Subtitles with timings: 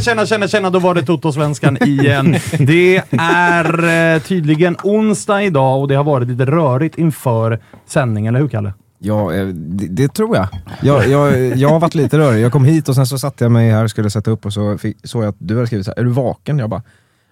[0.00, 2.36] Tjena, tjena, tjena, då var det Toto-svenskan igen.
[2.58, 8.42] Det är eh, tydligen onsdag idag och det har varit lite rörigt inför sändningen, eller
[8.42, 8.72] hur Kalle?
[8.98, 10.48] Ja, eh, det, det tror jag.
[10.82, 11.56] Jag, jag.
[11.56, 12.44] jag har varit lite rörig.
[12.44, 14.52] Jag kom hit och sen så satte jag mig här och skulle sätta upp och
[14.52, 16.58] så fick, såg jag att du hade skrivit så här, är du vaken?
[16.58, 16.82] Jag bara,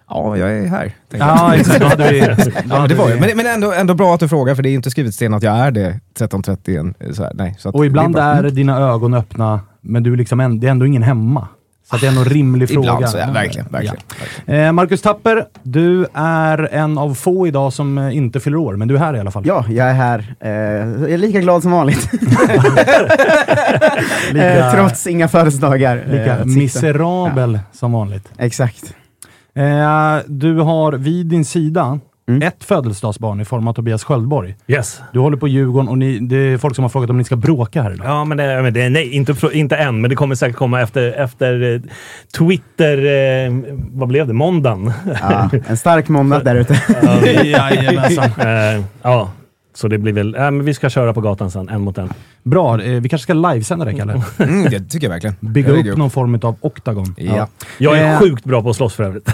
[0.09, 0.91] ja, jag är här.
[1.09, 1.81] Ja, exakt.
[1.81, 3.19] Ja, du är, Ja, det var jag.
[3.19, 5.43] Men, men ändå, ändå bra att du frågar, för det är inte skrivet sten att
[5.43, 6.79] jag är det 13.30.
[6.79, 10.13] en- Så här, nej, så Och ibland det är, bara- dina ögon öppna, men du
[10.13, 11.47] är liksom det är ändå ingen hemma.
[11.89, 12.87] Så att det är en rimlig fråga.
[12.93, 13.67] Ibland så, ja, verkligen.
[13.71, 14.65] verkligen, verkligen.
[14.65, 18.87] Eh, Marcus Tapper, du är en av få idag som eh, inte fyller år, men
[18.87, 19.43] du är här i alla fall.
[19.45, 20.35] Ja, jag är här.
[20.39, 20.51] Eh,
[21.01, 22.09] jag är lika glad som vanligt.
[24.31, 25.97] Lika- eh, trots inga födelsedagar.
[25.97, 28.29] eh, Lika miserabel som vanligt.
[28.37, 28.83] Exakt.
[29.55, 31.99] Eh, du har vid din sida
[32.29, 32.41] Mm.
[32.47, 34.55] ett födelsedagsbarn i form av Tobias Sköldborg.
[34.67, 35.01] Yes.
[35.13, 37.35] Du håller på Djurgården och ni, det är folk som har frågat om ni ska
[37.35, 38.07] bråka här idag.
[38.07, 41.11] Ja, men det, men det, nej, inte, inte än, men det kommer säkert komma efter,
[41.11, 41.81] efter eh,
[42.37, 42.97] Twitter...
[42.97, 43.53] Eh,
[43.91, 44.33] vad blev det?
[44.33, 44.91] Måndagen?
[45.21, 46.81] Ja, en stark måndag där ute.
[47.43, 48.31] Jajamensan.
[48.39, 49.29] eh, ja,
[49.77, 50.35] så det blir väl...
[50.35, 52.09] Äh, men vi ska köra på gatan sen, en mot en.
[52.43, 54.21] Bra, eh, vi kanske ska livesända det Kalle.
[54.39, 55.35] Mm, det tycker jag verkligen.
[55.39, 57.15] Bygga Jag upp någon form av oktagon.
[57.17, 57.47] Ja.
[57.77, 58.19] Jag är Eh.
[58.19, 59.25] sjukt bra på att slåss för övrigt.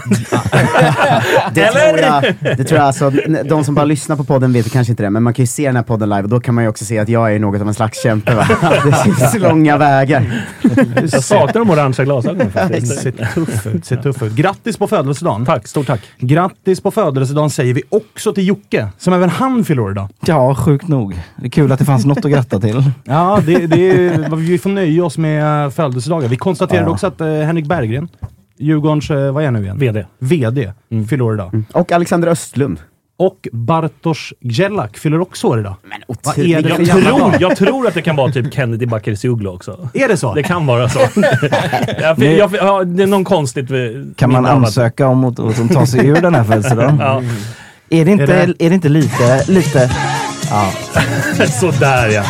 [1.54, 3.10] Det tror, jag, det tror jag alltså,
[3.44, 5.66] de som bara lyssnar på podden vet kanske inte det, men man kan ju se
[5.66, 7.60] den här podden live och då kan man ju också se att jag är något
[7.60, 8.34] av en slags kämpe.
[8.34, 8.46] Va?
[8.84, 10.46] Det finns långa vägar.
[11.00, 13.00] Jag saknar de orangea glasögonen faktiskt.
[13.02, 14.32] Ser tuff ut, ser tuff ut.
[14.32, 15.46] Grattis på födelsedagen!
[15.46, 16.00] Tack, stort tack.
[16.18, 20.08] Grattis på födelsedagen säger vi också till Jocke, som även han fyller år idag.
[20.34, 21.14] Ja, sjukt nog.
[21.36, 22.82] Det är kul att det fanns något att gratta till.
[23.04, 26.28] Ja, det, det är, vi får nöja oss med födelsedagar.
[26.28, 26.92] Vi konstaterade Ja.
[26.92, 28.08] också att eh, Henrik Berggren,
[28.58, 29.78] Djurgårdens, eh, vad är han nu igen?
[29.78, 30.04] VD.
[30.18, 30.72] VD,
[31.10, 31.62] fyller år idag.
[31.72, 32.78] Och Alexander Östlund.
[33.16, 35.74] Och Bartosz Gjelak fyller också år idag.
[35.82, 39.48] Men Vad är för Jag tror, jag tror att det kan vara typ Kennedy Bakircioglu
[39.48, 39.88] också.
[39.94, 40.34] Är det så?
[40.34, 40.98] Det kan vara så.
[42.00, 43.68] jag, fick- jag, ja, det är någon konstigt...
[44.16, 46.96] Kan man ansöka om att, att ta sig ur den här födelsedagen?
[47.00, 47.22] Ja,
[47.90, 48.74] Är det inte, Är är det- det...
[48.74, 49.44] inte lite...
[49.48, 49.90] lite
[50.54, 51.46] ja.
[51.46, 52.24] sådär ja.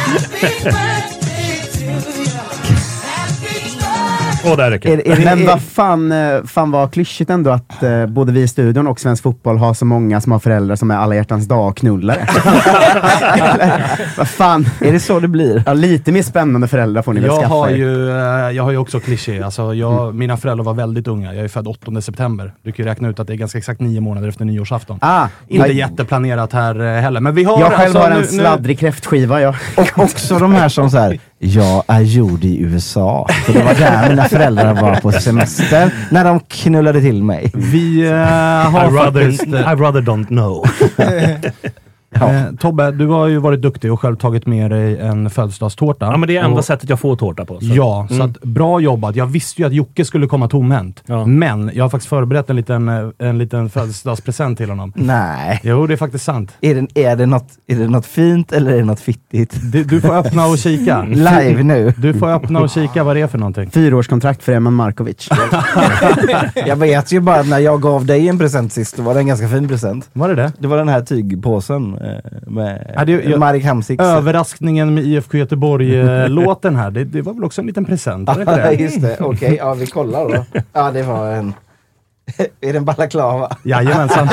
[4.46, 8.06] Åh, där räcker är, är, Men vad fan, eh, fan vad klyschigt ändå att eh,
[8.06, 10.96] både vi i studion och svensk fotboll har så många som har föräldrar som är
[10.96, 12.28] alla hjärtans dag-knullare.
[14.18, 14.66] Vad fan.
[14.80, 15.62] är det så det blir?
[15.66, 17.76] Ja, lite mer spännande föräldrar får ni väl Jag skaffa har, er.
[17.76, 19.42] ju, eh, jag har ju också kliché.
[19.42, 21.34] Alltså jag, Mina föräldrar var väldigt unga.
[21.34, 22.52] Jag är född 8 september.
[22.62, 24.98] Du kan ju räkna ut att det är ganska exakt nio månader efter nyårsafton.
[25.02, 27.20] Ah, Inte jag, jätteplanerat här eh, heller.
[27.20, 29.40] Men vi har jag själv alltså har en nu- nu- sladdrig kräftskiva.
[29.40, 29.54] Jag.
[29.76, 33.28] Och också de här som så här, jag är gjord i USA.
[33.44, 37.50] För det var där mina föräldrar var på semester, när de knullade till mig.
[37.54, 39.42] Vi I har rather, faktiskt...
[39.54, 40.64] eh, I rather don't know.
[42.14, 46.06] Eh, Tobbe, du har ju varit duktig och själv tagit med dig en födelsedagstårta.
[46.06, 47.60] Ja, men det är enda och, sättet jag får tårta på.
[47.60, 47.66] Så.
[47.66, 48.26] Ja, så Mm.
[48.30, 49.16] att, bra jobbat.
[49.16, 51.02] Jag visste ju att Jocke skulle komma tomhänt.
[51.06, 51.26] Ja.
[51.26, 54.92] Men jag har faktiskt förberett en liten, eh, en liten födelsedagspresent till honom.
[54.96, 55.60] Nej.
[55.62, 56.52] Jo, det är faktiskt sant.
[56.60, 59.72] Är det, är, det något, är det något fint eller är det något fittigt?
[59.72, 61.02] Du, du får öppna och kika.
[61.08, 61.92] Live nu.
[61.96, 63.70] Du får öppna och kika vad det är för någonting.
[63.70, 65.28] Fyraårskontrakt för Eman Markovic.
[66.66, 69.26] Jag vet ju bara när jag gav dig en present sist, då var det en
[69.26, 70.08] ganska fin present.
[70.12, 70.52] Var det det?
[70.58, 71.94] Det var den här tygpåsen
[72.46, 74.04] med Ja, det- Marek Hamsiks.
[74.04, 78.30] Överraskningen med IFK Göteborg-låten här, det, det var väl också en liten present?
[78.46, 79.16] Ja, just det.
[79.20, 80.44] Okej, ja vi kollar då.
[80.72, 81.54] Ja, det var en...
[82.60, 83.56] är det en balaklava?
[83.62, 84.28] Jajamensan.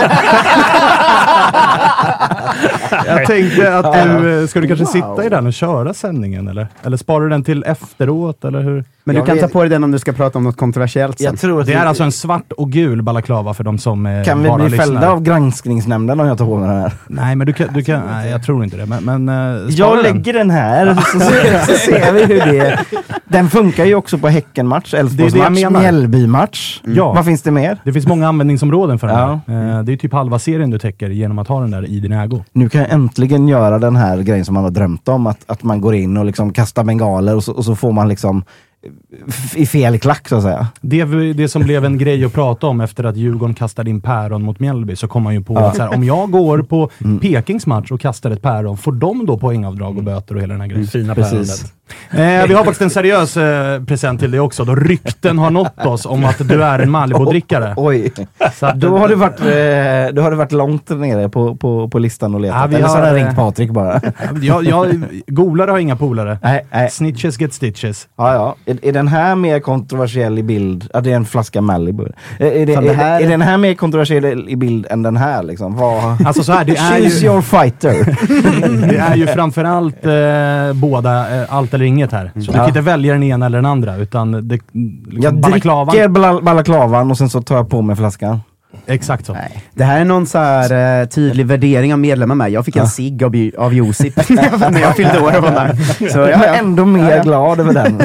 [3.06, 6.68] Jag tänkte att du, eh, ska du kanske sitta i den och köra sändningen eller?
[6.84, 8.84] Eller sparar du den till efteråt eller hur?
[9.04, 10.58] Men du Jag kan ta vet- på dig den om du ska prata om något
[10.58, 11.26] kontroversiellt sen.
[11.26, 14.06] Jag tror att Det vi- är alltså en svart och gul balaklava för de som
[14.06, 14.86] eh, Kan vi bara bli lyssnar.
[14.86, 16.92] fällda av granskningsnämnden om jag tar på mig den här?
[17.08, 18.86] Nej, men du kan, du kan, nej, jag tror inte det.
[18.86, 20.04] Men, men eh, Jag den.
[20.04, 22.80] lägger den här så ser, så ser vi hur det...
[23.28, 25.70] Den funkar ju också på Häckenmatch, är Elfsborgsmatch.
[25.82, 26.82] Mjällbymatch.
[26.84, 27.14] Ja.
[27.14, 27.78] Vad finns det mer?
[27.84, 29.40] Det finns många användningsområden för den Ja.
[29.48, 29.78] här.
[29.78, 32.12] Eh, Det är typ halva serien du täcker genom att ha den där i din
[32.12, 32.44] ägo.
[32.52, 35.28] Nu kan jag äntligen göra den här grejen som man har drömt om.
[35.28, 38.08] Att, att man går in och liksom kastar bengaler och så, och så får man
[38.08, 38.44] liksom
[39.56, 40.68] i fel klack så att säga.
[40.82, 44.44] Det, det som blev en grej att prata om efter att Djurgården kastade in päron
[44.44, 47.20] mot Mjällby, så kom man ju på att så här, om jag går på Mm.
[47.20, 50.62] Pekings match och kastar ett päron, får de då poängavdrag och böter och hela den
[50.62, 50.88] här grejen?
[50.88, 51.32] Fina Precis.
[52.12, 52.42] päronet.
[52.44, 55.86] Eh, vi har faktiskt en seriös eh, present till dig också, då rykten har nått
[55.86, 57.74] oss om att du är en Malibu-drickare.
[57.78, 58.12] Oj,
[58.56, 61.88] Så att, då har du varit, eh, då har du varit långt nere på, på,
[61.90, 62.62] på listan och letat.
[62.62, 64.02] Ja, vi Eller så har har, jag eh, ringt Patrik bara.
[64.42, 66.40] jag, jag, golare har inga polare.
[66.44, 66.90] nej, nej.
[66.92, 68.08] Snitches get stitches.
[68.18, 68.71] Ja, ja.
[68.72, 70.88] Är, är den här mer kontroversiell i bild?
[70.94, 72.04] Ja, det är en flaska Malibu.
[72.40, 75.18] Är, är, det, det är, här- är den här mer kontroversiell i bild än den
[75.18, 75.44] här?
[75.44, 75.76] Liksom?
[75.76, 76.18] Vad...
[76.26, 78.18] Alltså så här, det är Choose ju, your fighter.
[78.88, 82.32] det är ju framförallt eh, båda, eh, allt eller inget här.
[82.34, 82.54] Så du Ja.
[82.54, 84.62] kan inte välja den ena eller den andra, utan det, liksom
[85.22, 85.88] Jag balaklavan.
[85.88, 88.40] dricker bala- balaklavan och sen så tar jag på mig flaskan.
[88.86, 89.38] Exakt så.
[89.74, 92.52] Det här är någon så här eh, tydlig värdering av medlemmar med.
[92.52, 94.16] Jag fick en cigg av, av Josip
[94.72, 95.76] när jag fyllde år och var.
[96.10, 98.02] Så, Jag ja, är ändå mer Ja, glad över den.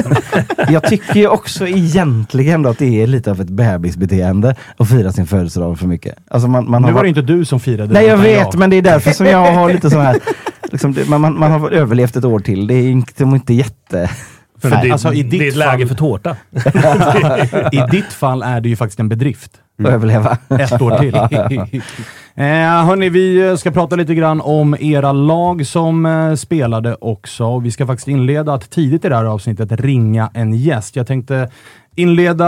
[0.69, 5.11] Jag tycker ju också egentligen då att det är lite av ett bebisbeteende att fira
[5.11, 6.15] sin födelsedag för mycket.
[6.27, 8.69] Alltså man, man Nu har var det inte du som firade Nej jag vet, men
[8.69, 10.19] det är därför som jag har lite sån här...
[10.71, 12.67] Liksom, man, man, man har överlevt ett år till.
[12.67, 14.09] Det är inte, inte jätte...
[14.61, 16.35] För Nej, det, alltså, i ditt det är ett läge fall- för tårta.
[17.71, 19.51] I ditt fall är det ju faktiskt en bedrift.
[19.83, 20.37] Att överleva.
[20.49, 21.15] Ett år till.
[22.35, 27.45] eh, hörni, vi ska prata lite grann om era lag som eh, spelade också.
[27.45, 30.95] Och Vi ska faktiskt inleda att tidigt i det här avsnittet ringa en gäst.
[30.95, 31.49] Jag tänkte
[31.95, 32.45] inleda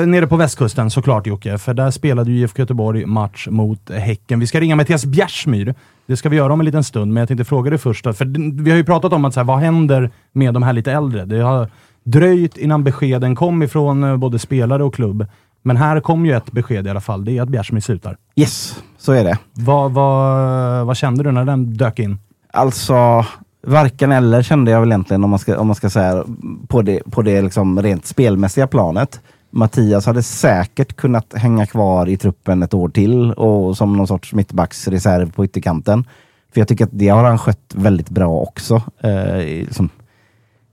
[0.00, 4.40] eh, nere på västkusten såklart Jocke, för där spelade ju IFK Göteborg match mot Häcken.
[4.40, 5.74] Vi ska ringa Mattias Bjärsmyr.
[6.06, 8.04] Det ska vi göra om en liten stund, men jag tänkte fråga dig först.
[8.04, 10.92] För vi har ju pratat om att så här, vad händer med de här lite
[10.92, 11.24] äldre?
[11.24, 11.68] Det har
[12.04, 15.26] dröjt innan beskeden kom ifrån eh, både spelare och klubb.
[15.62, 17.24] Men här kom ju ett besked i alla fall.
[17.24, 18.16] Det är att Bjärsmyr slutar.
[18.36, 19.38] Yes, så är det.
[19.52, 22.18] Vad, vad, vad kände du när den dök in?
[22.52, 23.24] Alltså,
[23.66, 26.24] varken eller kände jag väl egentligen om man ska, om man ska säga
[26.68, 29.20] på det, på det liksom rent spelmässiga planet.
[29.50, 34.32] Mattias hade säkert kunnat hänga kvar i truppen ett år till och som någon sorts
[34.32, 36.04] mittbacksreserv på ytterkanten.
[36.52, 38.82] För jag tycker att det har han skött väldigt bra också.
[39.00, 39.88] Eh, liksom,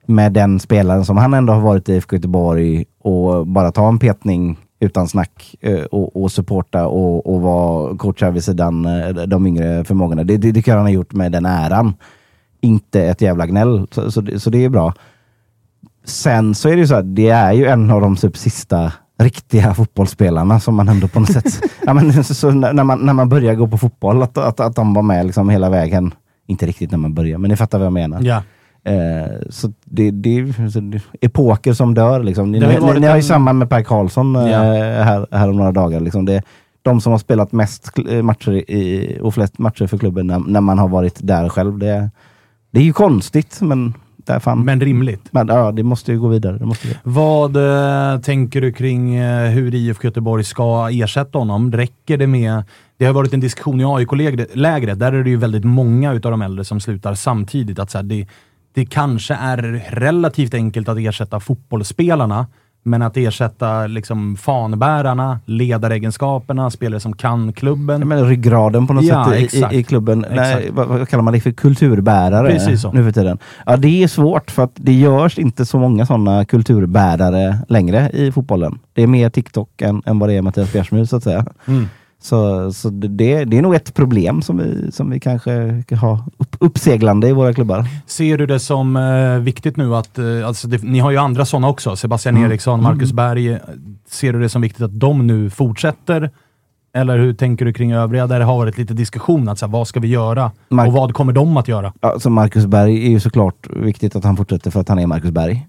[0.05, 3.99] med den spelaren som han ändå har varit i IFK Göteborg och bara ta en
[3.99, 9.47] petning utan snack eh, och, och supporta och, och vara coachar vid sidan eh, de
[9.47, 10.23] yngre förmågorna.
[10.23, 11.93] Det, det tycker jag han har gjort med den äran.
[12.61, 14.93] Inte ett jävla gnäll, så, så, det, så det är bra.
[16.03, 18.91] Sen så är det ju så att det är ju en av de typ sista
[19.19, 21.61] riktiga fotbollsspelarna som man ändå på något sätt...
[21.85, 24.75] ja, men, så, så, när, man, när man börjar gå på fotboll, att, att, att
[24.75, 26.13] de var med liksom hela vägen.
[26.47, 28.21] Inte riktigt när man börjar, men ni fattar vad jag menar.
[28.21, 28.43] Ja.
[28.85, 30.41] Eh, så det, det,
[30.81, 32.23] det epoker som dör.
[32.23, 32.51] Liksom.
[32.51, 34.57] Ni, har ni, ni har ju en- samma med Per Karlsson eh, Ja.
[35.03, 35.99] här, här om några dagar.
[35.99, 36.25] Liksom.
[36.25, 36.41] Det,
[36.81, 40.61] de som har spelat mest kl- matcher i, och flest matcher för klubben när, när
[40.61, 41.77] man har varit där själv.
[41.79, 42.09] Det,
[42.71, 44.57] det är ju konstigt, men där fan.
[44.57, 45.21] Men, Men rimligt.
[45.31, 46.57] ja, det måste ju gå vidare.
[46.57, 46.93] Det måste ju.
[47.03, 51.71] Vad eh, tänker du kring eh, hur IFK Göteborg ska ersätta honom?
[51.71, 52.63] Räcker det med...
[52.97, 54.99] Det har varit en diskussion i AIK-lägret.
[54.99, 57.79] Där är det ju väldigt många utav de äldre som slutar samtidigt.
[57.79, 58.27] Att så här, det,
[58.75, 59.57] det kanske är
[59.89, 62.47] relativt enkelt att ersätta fotbollsspelarna,
[62.83, 67.99] men att ersätta liksom fanbärarna, ledaregenskaperna, spelare som kan klubben.
[68.01, 70.25] Jag menar, ryggraden på något Ja, sätt i, i, i klubben.
[70.31, 71.51] Nej, vad, vad kallar man det för?
[71.51, 72.91] Kulturbärare Precis så.
[72.91, 73.37] nu för tiden.
[73.65, 78.31] Ja, det är svårt för att det görs inte så många sådana kulturbärare längre i
[78.31, 78.79] fotbollen.
[78.93, 81.45] Det är mer TikTok än, än vad det är Mattias Bjärsmyr så att säga.
[81.65, 81.89] Mm.
[82.25, 86.55] Så, så det, det är nog ett problem som vi, som vi kanske har upp,
[86.59, 87.85] uppseglande i våra klubbar.
[88.07, 91.45] Ser du det som eh, viktigt nu att, eh, alltså det, ni har ju andra
[91.45, 92.51] sådana också, Sebastian Mm.
[92.51, 93.57] Eriksson, Marcus Berg.
[94.09, 96.29] Ser du det som viktigt att de nu fortsätter?
[96.95, 99.49] Eller hur tänker du kring övriga där det har varit lite diskussion?
[99.49, 100.51] Att, så här, vad ska vi göra?
[100.69, 101.93] Mark- Och vad kommer de att göra?
[102.01, 105.07] Ja, så Marcus Berg är ju såklart viktigt att han fortsätter för att han är
[105.07, 105.67] Marcus Berg.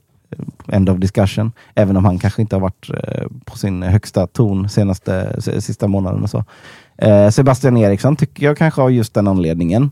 [0.69, 1.53] End of discussion.
[1.75, 6.23] Även om han kanske inte har varit eh, på sin högsta ton senaste sista månaden
[6.23, 6.45] och så.
[6.99, 9.91] Eh, Sebastian Eriksson tycker jag kanske har just den anledningen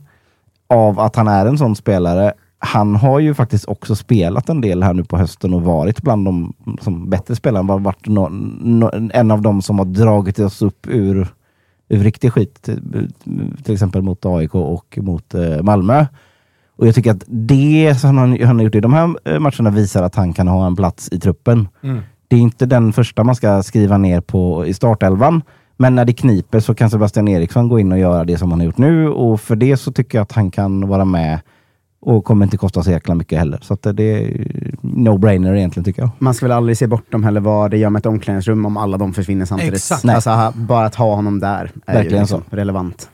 [0.66, 2.32] av att han är en sån spelare.
[2.58, 6.24] Han har ju faktiskt också spelat en del här nu på hösten och varit bland
[6.24, 7.76] de som bättre spelarna.
[7.76, 8.06] Varit
[9.12, 11.28] en av de som har dragit oss upp ur,
[11.88, 12.62] ur riktig skit.
[12.62, 13.12] Till,
[13.64, 16.06] till exempel mot AIK och mot eh, Malmö.
[16.76, 19.70] Och jag tycker att det som han, han har gjort i de här eh, matcherna
[19.70, 21.68] visar att han kan ha en plats i truppen.
[22.28, 25.42] Det är inte den första man ska skriva ner på i startelvan.
[25.76, 28.60] Men när det kniper så kan Sebastian Eriksson gå in och göra det som han
[28.60, 31.40] har gjort nu och för det så tycker jag att han kan vara med
[32.00, 33.58] och kommer inte kosta så jäkla mycket heller.
[33.62, 34.46] Så att det är
[34.82, 36.10] no-brainer egentligen tycker jag.
[36.18, 38.98] Man ska väl aldrig se bortom heller vad det gör med ett omklädningsrum om alla
[38.98, 39.74] de försvinner samtidigt.
[39.74, 40.04] Exakt.
[40.04, 42.56] Alltså, bara att ha honom där är Verkligen ju liksom så.
[42.56, 43.08] relevant.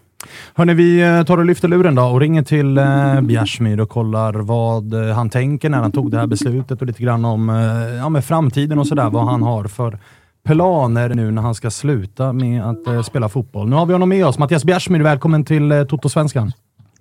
[0.54, 4.32] Hörni, vi eh, tar och lyfter luren då och ringer till eh, Bjärsmyr och kollar
[4.32, 7.96] vad eh, han tänker när han tog det här beslutet och lite grann om eh,
[7.96, 9.10] ja, med framtiden och sådär.
[9.10, 9.98] Vad han har för
[10.44, 13.68] planer nu när han ska sluta med att spela fotboll.
[13.68, 14.38] Nu har vi honom med oss.
[14.38, 16.52] Mattias Bjärsmyr, välkommen till eh, Toto-svenskan.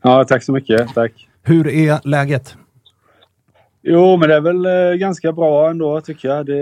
[0.02, 0.94] Ja, tack så mycket.
[0.94, 1.28] Tack.
[1.44, 2.56] Hur är läget?
[3.84, 6.46] Jo, men det är väl ganska bra ändå tycker jag.
[6.46, 6.62] Det,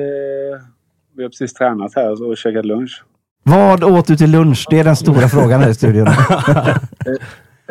[1.15, 3.03] vi har precis tränat här och käkat lunch.
[3.47, 4.67] Vad åt du till lunch?
[4.69, 6.07] Det är den stora frågan här i studion.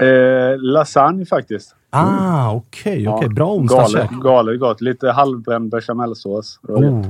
[0.01, 1.75] Eh, lasagne faktiskt.
[1.91, 3.29] Ah, okej, okej.
[3.29, 4.11] Bra onsdagskäk.
[4.11, 4.81] Galet, galet gott.
[4.81, 6.61] Lite halvbränd bechamelsås.
[6.69, 7.03] Oh.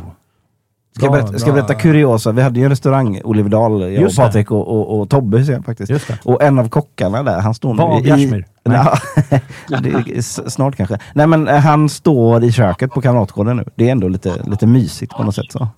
[0.96, 2.32] Ska jag berätta, ska jag berätta kuriosa?
[2.32, 4.16] Vi hade ju en restaurang, Oliverdal, jag och Just.
[4.16, 6.10] Patrik och, och, och Tobbe faktiskt.
[6.24, 8.02] Och en av kockarna där, han står Var nu i...
[8.02, 8.46] Bjärsmyr?
[8.64, 8.86] Nej.
[9.68, 10.98] Ja, det är s- snart kanske.
[11.14, 13.64] Nej men eh, han står i köket på Kamratgården nu.
[13.74, 15.68] Det är ändå lite, lite mysigt på något sätt så.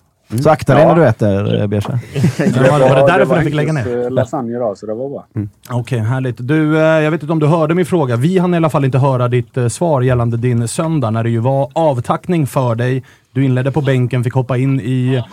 [0.43, 0.87] Så akta dig Ja.
[0.89, 1.99] när du äter eh, Bjärsa.
[2.37, 4.03] Det var, var det därför du fick lägga ner?
[4.05, 5.25] eh, lasagne idag, så det var bra.
[5.69, 6.35] Okej, härligt.
[6.39, 8.15] Du, eh, jag vet inte om du hörde min fråga.
[8.15, 11.39] Vi hann i alla fall inte höra ditt svar gällande din söndag när det ju
[11.39, 13.03] var avtackning för dig.
[13.31, 15.23] Du inledde på bänken, fick hoppa in i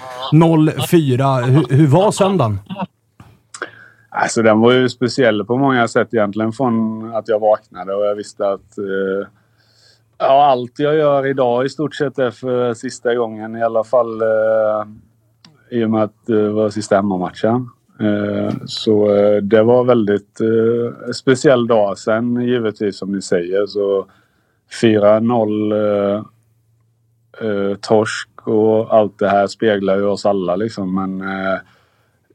[0.90, 1.34] 04.
[1.36, 2.58] Hur, hur var söndagen?
[4.08, 8.14] Alltså den var ju speciell på många sätt egentligen från att jag vaknade och jag
[8.14, 9.28] visste att eh,
[10.18, 14.22] ja, allt jag gör idag i stort sett är för sista gången i alla fall
[14.22, 14.86] eh,
[15.70, 17.68] i och med att det var sista hemmamatchen.
[18.00, 21.98] Eh, så eh, det var väldigt eh, speciell dag.
[21.98, 24.06] Sen givetvis som ni säger så
[24.82, 26.24] 4-0 eh,
[27.48, 31.58] eh, torsk och allt det här speglar ju oss alla liksom men eh,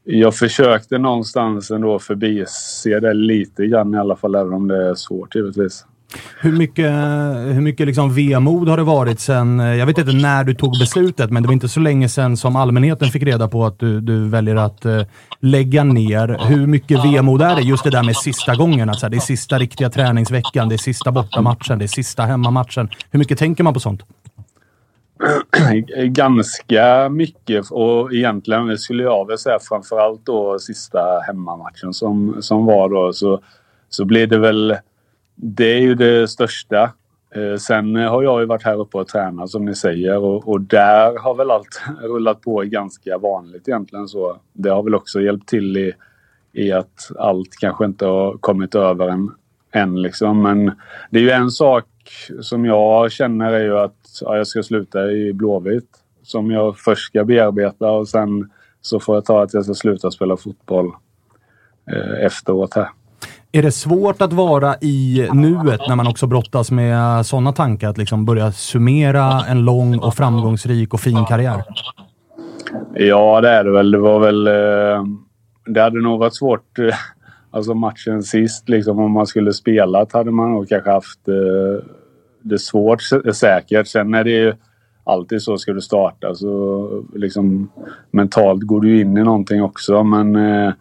[0.04, 4.94] jag försökte någonstans ändå förbise det lite grann i alla fall, även om det är
[4.94, 5.86] svårt givetvis.
[6.40, 6.92] Hur mycket,
[7.54, 10.78] hur mycket liksom vemod har det varit sen, eh, jag vet inte när du tog
[10.78, 14.00] beslutet, men det var inte så länge sen som allmänheten fick reda på att du,
[14.00, 15.02] du väljer att eh,
[15.40, 16.38] lägga ner.
[16.48, 18.90] Hur mycket vemod är det just det där med sista gången?
[18.90, 22.22] Att så här, det är sista riktiga träningsveckan, det är sista bortamatchen, det är sista
[22.22, 22.88] hemmamatchen.
[23.10, 24.02] Hur mycket tänker man på sånt?
[26.06, 32.88] Ganska mycket och egentligen skulle jag väl säga framförallt då sista hemmamatchen som, som var
[32.88, 33.40] då så,
[33.88, 34.76] så blev det väl...
[35.44, 36.90] Det är ju det största.
[37.34, 40.60] Eh, sen har jag ju varit här uppe och tränat som ni säger och, och
[40.60, 44.36] där har väl allt rullat på ganska vanligt egentligen så.
[44.52, 45.92] Det har väl också hjälpt till i,
[46.52, 49.30] i att allt kanske inte har kommit över en
[49.72, 50.42] än liksom.
[50.42, 50.72] Men
[51.10, 51.86] det är ju en sak
[52.40, 55.90] som jag känner är ju att ja, jag ska sluta i Blåvitt.
[56.22, 60.10] Som jag först ska bearbeta och sen så får jag ta att jag ska sluta
[60.10, 60.92] spela fotboll
[61.92, 62.88] eh, efteråt här.
[63.54, 67.88] Är det svårt att vara i nuet när man också brottas med sådana tankar?
[67.88, 71.62] Att liksom börja summera en lång och framgångsrik och fin karriär?
[72.94, 73.90] Ja, det är det väl.
[73.90, 74.46] Det var väl...
[74.46, 75.04] Eh,
[75.66, 76.78] det hade nog varit svårt.
[76.78, 76.94] Eh,
[77.50, 81.84] alltså matchen sist, liksom om man skulle spelat hade man nog kanske haft eh,
[82.42, 83.02] det svårt
[83.34, 83.86] säkert.
[83.86, 84.54] Sen är det ju
[85.04, 87.70] alltid så ska du starta så liksom
[88.10, 90.02] mentalt går du in i någonting också.
[90.02, 90.72] Men, eh,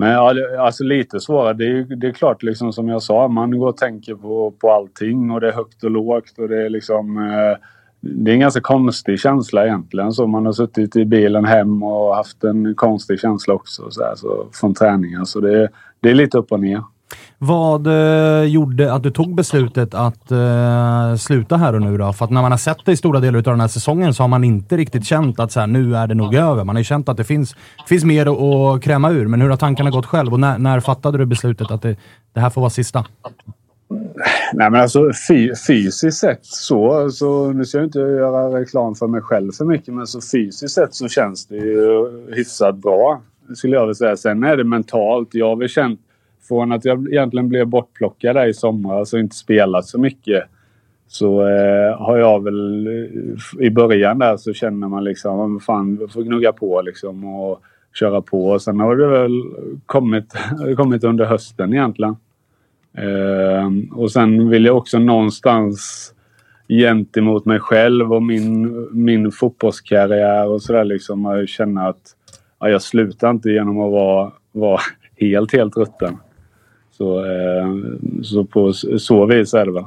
[0.00, 1.54] men ja, alltså lite svårare.
[1.54, 4.70] Det är, det är klart liksom som jag sa, man går och tänker på, på
[4.70, 7.58] allting och det är högt och lågt och det är liksom eh,
[8.00, 10.12] det är en ganska konstig känsla egentligen.
[10.12, 14.14] Så man har suttit i bilen hem och haft en konstig känsla också så här,
[14.14, 15.26] så, från träningen.
[15.26, 15.68] Så det,
[16.00, 16.82] det är lite upp och ner.
[17.42, 22.12] Vad eh, gjorde att du tog beslutet att eh, sluta här och nu då?
[22.12, 24.22] För att när man har sett det i stora delar av den här säsongen så
[24.22, 26.64] har man inte riktigt känt att så här, nu är det nog över.
[26.64, 27.56] Man har ju känt att det finns,
[27.88, 29.26] finns mer att, att kräma ur.
[29.26, 31.96] Men hur har tankarna gått själv och när, när fattade du beslutet att det,
[32.32, 33.04] det här får vara sista?
[34.52, 39.06] Nej men alltså fy, fysiskt sett så, så, nu ska jag inte göra reklam för
[39.06, 43.22] mig själv för mycket, men så fysiskt sett så känns det ju hyfsat bra.
[43.54, 44.16] Skulle jag vilja säga.
[44.16, 45.28] Sen är det mentalt.
[45.32, 46.00] Jag har väl känt
[46.50, 50.44] från att jag egentligen blev bortplockad där i somras alltså och inte spelat så mycket.
[51.08, 56.08] Så eh, har jag väl eh, i början där så känner man liksom, fan, man
[56.08, 57.62] får gnugga på liksom och
[57.94, 58.48] köra på.
[58.48, 59.42] Och sen har det väl
[59.86, 60.34] kommit,
[60.76, 62.16] kommit under hösten egentligen.
[62.98, 66.12] Eh, och sen vill jag också någonstans
[66.68, 72.16] gentemot mig själv och min, min fotbollskarriär och sådär liksom känna att
[72.60, 74.80] ja, jag slutar inte genom att vara, vara
[75.16, 76.16] helt, helt rutten.
[76.96, 77.74] Så, eh,
[78.22, 79.84] så på så vis är det väl.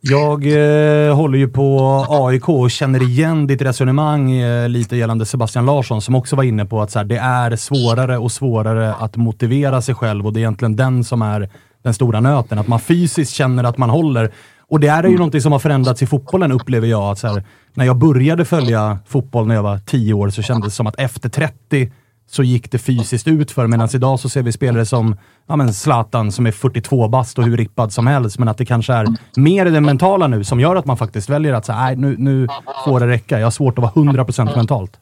[0.00, 5.66] Jag eh, håller ju på AIK och känner igen ditt resonemang eh, lite gällande Sebastian
[5.66, 9.16] Larsson som också var inne på att så här, det är svårare och svårare att
[9.16, 11.48] motivera sig själv och det är egentligen den som är
[11.82, 12.58] den stora nöten.
[12.58, 14.32] Att man fysiskt känner att man håller.
[14.68, 15.18] Och det är ju mm.
[15.18, 17.02] någonting som har förändrats i fotbollen upplever jag.
[17.02, 17.42] Att så här,
[17.74, 20.98] när jag började följa fotboll när jag var 10 år så kändes det som att
[21.00, 21.92] efter 30
[22.26, 25.16] så gick det fysiskt ut för medan idag så ser vi spelare som
[25.46, 28.64] ja men Zlatan som är 42 bast och hur rippad som helst, men att det
[28.64, 29.06] kanske är
[29.36, 32.46] mer det mentala nu som gör att man faktiskt väljer att säga nej, nu, nu
[32.84, 33.38] får det räcka.
[33.38, 34.98] Jag har svårt att vara 100% mentalt.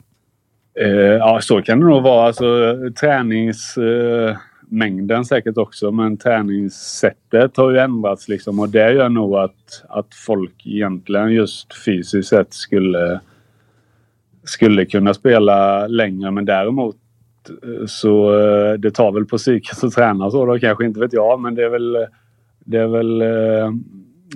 [0.80, 2.26] Uh, ja, så kan det nog vara.
[2.26, 9.36] Alltså, träningsmängden uh, säkert också, men träningssättet har ju ändrats liksom och det gör nog
[9.36, 13.20] att, att folk egentligen just fysiskt sett skulle
[14.44, 16.96] skulle kunna spela längre men däremot
[17.50, 21.12] Eh, så eh, det tar väl på psyket att träna så då kanske, inte vet
[21.12, 21.40] jag.
[21.40, 22.06] Men det är väl...
[22.66, 23.70] Det är väl eh,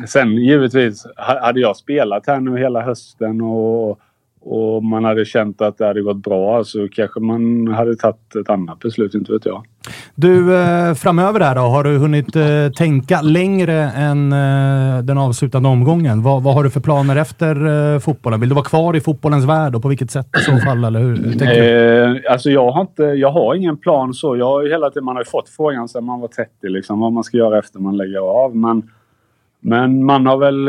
[0.07, 4.01] sen givetvis, hade jag spelat här nu hela hösten och,
[4.41, 8.51] och man hade känt att det hade gått bra så kanske man hade tagit ett
[8.51, 9.65] annat beslut, inte vet jag.
[10.15, 15.69] Du, eh, framöver där då, har du hunnit eh, tänka längre än eh, den avslutande
[15.69, 16.23] omgången?
[16.23, 18.41] Vad, vad har du för planer efter fotbollen?
[18.41, 20.85] Vill du vara kvar i fotbollens värld och på vilket sätt i så fall?
[20.85, 22.27] Eller hur, hur tänker du?
[22.27, 24.37] Eh, alltså jag har, inte, jag har ingen plan så.
[24.37, 27.13] Jag har hela tiden, man har ju fått frågan sedan man var 30 liksom, vad
[27.13, 28.57] man ska göra efter man lägger av.
[28.57, 28.91] Men,
[29.61, 30.69] men man har väl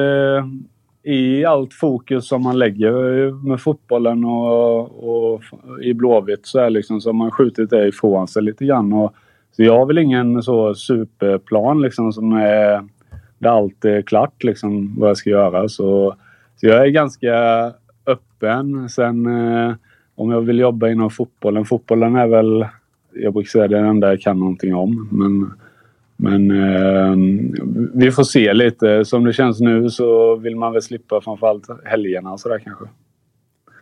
[1.03, 5.41] i allt fokus som man lägger med fotbollen och, och
[5.83, 8.93] i Blåvitt så är liksom som har man skjutit det ifrån sig lite grann.
[8.93, 9.13] Och,
[9.51, 12.83] så jag har väl ingen så superplan liksom som är
[13.37, 15.69] där allt är klart liksom vad jag ska göra.
[15.69, 16.15] Så,
[16.55, 17.33] så jag är ganska
[18.05, 18.89] öppen.
[18.89, 19.75] Sen eh,
[20.15, 21.65] om jag vill jobba inom fotbollen.
[21.65, 22.65] Fotbollen är väl,
[23.13, 25.09] jag brukar säga det enda jag kan någonting om.
[25.11, 25.53] Men
[26.21, 27.15] men eh,
[27.93, 29.05] vi får se lite.
[29.05, 32.85] Som det känns nu så vill man väl slippa framförallt helgerna och sådär kanske.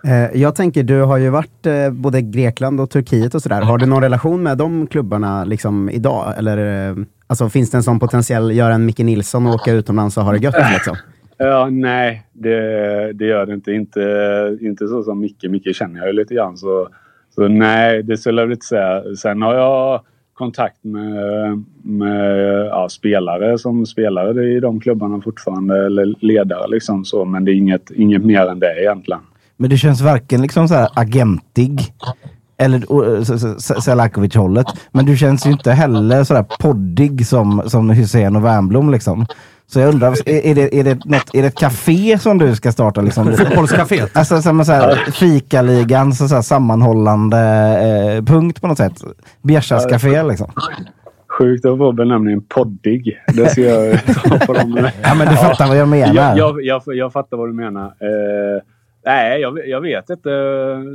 [0.04, 3.62] Eh, jag tänker, du har ju varit eh, både Grekland och Turkiet och sådär.
[3.62, 6.34] Har du någon relation med de klubbarna liksom idag?
[6.38, 6.96] Eller eh,
[7.28, 10.32] alltså, finns det en sån potentiell, göra en Micke Nilsson och åka utomlands och ha
[10.32, 10.96] det gött liksom?
[11.40, 12.60] Ja, nej, det,
[13.14, 13.72] det gör det inte.
[13.72, 14.58] inte.
[14.62, 15.44] Inte så som Micke.
[15.44, 16.58] Micke känner jag ju lite grann.
[16.58, 16.90] Så,
[17.36, 19.04] så nej, det skulle jag inte säga.
[19.16, 20.02] Sen har jag
[20.38, 27.26] kontakt med, med ja, spelare som spelare i de klubbarna fortfarande, eller ledare liksom så.
[27.26, 29.22] Men det är inget, inget mer än det egentligen.
[29.58, 31.80] Men du känns varken liksom så här agentig
[32.58, 32.78] eller
[33.18, 33.24] eh,
[33.58, 34.68] Selakovic-hållet.
[34.92, 39.26] Men du känns ju inte heller sådär poddig som, som Hussein och Wernbloom liksom.
[39.70, 42.72] Så jag undrar, är, det, är, det något, är det ett café som du ska
[42.72, 43.02] starta?
[43.02, 43.34] Liksom?
[43.38, 44.18] Fotbollscaféet?
[44.18, 49.04] Alltså som så här, fikaligan, så här, sammanhållande eh, punkt på något sätt.
[49.42, 50.52] Bjärsas café liksom.
[51.38, 53.18] Sjukt att få benämningen poddig.
[53.34, 54.90] Det ska jag ta på dem.
[55.02, 56.16] ja, men du fattar vad jag menar.
[56.16, 57.86] Jag, jag, jag, jag fattar vad du menar.
[57.86, 58.62] Eh,
[59.06, 60.30] nej, jag, jag vet inte.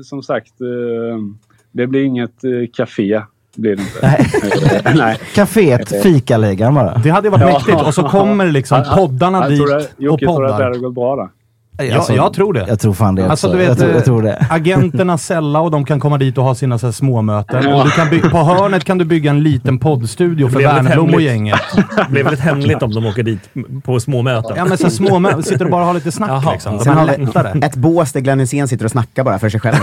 [0.04, 1.18] Som sagt, eh,
[1.72, 3.22] det blir inget eh, café
[3.56, 3.98] blir det inte.
[4.02, 4.94] Nej.
[4.96, 5.18] Nej.
[5.34, 6.98] Caféet Fikaligan bara.
[6.98, 7.52] Det hade varit ja.
[7.52, 7.80] mäktigt.
[7.80, 10.18] Och så kommer liksom poddarna dit och poddar.
[10.18, 11.30] Tror att det hade gått bra då?
[11.76, 12.64] Ja, alltså, jag tror det.
[12.68, 13.58] Jag tror fan det alltså, också.
[13.58, 14.46] Du vet, jag, tror, jag tror det.
[14.50, 17.62] Agenterna Sella och de kan komma dit och ha sina så här, småmöten.
[17.64, 17.76] Ja.
[17.76, 21.20] Och du kan bygga, på hörnet kan du bygga en liten poddstudio för Wernbloom och
[21.20, 21.60] gänget.
[21.96, 23.40] Det blir väldigt hemligt om de åker dit
[23.84, 24.56] på småmöten.
[24.56, 26.52] Ja, men så små sitter och bara har lite snack Jaha.
[26.52, 26.78] liksom.
[26.78, 27.66] Sen har lättare.
[27.66, 29.76] Ett bås där Glenn Hysén sitter och snackar bara för sig själv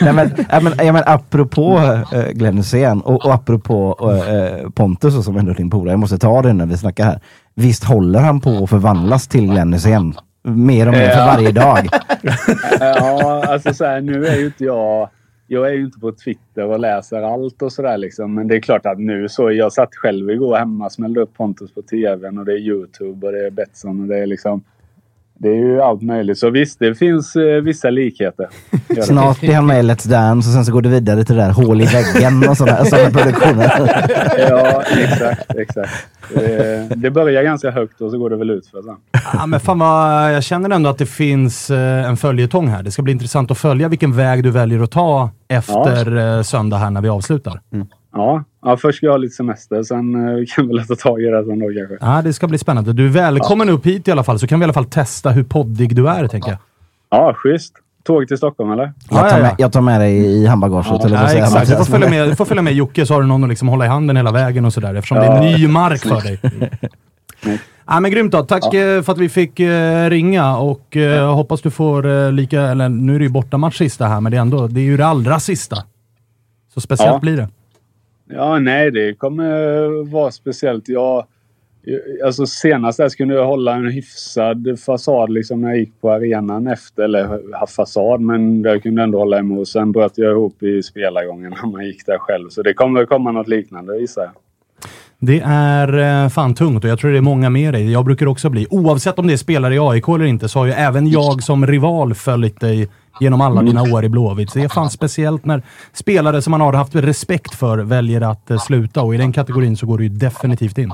[0.00, 1.78] Nej, men, ja, men, ja, men apropå
[2.12, 5.92] äh, Glenn Hysén och, och apropå äh, Pontus som ändå är din polare.
[5.92, 7.20] Jag måste ta det när vi snackar här.
[7.54, 10.14] Visst håller han på att förvandlas till Glenn Hysén?
[10.42, 11.88] Mer och mer för varje dag.
[12.80, 15.08] ja, alltså så här, nu är ju inte jag...
[15.46, 18.34] jag är ju inte på Twitter och läser allt och sådär liksom.
[18.34, 19.52] Men det är klart att nu så.
[19.52, 23.32] Jag satt själv igår hemma, smällde upp Pontus på tvn och det är Youtube och
[23.32, 24.64] det är Betsson och det är liksom...
[25.42, 26.38] Det är ju allt möjligt.
[26.38, 28.48] Så visst, det finns eh, vissa likheter.
[29.02, 31.42] Snart är han med i Let's Dance och sen så går det vidare till det
[31.42, 33.70] där hål i väggen och sådana, sådana produktioner.
[34.50, 35.92] Ja, exakt, exakt.
[36.34, 38.96] Det, det börjar ganska högt och så går det väl ut för sen.
[39.32, 42.82] Ja, men fan vad, jag känner ändå att det finns eh, en följetong här.
[42.82, 46.76] Det ska bli intressant att följa vilken väg du väljer att ta efter eh, söndag
[46.76, 47.60] här när vi avslutar.
[48.12, 49.82] Ja, ja först ska jag ha lite semester.
[49.82, 52.06] Sen eh, kan vi ta tag i det sen då kanske.
[52.06, 52.92] Ja, det ska bli spännande.
[52.92, 55.30] Du är välkommen upp hit i alla fall, så kan vi i alla fall testa
[55.30, 56.58] hur poddig du är, tänker jag.
[57.10, 57.74] Ja, schysst.
[58.04, 58.92] Tåg till Stockholm eller?
[59.10, 60.86] Jag tar med, jag tar med dig i handbagaget.
[60.90, 61.70] Ja, säger exakt.
[61.70, 63.68] Du får, följa med, du får följa med Jocke, så har du någon att liksom
[63.68, 66.40] hålla i handen hela vägen och sådär, eftersom det är ny mark för dig.
[67.86, 68.42] Ja, men grymt då.
[68.42, 72.88] Tack eh, för att vi fick eh, ringa och eh, hoppas du får lika, eller
[72.88, 75.06] nu är det ju bortamatch sista här, men det är ändå, det är ju det
[75.06, 75.76] allra sista.
[76.74, 77.18] Så speciellt Ja.
[77.18, 77.48] blir det.
[78.32, 80.88] Ja, nej, det kommer vara speciellt.
[80.88, 81.18] Jag,
[81.86, 86.10] eh, alltså senast där kunde jag hålla en hyfsad fasad liksom när jag gick på
[86.10, 87.02] arenan efter.
[87.02, 89.68] Eller haft fasad, men jag kunde ändå hålla emot.
[89.68, 92.48] Sen bröt jag ihop i spelargången när man gick där själv.
[92.48, 94.32] Så det kommer komma något liknande gissar jag.
[95.22, 97.92] Det är eh, fan tungt och jag tror det är många med dig.
[97.92, 100.66] Jag brukar också bli, oavsett om det är spelare i AIK eller inte, så har
[100.66, 102.88] ju även jag som rival följt dig
[103.20, 104.50] genom alla dina år i Blåvitt.
[104.50, 108.50] Så det är fan speciellt när spelare som man har haft respekt för väljer att
[108.50, 110.92] eh, sluta och i den kategorin så går du ju definitivt in.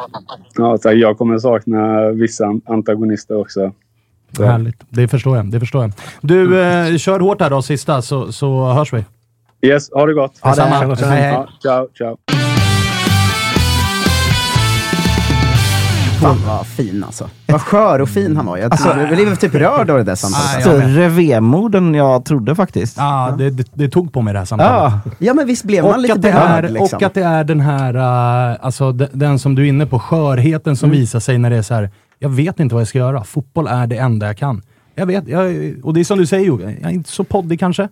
[0.54, 3.72] Ja, så jag kommer sakna vissa antagonister också.
[4.38, 4.80] Härligt.
[4.88, 5.50] Det förstår jag.
[5.50, 5.92] Det förstår jag.
[6.20, 9.04] Du, eh, kör hårt här då, sista, så, så hörs vi.
[9.62, 10.38] Yes, ha det gott!
[10.40, 10.62] Ha det.
[10.62, 10.94] Detsamma.
[10.94, 11.32] Hej, hej.
[11.32, 12.55] Ja, ciao, ciao!
[16.20, 17.28] Fan vad fin alltså.
[17.46, 18.56] Vad skör och fin han var.
[18.56, 20.62] Jag, jag blev typ rörd av det där samtalet.
[20.62, 22.96] Större vemod än jag trodde faktiskt.
[22.96, 24.92] Ja, det, det, det tog på mig det här samtalet.
[25.04, 25.10] Ja.
[25.18, 26.96] Ja men visst blev man Och lite att, det berörd är, liksom.
[26.96, 27.94] och att det är den här,
[28.50, 31.56] eh, alltså de- den som du är inne på, skörheten som visar sig när det
[31.56, 31.90] är så här.
[32.18, 33.24] jag vet inte vad jag ska göra.
[33.24, 34.62] Fotboll är det enda jag kan.
[34.94, 35.44] Jag vet, jag,
[35.82, 37.88] och det är som du säger Jocke, jag är inte så poddig kanske.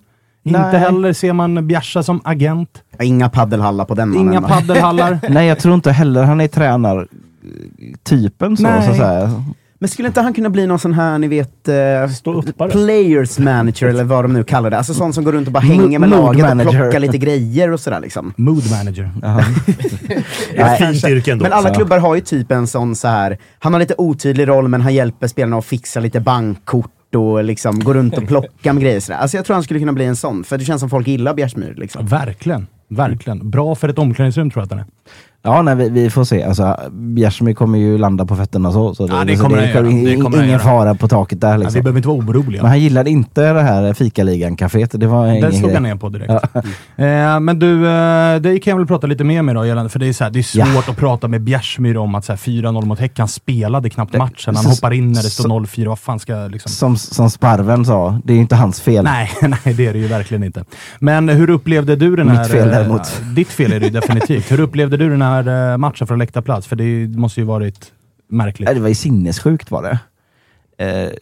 [0.46, 0.78] Inte Nej.
[0.80, 2.68] heller ser man Bjärsa som agent.
[3.02, 4.28] Inga paddelhallar på den mannen.
[4.32, 5.18] Inga paddelhallar.
[5.28, 6.48] Nej, jag tror inte heller han är
[8.04, 8.84] tränartypen så, Nej.
[8.84, 9.44] så att säga.
[9.78, 14.04] Men skulle inte han kunna bli någon sån här, ni vet, eh, players manager eller
[14.04, 14.78] vad de nu kallar det?
[14.78, 16.78] Alltså sån som går runt och bara hänger med mood laget och manager.
[16.82, 18.34] plockar lite grejer och sådär liksom.
[18.36, 19.10] Mood manager.
[20.54, 21.42] Ett fint yrke ändå.
[21.42, 21.74] Men alla Ja.
[21.74, 23.38] klubbar har ju typ en sån så här.
[23.58, 27.80] han har lite otydlig roll men han hjälper spelarna att fixa lite bankkort och liksom
[27.80, 29.18] går runt och plockar med grejer sådär.
[29.18, 31.34] Alltså jag tror han skulle kunna bli en sån, för det känns som folk gillar
[31.34, 32.06] Bjärsmyr liksom.
[32.06, 32.66] Verkligen.
[32.88, 33.50] Verkligen.
[33.50, 34.84] Bra för ett omklädningsrum tror jag att den är.
[35.46, 36.42] Ja, nej, vi, vi får se.
[36.42, 38.94] Alltså, Bjärsmyr kommer ju landa på fötterna så.
[38.94, 39.82] så Ja, det kommer han är göra.
[39.82, 40.58] Det kommer han ingen göra.
[40.58, 41.74] fara på taket där Ja, liksom.
[41.74, 42.62] vi behöver inte vara oroliga.
[42.62, 44.96] Men han gillade inte det här fikaligan-caféet.
[44.98, 46.32] Det var ingen Den slog jag ner på direkt.
[46.96, 49.98] Eh, men du, eh, dig kan jag väl prata lite mer med då, gällande, för
[49.98, 50.42] det är, så här, det är
[50.74, 54.16] svårt att prata med Bjärsmyr om att så här, 4-0 mot Häcken, han spelade knappt
[54.16, 56.70] matchen, han så- hoppar in när det står så- 0-4, vad fan ska jag liksom...
[56.72, 59.04] Som, som Sparven sa, det är ju inte hans fel.
[59.04, 60.64] Nej, nej, det är det ju verkligen inte.
[60.98, 62.44] Men hur upplevde du den Mitt här...
[62.44, 63.20] fel eh, däremot.
[63.36, 64.52] Ditt fel är det ju definitivt.
[64.52, 66.66] Hur upplevde du den här eh, matchen från läktarplats?
[66.66, 67.92] För det måste ju varit
[68.28, 68.68] märkligt.
[68.68, 69.98] Det var ju sinnessjukt var det.
[70.84, 71.12] Eh,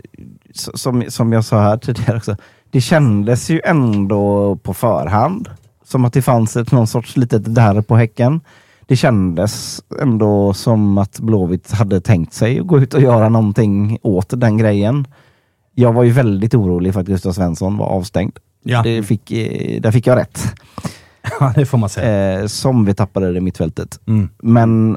[0.55, 2.37] som, som jag sa här tidigare också,
[2.71, 5.49] det kändes ju ändå på förhand
[5.85, 8.41] som att det fanns ett, någon sorts litet där på Häcken.
[8.87, 13.99] Det kändes ändå som att Blåvitt hade tänkt sig att gå ut och göra någonting
[14.03, 15.07] åt den grejen.
[15.75, 18.39] Jag var ju väldigt orolig för att Gustav Svensson var avstängd.
[18.63, 18.83] Ja.
[18.83, 20.55] Det fick, eh, där fick jag rätt.
[21.41, 22.41] Ja, det får man säga.
[22.41, 24.01] Eh, som vi tappade det mittfältet.
[24.07, 24.29] Mm.
[24.39, 24.97] Men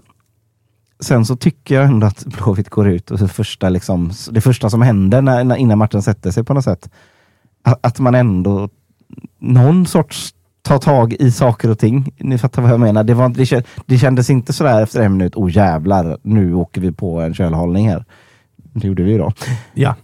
[1.00, 4.70] sen så tycker jag ändå att Blåvitt går ut och det första, liksom, det första
[4.70, 6.90] som händer när, när, innan matchen sätter sig på något sätt,
[7.64, 8.70] att, att man ändå
[9.40, 12.14] någon sorts tar tag i saker och ting.
[12.18, 13.04] Ni fattar vad jag menar.
[13.04, 16.92] Det, var, det, det kändes inte sådär efter en minut, oh jävlar, nu åker vi
[16.92, 18.06] på en kölhållning här.
[18.56, 19.32] Det gjorde vi ju då.
[19.74, 19.96] Ja.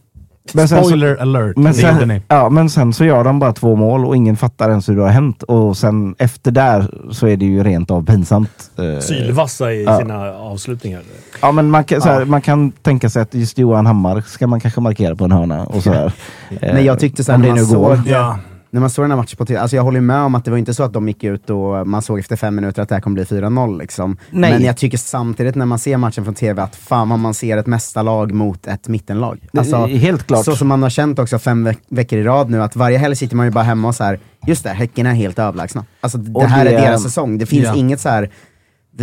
[0.54, 2.22] Men sen så- Spoiler alert, Men det gjorde sen, ni.
[2.28, 5.02] ja, men sen så gör de bara två mål och ingen fattar ens hur det
[5.02, 5.44] har hänt.
[5.44, 8.72] Och sen efter där så är det ju rent av pinsamt.
[8.78, 9.98] Eh, Sylvassa i Ja.
[10.00, 11.02] sina avslutningar.
[11.42, 14.48] Ja, men man kan, så här, man kan tänka sig att just Johan Hammar ska
[14.48, 15.64] man kanske markera på en hörna.
[15.66, 16.06] Och så här.
[16.50, 17.96] Eh, Men jag tyckte såhär om när det man, nu går.
[17.96, 18.38] såg, Ja.
[18.72, 20.52] När man såg den här matchen på TV, alltså jag håller med om att det
[20.52, 22.96] var inte så att de gick ut och man såg efter fem minuter att det
[22.96, 24.18] här kommer bli 4-0 liksom.
[24.30, 24.52] Nej.
[24.52, 27.58] Men jag tycker samtidigt när man ser matchen från TV att fan vad man ser
[27.58, 29.40] ett mästarlag mot ett mittenlag.
[29.58, 30.46] Alltså, Det helt klart.
[30.46, 33.16] Så som man har känt också fem veck- veckor i rad nu, att varje helg
[33.16, 34.20] sitter man ju bara hemma och så här.
[34.48, 35.86] just det, Häcken är helt överlägsna.
[36.02, 37.38] Alltså det Och här det- är deras säsong.
[37.38, 37.76] Det finns Ja.
[37.76, 38.30] inget så här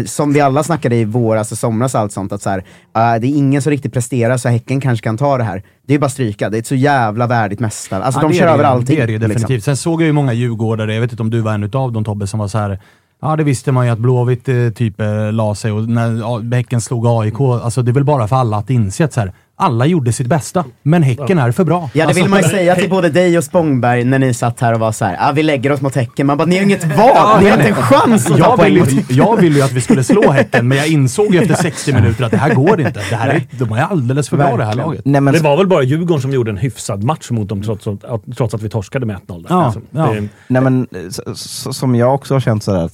[0.07, 3.21] som vi alla snackade i våras och somras och allt sånt, att så här, uh,
[3.21, 5.63] det är ingen som riktigt presterar så Häcken kanske kan ta det här.
[5.87, 8.05] Det är bara stryka, det är ett så jävla värdigt mästare.
[8.05, 8.97] Alltså Ja, de kör över allting.
[8.97, 9.49] Det är det ju definitivt.
[9.49, 9.71] liksom.
[9.71, 12.05] Sen såg jag ju många djurgårdare, jag vet inte om du var en utav dem
[12.05, 12.79] Tobbe, som var så här.
[13.21, 16.81] Ja, det visste man ju att Blåvitt eh, typ eh, la sig och när Häcken
[16.81, 19.87] slog AIK, alltså det är väl bara för alla att inse att så här, alla
[19.87, 21.81] gjorde sitt bästa, men Häcken är för bra.
[21.81, 24.61] Ja, det Alltså, vill man ju säga till både dig och Spångberg när ni satt
[24.61, 26.27] här och var så här, ah, vi lägger oss mot Häcken.
[26.27, 27.43] Man bara, ni har inget val!
[27.43, 29.73] Ni har inte en chans att ta jag, poäng vill mot jag ville ju att
[29.73, 32.81] vi skulle slå Häcken, men jag insåg ju efter 60 minuter att det här går
[32.81, 33.01] inte.
[33.11, 35.01] Det här är, de är alldeles för bra det här laget.
[35.05, 37.87] Nej, men Det var väl bara Djurgården som gjorde en hyfsad match mot dem trots
[37.87, 38.03] att,
[38.37, 39.43] trots att vi torskade med 1-0.
[39.43, 39.47] där.
[39.49, 40.07] Ja, Alltså, ja.
[40.13, 40.87] det- Nej men
[41.35, 42.93] som jag också har känt sådär att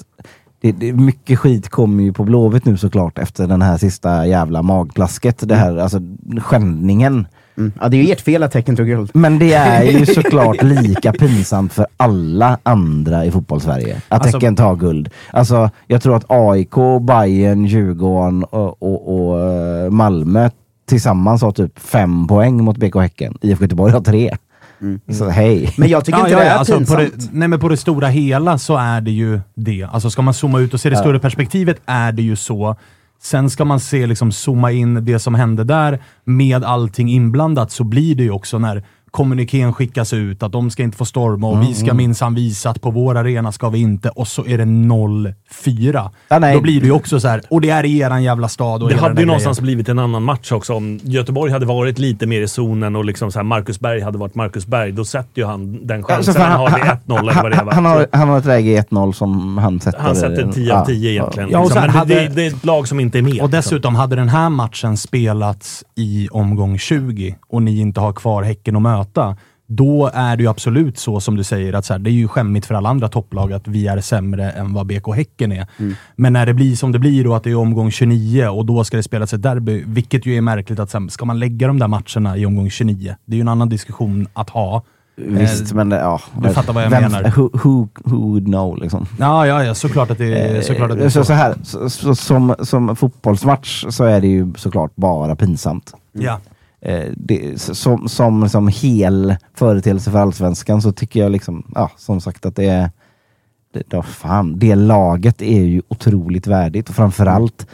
[0.64, 4.62] det, det, mycket skit kommer ju på Blåvitt nu såklart efter den här sista jävla
[4.62, 5.48] magplasket.
[5.48, 5.98] Det här, alltså
[6.38, 7.26] skändningen.
[7.58, 7.72] Mm.
[7.80, 9.10] Ja, det är ju ert fel att Häcken tog guld.
[9.14, 14.56] Men det är ju såklart lika pinsamt för alla andra i fotbollssverige att Alltså- Häcken
[14.56, 15.08] tar guld.
[15.30, 20.50] Alltså, jag tror att AIK, Bayern, Djurgården och, och, och eh, Malmö
[20.86, 23.38] tillsammans har typ fem poäng mot BK Häcken.
[23.40, 24.36] IFK Göteborg har tre.
[25.12, 25.74] Så hej.
[25.76, 27.12] Men jag tycker Ja, inte ja, det ja, är alltså, på, pinsamt.
[27.18, 29.88] det, nej, men på det stora hela så är det ju det.
[29.92, 32.76] Alltså ska man zooma ut och se det större perspektivet är det ju så.
[33.22, 37.84] Sen ska man se, liksom zooma in det som hände där med allting inblandat så
[37.84, 41.62] blir det ju också när kommunikén skickas ut att de ska inte få storma och
[41.62, 44.64] vi ska minsann visa att på vår arena ska vi inte och så är det
[44.64, 46.10] 0-4.
[46.28, 46.38] Ja.
[46.54, 48.82] Då blir det ju också så här, och det är i eran jävla stad.
[48.82, 49.66] Och Det hade ju någonstans grejen.
[49.66, 50.74] blivit en annan match också.
[50.74, 54.18] Om Göteborg hade varit lite mer i zonen och liksom så här Marcus Berg hade
[54.18, 56.16] varit Marcus Berg, då sätter ju han den chansen.
[56.16, 57.72] Alltså, för han, har vid 1-0 eller vad det han, var.
[57.72, 59.98] han, har, han ett läge i 1-0 som han sätter...
[59.98, 61.50] han sätter 10 av 10 egentligen.
[61.50, 61.80] Ja, liksom.
[61.80, 63.30] Men hade- det, det är ett lag som inte är med.
[63.30, 63.50] Och liksom.
[63.50, 68.76] dessutom, hade den här matchen spelats i omgång 20 och ni inte har kvar Häcken
[68.76, 69.03] att möta,
[69.66, 72.28] då är det ju absolut så som du säger, att så här, det är ju
[72.28, 75.66] skämmigt för alla andra topplag att vi är sämre än vad BK Häcken är.
[76.16, 78.84] Men när det blir som det blir då, att det är omgång 29 och då
[78.84, 81.78] ska det spelas ett derby, vilket ju är märkligt att sen, ska man lägga de
[81.78, 83.16] där matcherna i omgång 29?
[83.24, 84.82] Det är ju en annan diskussion att ha.
[85.16, 86.20] Visst, Eh, men det- ja.
[86.42, 87.32] du fattar vad jag Vem- menar.
[87.36, 89.06] Who, who, who would know liksom?
[89.18, 91.24] Ja, ja, ja, såklart att det, är- såklart att det är Eh, så, så.
[91.24, 95.94] så här, så, så, som, som fotbollsmatch så är det ju såklart bara pinsamt.
[96.12, 96.40] Ja.
[96.84, 102.20] Eh, det, som, som, som hel företeelse för allsvenskan så tycker jag liksom, ja, som
[102.20, 102.90] sagt att det är
[103.74, 107.66] det, ja, fan, det laget är ju otroligt värdigt och framförallt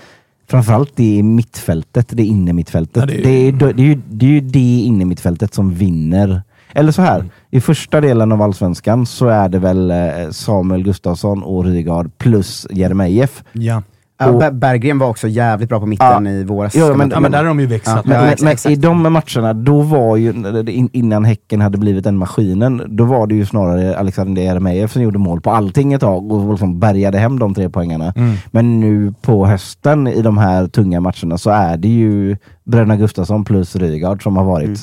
[0.48, 2.96] Framförallt det är mittfältet, det inne mittfältet.
[2.96, 5.74] Ja, det, det är, är- det, är, ju, det är ju det inne mittfältet som
[5.74, 6.42] vinner.
[6.72, 11.42] Eller så här, i första delen av allsvenskan så är det väl eh, Samuel Gustafsson
[11.42, 13.44] och Rygaard plus Jeremejeff.
[13.52, 13.82] Ja.
[14.22, 16.74] Ja, Och- Ber- Berggren var också jävligt bra på mitten i våras.
[16.74, 18.04] Ja, men- ja, men där har de ju växlat.
[18.06, 18.72] Men, Ja, men, men exakt.
[18.72, 20.30] i de matcherna, då var ju,
[20.68, 25.02] in- innan Häcken hade blivit den maskinen, då var det ju snarare Alexander Jeremejeff som
[25.02, 28.12] gjorde mål på allting ett tag och liksom bärgade hem de tre poängarna.
[28.16, 28.34] Mm.
[28.50, 33.44] Men nu på hösten i de här tunga matcherna så är det ju Bröderna Gustafsson
[33.44, 34.78] plus Rygaard som har varit Mm.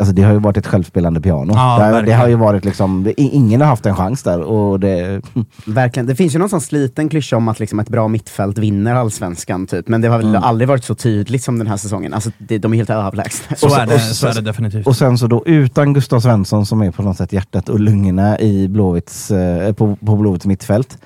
[0.00, 1.52] Alltså det har ju varit ett självspelande piano.
[1.56, 4.80] Ja, det, det har ju varit liksom, det, ingen har haft en chans där och
[4.80, 5.20] det...
[5.66, 6.06] Verkligen.
[6.06, 9.66] Det finns ju någon sån sliten klyscha om att liksom ett bra mittfält vinner allsvenskan,
[9.66, 9.88] typ.
[9.88, 10.42] men det har väl Mm.
[10.42, 12.14] aldrig varit så tydligt som den här säsongen.
[12.14, 13.56] Alltså, det, de är helt överlägsna.
[13.56, 14.86] Så, Och så- är det, och så, så- är det definitivt.
[14.86, 18.38] Och sen så då utan Gustav Svensson som är på något sätt hjärtat och lungorna
[18.40, 20.98] i Blåvitts, eh, på, på Blåvitts mittfält.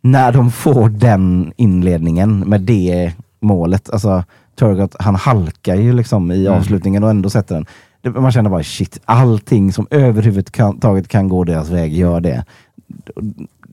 [0.00, 4.24] När de får den inledningen med det målet, alltså
[4.58, 7.66] Turgott, han halkar ju liksom i avslutningen och ändå sätter den.
[8.04, 12.44] Man känner bara shit, allting som överhuvudtaget kan gå deras väg gör det.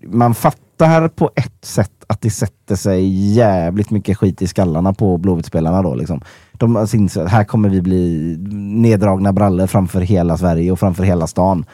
[0.03, 5.17] Man fattar på ett sätt att det sätter sig jävligt mycket skit i skallarna på
[5.17, 6.21] Blåvittspelarna då liksom.
[6.53, 11.03] De syns inser att här kommer vi bli neddragna brallor framför hela Sverige och framför
[11.03, 11.65] hela stan.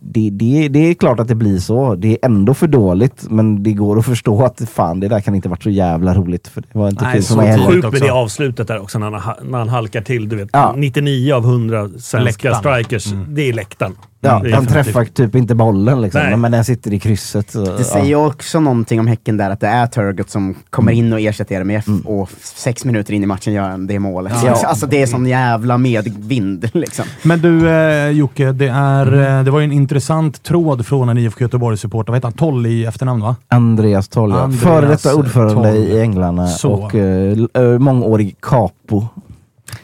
[0.00, 1.94] Det, det, det är klart att det blir så.
[1.94, 5.34] Det är ändå för dåligt, men det går att förstå att fan, det där kan
[5.34, 6.48] inte varit så jävla roligt.
[6.48, 9.38] För det var inte Nej, så sjukt med det avslutet där också när han, ha-
[9.42, 10.28] när han halkar till.
[10.28, 10.74] Du vet, Ja.
[10.76, 12.56] 99 av 100 svenska Läktaren.
[12.58, 13.34] strikers, Mm.
[13.34, 13.92] det är läktaren.
[14.28, 16.36] Ja, han träffar typ inte bollen liksom, Nej.
[16.36, 17.50] men den sitter i krysset.
[17.50, 20.92] Så, Det säger ju också någonting om Häcken där, att det är Turgott som kommer
[20.92, 21.06] Mm.
[21.06, 24.32] in och ersätter RMF och sex minuter in i matchen gör han det målet.
[24.44, 24.60] Ja.
[24.64, 27.04] Alltså det är sån jävla medvind liksom.
[27.22, 31.18] Men du eh, Jocke, det, är, eh, det var ju en intressant tråd från en
[31.18, 32.12] IFK Göteborg-supporter.
[32.12, 32.32] Vad heter han?
[32.32, 33.36] Toll i efternamn va?
[33.48, 34.50] Andreas Toll, ja.
[34.50, 35.76] Före detta ordförande Toll.
[35.76, 36.70] i Änglarna Så.
[36.72, 39.06] och eh, eh, mångårig capo.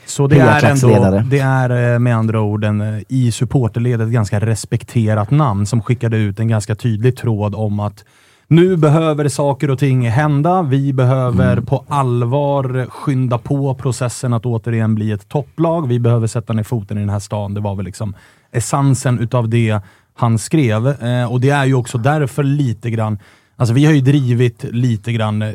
[0.06, 4.40] Så det är, ändå, det är eh, med andra ord en, eh, i supporterledet ganska
[4.40, 8.04] respekterat namn som skickade ut en ganska tydlig tråd om att
[8.48, 10.62] nu behöver saker och ting hända.
[10.62, 11.66] Vi behöver Mm.
[11.66, 15.88] på allvar skynda på processen att återigen bli ett topplag.
[15.88, 17.54] Vi behöver sätta ner foten i den här stan.
[17.54, 18.14] Det var väl liksom
[18.52, 19.80] essensen utav det
[20.14, 20.86] han skrev.
[20.88, 23.18] Eh, och det är ju också därför lite grann
[23.60, 25.52] Alltså vi har ju drivit lite grann eh,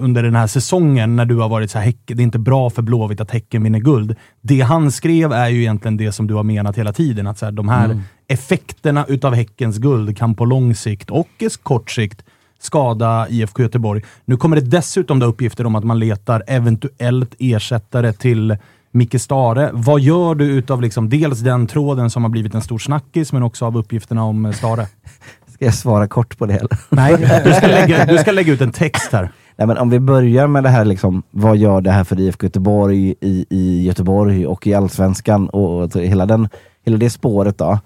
[0.00, 2.70] under den här säsongen när du har varit så här, "Häck- det är inte bra
[2.70, 4.16] för Blåvitt att Häcken vinner guld.
[4.42, 7.44] Det han skrev är ju egentligen det som du har menat hela tiden, att så
[7.44, 8.00] här, de här Mm.
[8.28, 11.28] effekterna utav Häckens guld kan på lång sikt och
[11.62, 12.22] kort sikt
[12.60, 14.02] skada IFK Göteborg.
[14.24, 18.56] Nu kommer det dessutom då uppgifter om att man letar eventuellt ersättare till
[18.92, 19.70] Micke Stare.
[19.72, 23.42] Vad gör du utav liksom dels den tråden som har blivit en stor snackis, men
[23.42, 24.86] också av uppgifterna om Stare?
[25.64, 26.66] Jag svara kort på det?
[26.88, 29.30] Nej, du ska, lägga, du ska lägga ut en text här.
[29.56, 32.46] Nej, men om vi börjar med det här, liksom, vad gör det här för IFK
[32.46, 36.48] Göteborg i, i Göteborg och i Allsvenskan och, och hela, den,
[36.84, 37.78] hela det spåret då.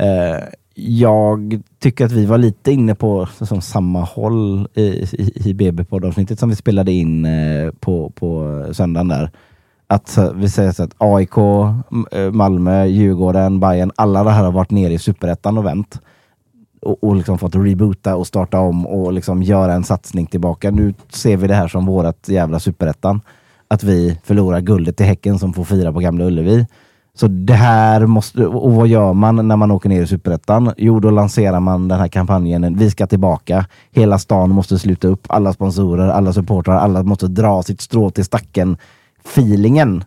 [0.00, 5.54] Eh, jag tycker att vi var lite inne på som, samma håll i, i, i
[5.54, 9.30] BB-poddavsnittet som vi spelade in eh, på, på söndagen där.
[9.86, 11.36] Att vi säger så att AIK,
[12.12, 16.00] eh, Malmö, Djurgården, Bayern, alla det här har varit nere i superettan och vänt
[16.86, 20.70] och, och liksom fått reboota och starta om och liksom göra en satsning tillbaka.
[20.70, 23.20] Nu ser vi det här som vårat jävla superettan.
[23.68, 26.66] Att vi förlorar guldet till Häcken som får fira på Gamla Ullevi.
[27.14, 30.72] Så det här måste, och vad gör man när man åker ner i superettan?
[30.76, 32.78] Jo, då lanserar man den här kampanjen.
[32.78, 33.66] Vi ska tillbaka.
[33.92, 35.26] Hela stan måste sluta upp.
[35.28, 38.76] Alla sponsorer, alla supportrar, alla måste dra sitt strå till stacken.
[39.24, 40.04] Feelingen.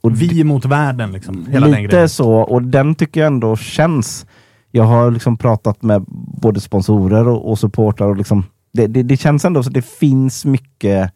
[0.00, 1.46] Och Vi mot världen, liksom.
[1.46, 2.08] Hela den Lite grejen.
[2.08, 4.26] så, och den tycker jag ändå känns.
[4.70, 6.04] Jag har liksom pratat med
[6.42, 9.86] både sponsorer och, och supportrar och liksom, det, det, det känns ändå så att det
[9.86, 11.12] finns mycket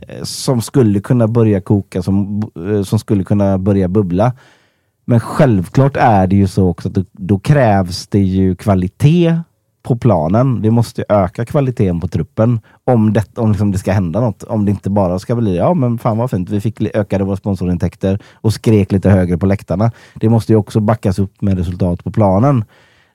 [0.00, 4.32] eh, som skulle kunna börja koka, som, eh, som skulle kunna börja bubbla.
[5.04, 9.38] Men självklart är det ju så också att då, då krävs det ju kvalitet
[9.82, 10.62] på planen.
[10.62, 14.42] Vi måste öka kvaliteten på truppen om det, om liksom det ska hända något.
[14.42, 17.36] Om det inte bara ska bli, ja men fan vad fint, vi fick ökade våra
[17.36, 19.92] sponsorintäkter och skrek lite högre på läktarna.
[20.14, 22.64] Det måste ju också backas upp med resultat på planen.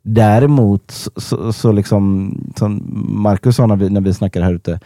[0.05, 2.83] Däremot så, så, liksom, som
[3.23, 4.79] Marcus sa när vi, när vi snackade här ute,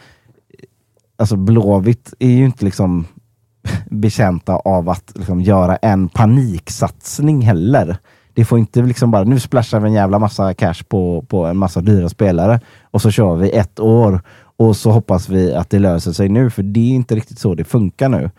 [1.16, 3.06] alltså Blåvitt är ju inte liksom
[3.90, 7.96] betjänta av att liksom göra en paniksatsning heller.
[8.34, 11.56] Det får inte liksom bara, nu splashar vi en jävla massa cash på, på en
[11.56, 14.20] massa dyra spelare och så kör vi ett år
[14.56, 17.54] och så hoppas vi att det löser sig nu, för det är inte riktigt så
[17.54, 18.30] det funkar nu.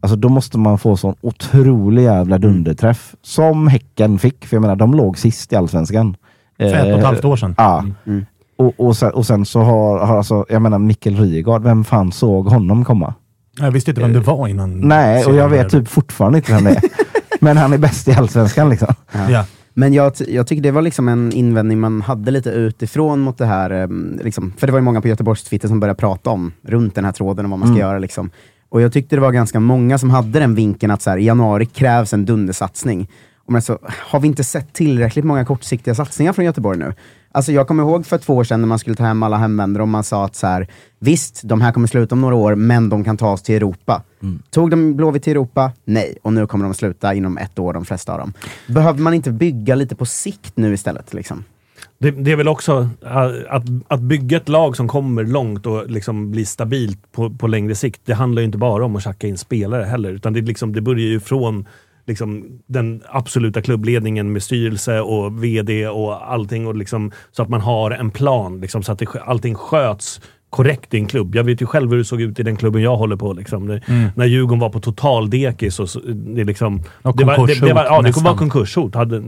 [0.00, 4.76] Alltså då måste man få sån otrolig jävla dunderträff som Häcken fick, för jag menar
[4.76, 6.16] de låg sist i Allsvenskan.
[6.58, 7.54] För ett och ett halvt år sedan.
[7.58, 7.84] Ja.
[8.06, 8.26] Mm.
[8.56, 12.12] Och, och, sen, och sen så har, har alltså, jag menar Mikkel Rygaard, vem fan
[12.12, 13.14] såg honom komma?
[13.60, 14.80] Jag visste inte vem det var innan.
[14.80, 16.82] Nej, och jag vet typ fortfarande inte vem det är.
[17.40, 18.94] Men han är bäst i Allsvenskan liksom.
[19.28, 19.44] Ja.
[19.74, 23.46] Men jag, jag tycker det var liksom en invändning man hade lite utifrån mot det
[23.46, 26.52] här, ehm, liksom, för det var ju många på Göteborgs Twitter som började prata om,
[26.62, 27.88] runt den här tråden och vad man ska Mm.
[27.88, 27.98] göra.
[27.98, 28.30] Liksom.
[28.68, 31.24] Och jag tyckte det var ganska många som hade den vinkeln att så här, i
[31.24, 33.08] januari krävs en dundersatsning.
[33.48, 36.94] Och men så, har vi inte sett tillräckligt många kortsiktiga satsningar från Göteborg nu?
[37.32, 39.82] Alltså jag kommer ihåg för två år sedan när man skulle ta hem alla hemvändare
[39.82, 40.66] och man sa att så här,
[40.98, 44.02] visst, de här kommer sluta om några år, men de kan ta oss till Europa.
[44.50, 45.72] Tog de Blåvitt till Europa?
[45.84, 46.18] Nej.
[46.22, 48.32] Och nu kommer de sluta inom ett år, de flesta av dem.
[48.66, 51.14] Behöver man inte bygga lite på sikt nu istället?
[51.14, 51.44] Liksom?
[51.98, 52.88] Det, det är väl också
[53.48, 57.74] att, att bygga ett lag som kommer långt och liksom blir stabilt på, på längre
[57.74, 58.00] sikt.
[58.04, 60.80] Det handlar ju inte bara om att tjacka in spelare heller, utan det, liksom, det
[60.80, 61.66] börjar ju från
[62.08, 66.66] liksom, den absoluta klubbledningen med styrelse och VD och allting.
[66.66, 70.94] Och liksom, så att man har en plan, liksom, så att det, allting sköts korrekt
[70.94, 71.34] i en klubb.
[71.34, 73.32] Jag vet ju själv hur det såg ut i den klubben jag håller på.
[73.32, 73.66] Liksom.
[73.66, 74.08] Det, Mm.
[74.16, 75.80] När Djurgården var på total dekis.
[75.80, 78.94] Och så, det, liksom, Och det, var, det, det, var, ja, det var konkurshot.
[78.94, 79.20] Hade,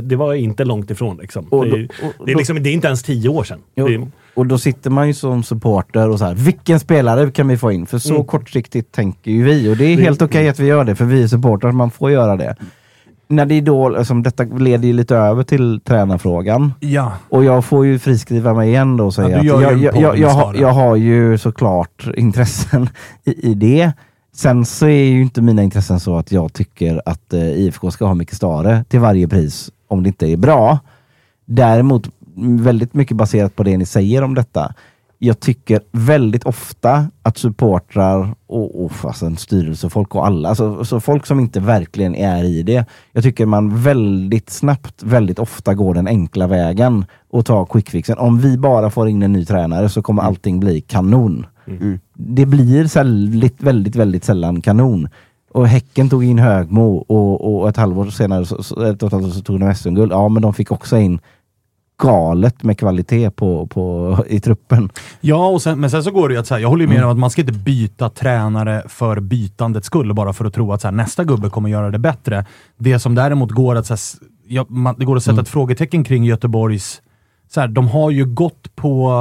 [0.00, 1.16] det, var, inte långt ifrån.
[1.16, 1.44] Liksom.
[1.44, 3.58] Och det, då- är- och det, är liksom, det är inte ens tio år sedan.
[3.76, 7.56] Jo, och då sitter man ju som supporter och så här, vilken spelare kan vi
[7.56, 7.86] få in?
[7.86, 8.24] För så Mm.
[8.26, 11.22] kortsiktigt tänker ju vi och det är helt okej att vi gör det, för vi
[11.22, 12.56] är supportrar, man får göra det.
[13.28, 16.72] När det är då, liksom, detta leder ju lite över till tränarfrågan.
[16.80, 17.12] Ja.
[17.28, 20.28] Och jag får ju friskriva mig igen då och säga Ja, att jag, jag, jag,
[20.30, 22.88] har, jag har ju såklart intressen
[23.24, 23.92] i, i det.
[24.34, 28.06] Sen så är ju inte mina intressen så att jag tycker att eh, IFK ska
[28.06, 30.78] ha mycket stare till varje pris om det inte är bra.
[31.46, 34.74] Däremot väldigt mycket baserat på det ni säger om detta.
[35.18, 41.00] Jag tycker väldigt ofta att supportrar och, och alltså en styrelsefolk och alla, alltså, så
[41.00, 42.86] folk som inte verkligen är i det.
[43.12, 48.18] Jag tycker man väldigt snabbt, väldigt ofta går den enkla vägen och tar quickfixen.
[48.18, 51.46] Om vi bara får in en ny tränare så kommer allting bli kanon.
[52.14, 55.08] Det blir sälligt, väldigt, väldigt sällan kanon.
[55.52, 59.12] Och Häcken tog in Högmo och, och ett halvår senare så, så, ett och ett
[59.12, 60.12] halvt år så tog de SM-guld.
[60.12, 61.20] Ja, men de fick också in
[61.98, 64.90] galet med kvalitet på, på, i truppen.
[65.20, 67.04] Ja, och sen, men sen så går det ju att här, jag håller ju med
[67.04, 70.80] om att man ska inte byta tränare för bytandets skull, bara för att tro att
[70.80, 72.44] så här, nästa gubbe kommer göra det bättre.
[72.78, 74.00] Det som däremot går att, så här,
[74.46, 77.01] ja, man, det går att sätta ett frågetecken kring Göteborgs
[77.54, 79.12] så här, de har ju gått på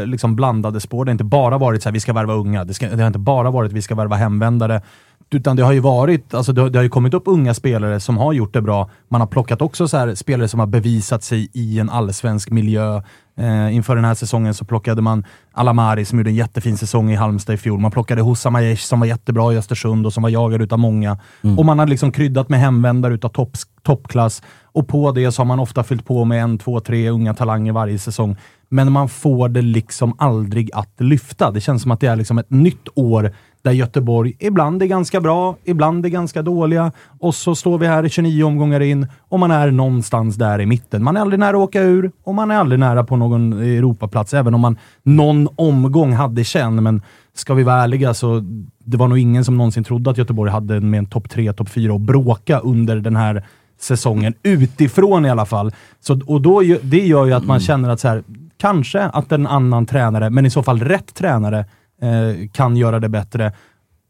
[0.00, 1.04] eh, liksom blandade spår.
[1.04, 2.64] Det har inte bara varit så här, vi ska värva unga.
[2.64, 4.82] Det, ska, det har inte bara varit vi ska värva hemvändare.
[5.30, 8.00] Utan det har ju varit, alltså det, har, det har ju kommit upp unga spelare
[8.00, 8.90] som har gjort det bra.
[9.08, 13.02] Man har plockat också så här, spelare som har bevisat sig i en allsvensk miljö.
[13.38, 17.14] Eh, inför den här säsongen så plockade man Alamari som gjorde en jättefin säsong i
[17.14, 17.80] Halmstad i fjol.
[17.80, 21.18] Man plockade Hussam Aiesh som var jättebra i Östersund och som var jagad utav många.
[21.42, 21.58] Mm.
[21.58, 24.42] Och man har liksom kryddat med hemvändare utav topp, toppklass.
[24.62, 27.72] Och på det så har man ofta fyllt på med en, två, tre unga talanger
[27.72, 28.36] varje säsong.
[28.68, 31.50] Men man får det liksom aldrig att lyfta.
[31.50, 35.20] Det känns som att det är liksom ett nytt år där Göteborg ibland är ganska
[35.20, 36.92] bra, ibland är ganska dåliga.
[37.20, 40.66] Och så står vi här i 29 omgångar in och man är någonstans där i
[40.66, 41.04] mitten.
[41.04, 44.34] Man är aldrig nära att åka ur och man är aldrig nära på någon Europaplats,
[44.34, 46.82] även om man någon omgång hade känn.
[46.82, 47.02] Men
[47.34, 48.42] ska vi vara ärliga så
[48.84, 51.68] det var nog ingen som någonsin trodde att Göteborg hade med en topp 3, topp
[51.68, 53.44] 4 och bråka under den här
[53.80, 54.34] säsongen.
[54.42, 55.72] Utifrån i alla fall.
[56.00, 58.22] Så, och då, det gör ju att man känner att så här,
[58.56, 61.64] kanske att en annan tränare, men i så fall rätt tränare,
[62.02, 63.52] eh, kan göra det bättre.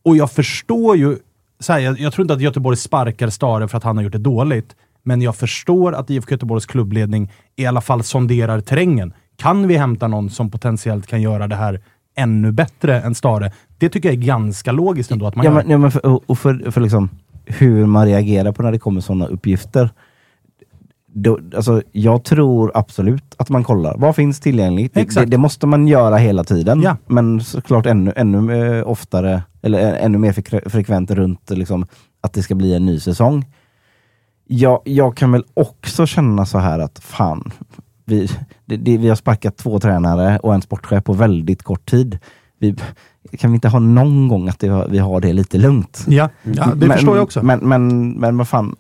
[0.05, 1.17] Och jag förstår ju,
[1.61, 4.13] så här, jag, jag tror inte att Göteborg sparkar Stare för att han har gjort
[4.13, 9.13] det dåligt, men jag förstår att IFK Göteborgs klubbledning i alla fall sonderar terrängen.
[9.37, 11.81] Kan vi hämta någon som potentiellt kan göra det här
[12.17, 13.53] ännu bättre än Stare?
[13.79, 15.57] Det tycker jag är ganska logiskt ändå att man Ja, gör.
[15.63, 17.11] men, ja, men för, och- för, för liksom
[17.47, 19.91] hur man reagerar på när det kommer sådana uppgifter.
[21.23, 23.97] Då, alltså, jag tror absolut att man kollar.
[23.99, 24.95] Vad finns tillgängligt?
[24.95, 26.83] Det, det, det måste man göra hela tiden.
[26.83, 26.97] Ja.
[27.07, 31.87] Men såklart ännu, ännu eh, oftare, eller ä- ännu mer frekve- frekvent runt liksom,
[32.21, 33.47] att det ska bli en ny säsong.
[34.47, 37.53] Jag, jag kan väl också känna så här att fan,
[38.05, 38.29] vi,
[38.67, 42.19] det, vi har sparkat två tränare och en sportchef på väldigt kort tid.
[42.59, 42.75] Vi,
[43.39, 46.05] kan vi inte ha någon gång att det, vi har det lite lugnt?
[46.09, 47.43] Ja, ja det men, förstår jag också.
[47.43, 48.77] Men, men, men vad fan.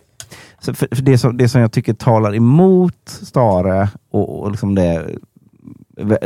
[0.61, 4.75] Så för, för det, som, det som jag tycker talar emot Stare och, och liksom
[4.75, 5.19] det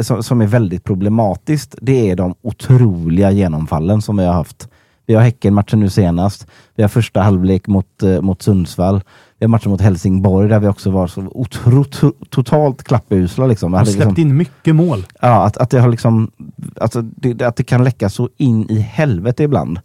[0.01, 4.69] som, som är väldigt problematiskt, det är de otroliga genomfallen som vi har haft.
[5.07, 6.47] Vi har Häcken-matchen nu senast.
[6.75, 9.03] Vi har första halvlek mot, eh, mot Sundsvall.
[9.39, 13.47] Vi har matchen mot Helsingborg där vi också var så otro, to, totalt klappusla.
[13.47, 13.73] Liksom.
[13.73, 15.07] Hade har släppt liksom, in mycket mål.
[15.21, 16.31] Ja, att, att det har liksom,
[16.81, 19.81] alltså, det, att det kan läcka så in i helvete ibland.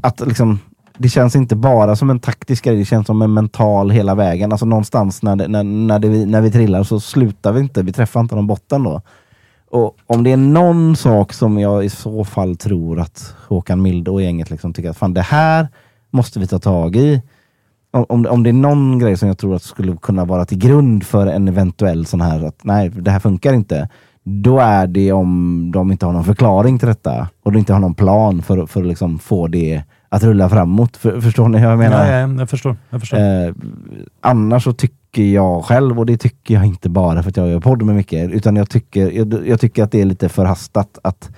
[0.00, 0.58] Att liksom,
[0.98, 4.52] det känns inte bara som en taktisk grej, det känns som en mental hela vägen.
[4.52, 7.92] Alltså någonstans när, det, när, när, det, när vi trillar så slutar vi inte, vi
[7.92, 9.02] träffar inte någon botten då.
[9.70, 14.10] Och om det är någon sak som jag i så fall tror att Håkan Milde
[14.10, 15.68] och gänget liksom tycker att fan det här
[16.10, 17.22] måste vi ta tag i.
[17.90, 21.04] Om, om, det är någon grej som jag tror att skulle kunna vara till grund
[21.04, 23.88] för en eventuell sån här att nej, det här funkar inte.
[24.22, 27.80] Då är det om de inte har någon förklaring till detta och de inte har
[27.80, 30.96] någon plan för, för att liksom få det att rulla framåt.
[30.96, 32.12] För, förstår ni hur jag menar?
[32.12, 32.76] Ja, ja, jag förstår.
[32.90, 33.18] Jag förstår.
[33.18, 33.54] Eh,
[34.20, 37.60] annars så tycker jag själv, och det tycker jag inte bara för att jag gör
[37.60, 41.30] podd med mycket, utan jag tycker, jag, jag tycker att det är lite förhastat att,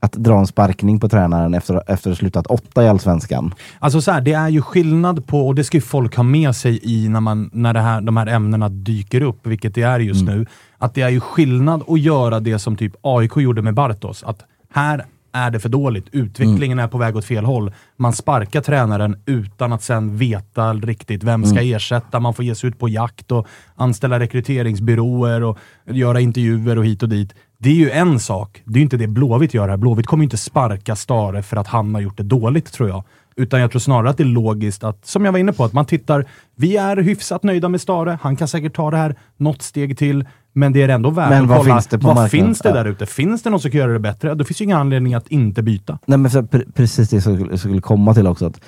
[0.00, 3.54] att dra en sparkning på tränaren efter, efter att slutat åtta i Allsvenskan.
[3.78, 6.56] Alltså så här, det är ju skillnad på, och det ska ju folk ha med
[6.56, 10.00] sig i när, man, när det här, de här ämnena dyker upp, vilket det är
[10.00, 10.46] just nu,
[10.78, 14.24] att det är ju skillnad att göra det som typ AIK gjorde med Bartos.
[14.24, 14.44] Att
[14.74, 15.04] här
[15.36, 17.72] är det för dåligt, utvecklingen är på väg åt fel håll.
[17.96, 22.20] Man sparkar tränaren utan att sen veta riktigt vem ska ersätta.
[22.20, 27.02] Man får ge sig ut på jakt och anställa rekryteringsbyråer och göra intervjuer och hit
[27.02, 27.34] och dit.
[27.58, 28.62] Det är ju en sak.
[28.64, 29.76] Det är ju inte det Blåvitt gör här.
[29.76, 33.04] Blåvitt kommer ju inte sparka Stare för att han har gjort det dåligt, tror jag.
[33.36, 35.72] Utan jag tror snarare att det är logiskt att, som jag var inne på, att
[35.72, 36.24] man tittar.
[36.54, 38.18] Vi är hyfsat nöjda med Stare.
[38.22, 40.24] Han kan säkert ta det här något steg till.
[40.56, 41.74] Men det är ändå värt Men att vad kolla.
[41.74, 42.46] finns det på vad marknaden?
[42.46, 43.06] finns det där ute?
[43.06, 44.34] Finns det någon som kan göra det bättre?
[44.34, 45.98] Då finns ju ingen anledning att inte byta.
[46.06, 48.46] Nej, men precis det som jag skulle komma till också.
[48.46, 48.60] Att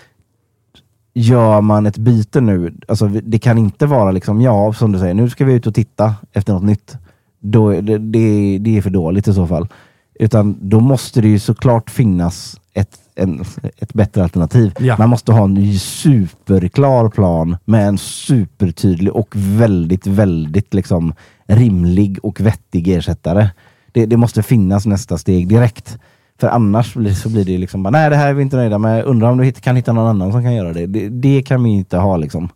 [1.14, 5.14] gör man ett byte nu, alltså det kan inte vara liksom, ja, som du säger,
[5.14, 6.96] nu ska vi ut och titta efter något nytt.
[7.40, 9.68] Då, det, det, det är för dåligt i så fall.
[10.14, 13.44] Utan då måste det ju såklart finnas ett, en,
[13.76, 14.74] ett bättre alternativ.
[14.78, 14.96] Ja.
[14.98, 21.14] Man måste ha en superklar plan med en supertydlig och väldigt, väldigt liksom
[21.46, 23.48] rimlig och vettig ersättare.
[23.92, 25.98] Det, det måste finnas nästa steg direkt.
[26.40, 28.78] För annars blir, så blir det liksom bara, nej det här är vi inte nöjda
[28.78, 29.04] med.
[29.04, 30.86] Undrar om du kan hitta någon annan som kan göra det.
[30.86, 32.48] Det, det kan vi inte ha liksom.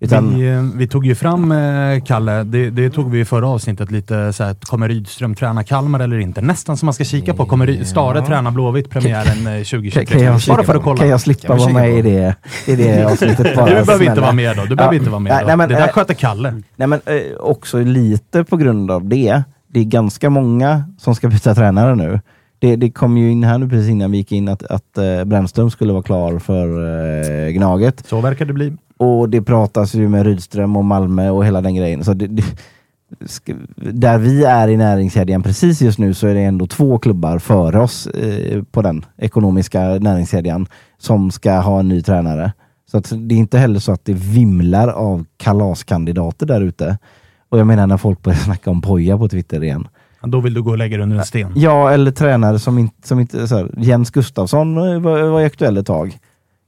[0.00, 3.48] Utan, Vi, eh, vi tog ju fram, eh, Kalle, det, det tog vi i förra
[3.48, 6.40] avsnittet, lite så här, kommer Rydström träna Kalmar eller inte?
[6.40, 7.46] Nästan som man ska kika på.
[7.46, 10.04] Kommer Ry- Stare träna Blåvitt premiären eh, 2023?
[10.06, 10.96] kan, jag, bara för att kolla.
[10.96, 12.34] kan jag slippa vara med i det,
[12.66, 13.66] i det avsnittet bara?
[13.80, 14.64] du behöver inte vara med då.
[14.64, 14.98] Du behöver Ja.
[14.98, 15.46] inte vara med Nej, då.
[15.46, 16.62] nej, men, det där eh, sköter Kalle.
[16.76, 19.42] Nej men eh, också lite på grund av det.
[19.68, 22.20] Det är ganska många som ska byta tränare nu.
[22.58, 25.70] Det, det kom ju in här nu precis innan vi gick in att, att Brännström
[25.70, 26.66] skulle vara klar för
[27.46, 28.02] eh, Gnaget.
[28.06, 28.72] Så verkar det bli.
[28.96, 32.04] Och det pratas ju med Rydström och Malmö och hela den grejen.
[32.04, 32.44] Så det, det,
[33.76, 37.80] där vi är i näringskedjan precis just nu så är det ändå två klubbar före
[37.80, 40.66] oss eh, på den ekonomiska näringskedjan
[40.98, 42.52] som ska ha en ny tränare.
[42.90, 46.98] Så att det är inte heller så att det vimlar av kalaskandidater där ute.
[47.48, 49.88] Och jag menar när folk börjar snacka om Poja på Twitter igen.
[50.22, 51.52] Då vill du gå och lägga dig under en sten.
[51.56, 53.08] Ja, eller tränare som inte...
[53.08, 56.18] Som inte så här, Jens Gustafsson var, var ju aktuell ett tag.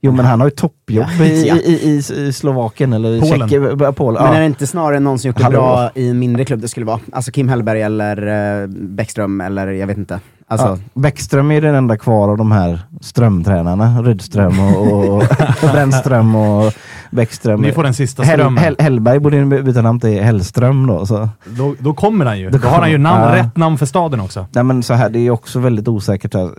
[0.06, 1.56] Jo, men han har ju toppjobb Ja, i, ja.
[1.56, 1.96] i, i,
[2.26, 3.48] i Slovakien eller i Polen.
[3.48, 3.94] Tjeckien.
[3.94, 4.22] Polen.
[4.22, 4.36] Men ja.
[4.36, 5.58] är det inte snarare någon som gjort det Hallå.
[5.58, 7.00] bra i en mindre klubb det skulle vara?
[7.12, 10.20] Alltså Kim Hellberg eller eh, Bäckström eller jag vet inte.
[10.48, 14.02] Alltså, Ja, Bäckström är den enda kvar av de här strömtränarna.
[14.02, 15.22] Rydström och, och, och
[15.72, 16.72] Brännström och
[17.10, 17.60] Bäckström.
[17.60, 18.64] Ni får den sista Hell, strömmen.
[18.64, 21.06] Hell, Hellberg borde ju byta namn till Hellström då.
[21.06, 21.28] Så.
[21.44, 22.50] Då, då kommer han ju.
[22.50, 23.36] Då Då, har han ju namn, ja.
[23.36, 24.46] rätt namn för staden också.
[24.52, 26.34] Nej men så här, det är också väldigt osäkert.
[26.34, 26.50] Här.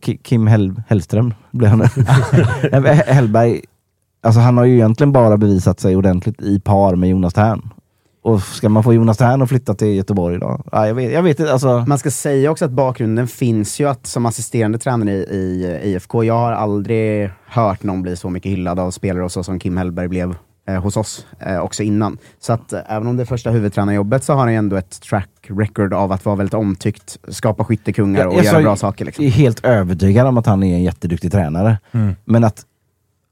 [0.00, 1.80] Ki- Kim Hell, Hellström blir han
[3.06, 3.60] Hellberg,
[4.22, 7.70] alltså han har ju egentligen bara bevisat sig ordentligt i par med Jonas Tern.
[8.22, 10.60] Och ska man få Jonas Tern att flytta till Göteborg då?
[10.72, 11.52] Ja, jag, vet, jag vet inte.
[11.52, 15.80] Alltså, Man ska säga också att bakgrunden finns ju att som assisterande tränare i, i
[15.90, 19.58] IFK, jag har aldrig hört någon bli så mycket hyllad av spelare och så som
[19.58, 20.36] Kim Hellberg blev eh,
[20.78, 22.18] hos oss, eh, också innan.
[22.40, 25.00] Så att eh, även om det är första huvudtränarjobbet så har han ju ändå ett
[25.00, 29.04] track record av att vara väldigt omtyckt, skapa skyttekungar och Jag- jag göra bra saker.
[29.04, 29.24] Liksom.
[29.24, 31.78] är helt övertygad om att han är en jätteduktig tränare.
[31.92, 32.14] Mm.
[32.24, 32.62] Men att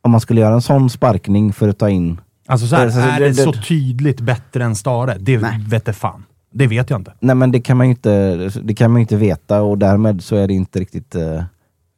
[0.02, 2.20] om man skulle göra en sån sparkning för att ta in...
[2.46, 5.16] Alltså så här, Alltså, är det- det, det- så tydligt bättre än Stare?
[5.20, 5.64] Det Nej.
[5.68, 6.24] vet fan.
[6.52, 7.12] Det vet jag inte.
[7.20, 10.36] Nej men det kan man ju inte, det kan man inte veta och därmed så
[10.36, 11.42] är det inte riktigt eh,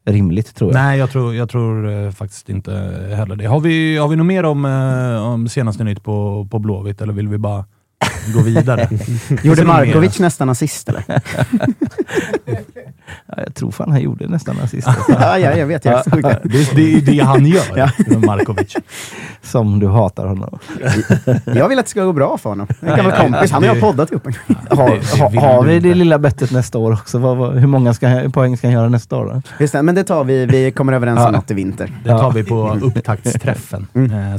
[0.05, 0.83] rimligt tror jag.
[0.83, 2.73] Nej, jag tror, jag tror eh, faktiskt inte
[3.17, 3.45] heller det.
[3.45, 7.13] Har vi, har vi något mer om, eh, om senaste nytt på, på Blåvitt, eller
[7.13, 7.65] vill vi bara
[8.35, 8.89] gå vidare?
[9.43, 9.65] Gjorde?
[9.65, 11.05] Markovic nästan assist eller?
[13.27, 14.89] Ja, jag tror fan han gjorde nästan assist.
[15.09, 15.85] ja, ja, jag vet.
[15.85, 16.41] Jag såg det.
[16.45, 18.77] Det är det, är det han gör, Markovic.
[19.43, 20.59] Som du hatar honom.
[21.45, 22.67] Jag vill att det ska gå bra för honom.
[22.81, 23.51] En gammal kompis.
[23.51, 24.27] Han och jag har poddat ihop.
[24.71, 27.19] Har, har vi det lilla bettet nästa år också?
[27.51, 29.25] Hur många ska, poäng ska han göra nästa år?
[29.35, 29.43] Då?
[29.59, 30.47] Just det, men det tar vi.
[30.47, 31.31] Vi kommer överens om Ja.
[31.31, 31.93] något i vinter.
[32.05, 33.87] Det tar vi på upptaktsträffen.
[33.95, 34.39] Mm.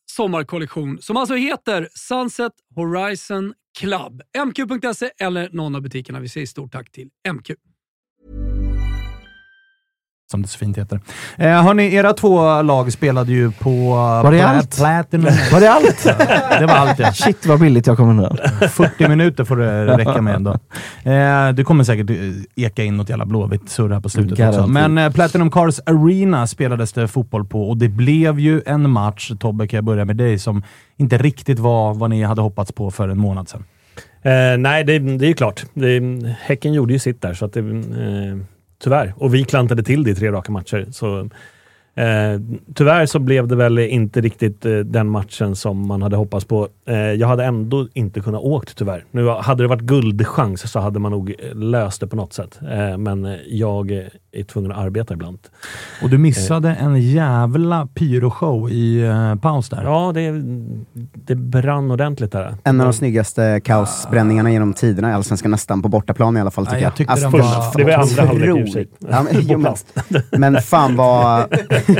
[0.15, 4.21] sommarkollektion som alltså heter Sunset Horizon Club.
[4.47, 6.19] MQ.se eller någon av butikerna.
[6.19, 7.51] Vi säger stort tack till MQ
[10.31, 10.99] som det så fint heter.
[11.37, 13.89] Eh, hörni, era två lag spelade ju på...
[14.23, 14.77] Var det allt?
[14.77, 15.25] Platinum.
[15.51, 16.03] Var det allt?
[16.59, 17.13] det var allt ja.
[17.13, 18.37] Shit vad billigt jag kom undan.
[18.69, 20.51] 40 minuter får det räcka med ändå.
[21.03, 24.43] Eh, det kommer säkert eh, eka in något jävla blåvitt surr här på slutet också.
[24.43, 24.71] Garanti.
[24.71, 29.31] Men eh, Platinum Cars Arena spelades det fotboll på och det blev ju en match,
[29.39, 30.63] Tobbe, kan jag börja med dig, som
[30.97, 33.63] inte riktigt var vad ni hade hoppats på för en månad sedan.
[34.21, 35.65] Eh, nej, det, det är ju klart.
[35.73, 36.01] Det,
[36.39, 38.37] häcken gjorde ju sitt där, så att det, eh,
[38.83, 39.13] tyvärr.
[39.17, 40.85] Och vi klantade till det i tre raka matcher.
[40.91, 41.29] Så,
[42.01, 42.41] eh,
[42.75, 46.67] tyvärr så blev det väl inte riktigt eh, den matchen som man hade hoppats på.
[46.87, 49.05] Eh, jag hade ändå inte kunnat åkt tyvärr.
[49.11, 52.59] Nu hade det varit guldchans så hade man nog eh, löst det på något sätt.
[52.71, 53.91] Eh, men jag
[54.33, 55.39] är tvungen att arbeta ibland.
[56.03, 59.83] Och du missade en jävla pyroshow i eh, paus där.
[59.83, 60.31] Ja, det,
[61.25, 62.55] det brann ordentligt där.
[62.63, 66.65] En av de snyggaste kaosbränningarna genom tiderna i Allsvenskan, nästan på bortaplan i alla fall.
[66.65, 66.95] Ja, Tycker jag jag.
[66.95, 69.75] tyckte Alltså, den fan, var- Det var andra halvlek i och för
[70.13, 70.23] sig.
[70.39, 71.45] men fan vad...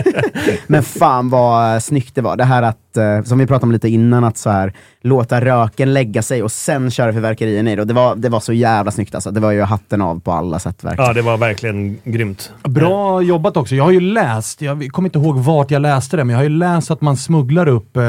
[0.68, 2.38] Men fan vad snyggt det var.
[2.38, 5.94] Det här att, eh, som vi pratade om lite innan, att så här, låta röken
[5.94, 7.82] lägga sig och sen köra fyrverkerierna i det.
[7.82, 9.32] Och det var, det var så jävla snyggt alltså.
[9.32, 11.08] Det var ju hatten av på alla sätt verkligen.
[11.08, 12.52] Ja, det var verkligen grymt.
[12.64, 13.76] Bra jobbat också.
[13.76, 16.44] Jag har ju läst, jag kommer inte ihåg vart jag läste det, men jag har
[16.44, 18.04] ju läst att man smugglar upp eh,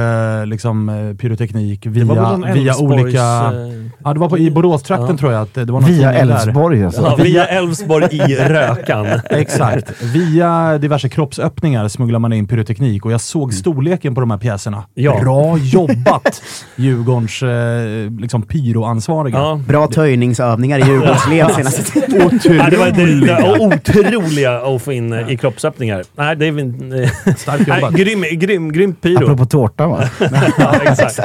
[0.47, 3.18] liksom, eh, pyroteknik via, via olika...
[3.18, 5.16] eh, Ja, det var på, i Boråstrakten Ja.
[5.16, 5.43] tror jag.
[5.43, 6.12] Att det var någon Via.
[6.12, 7.03] Älvsborg alltså.
[7.03, 9.07] Ja, via Älvsborg i Rökan.
[9.30, 10.03] Exakt.
[10.03, 14.72] Via diverse kroppsöppningar smugglar man in pyroteknik och jag såg storleken på de här pjäserna.
[14.95, 15.20] Ja.
[15.20, 16.43] Bra jobbat
[16.77, 19.39] Djurgårdens eh, liksom pyroansvariga.
[19.39, 19.61] Ja.
[19.68, 22.31] Bra töjningsövningar i Djurgårdsled senaste tiden.
[22.45, 26.03] Ja, det var det, otroliga att få in eh, i kroppsöppningar.
[26.16, 27.95] Nej, det är Starkt Nej, jobbat.
[27.95, 29.23] grym, grym, grym pyro.
[29.25, 30.05] Apropå tårta va?
[30.59, 31.16] Ja, exakt.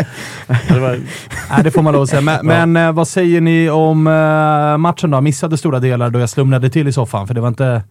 [0.68, 1.00] Det var,
[1.52, 2.22] Nej, det får man lov att säga.
[2.22, 5.22] Men, men eh, vad säger ni om eh, matchen då?
[5.22, 7.82] Missade stora delar då jag slumnade till i soffan, för det var inte,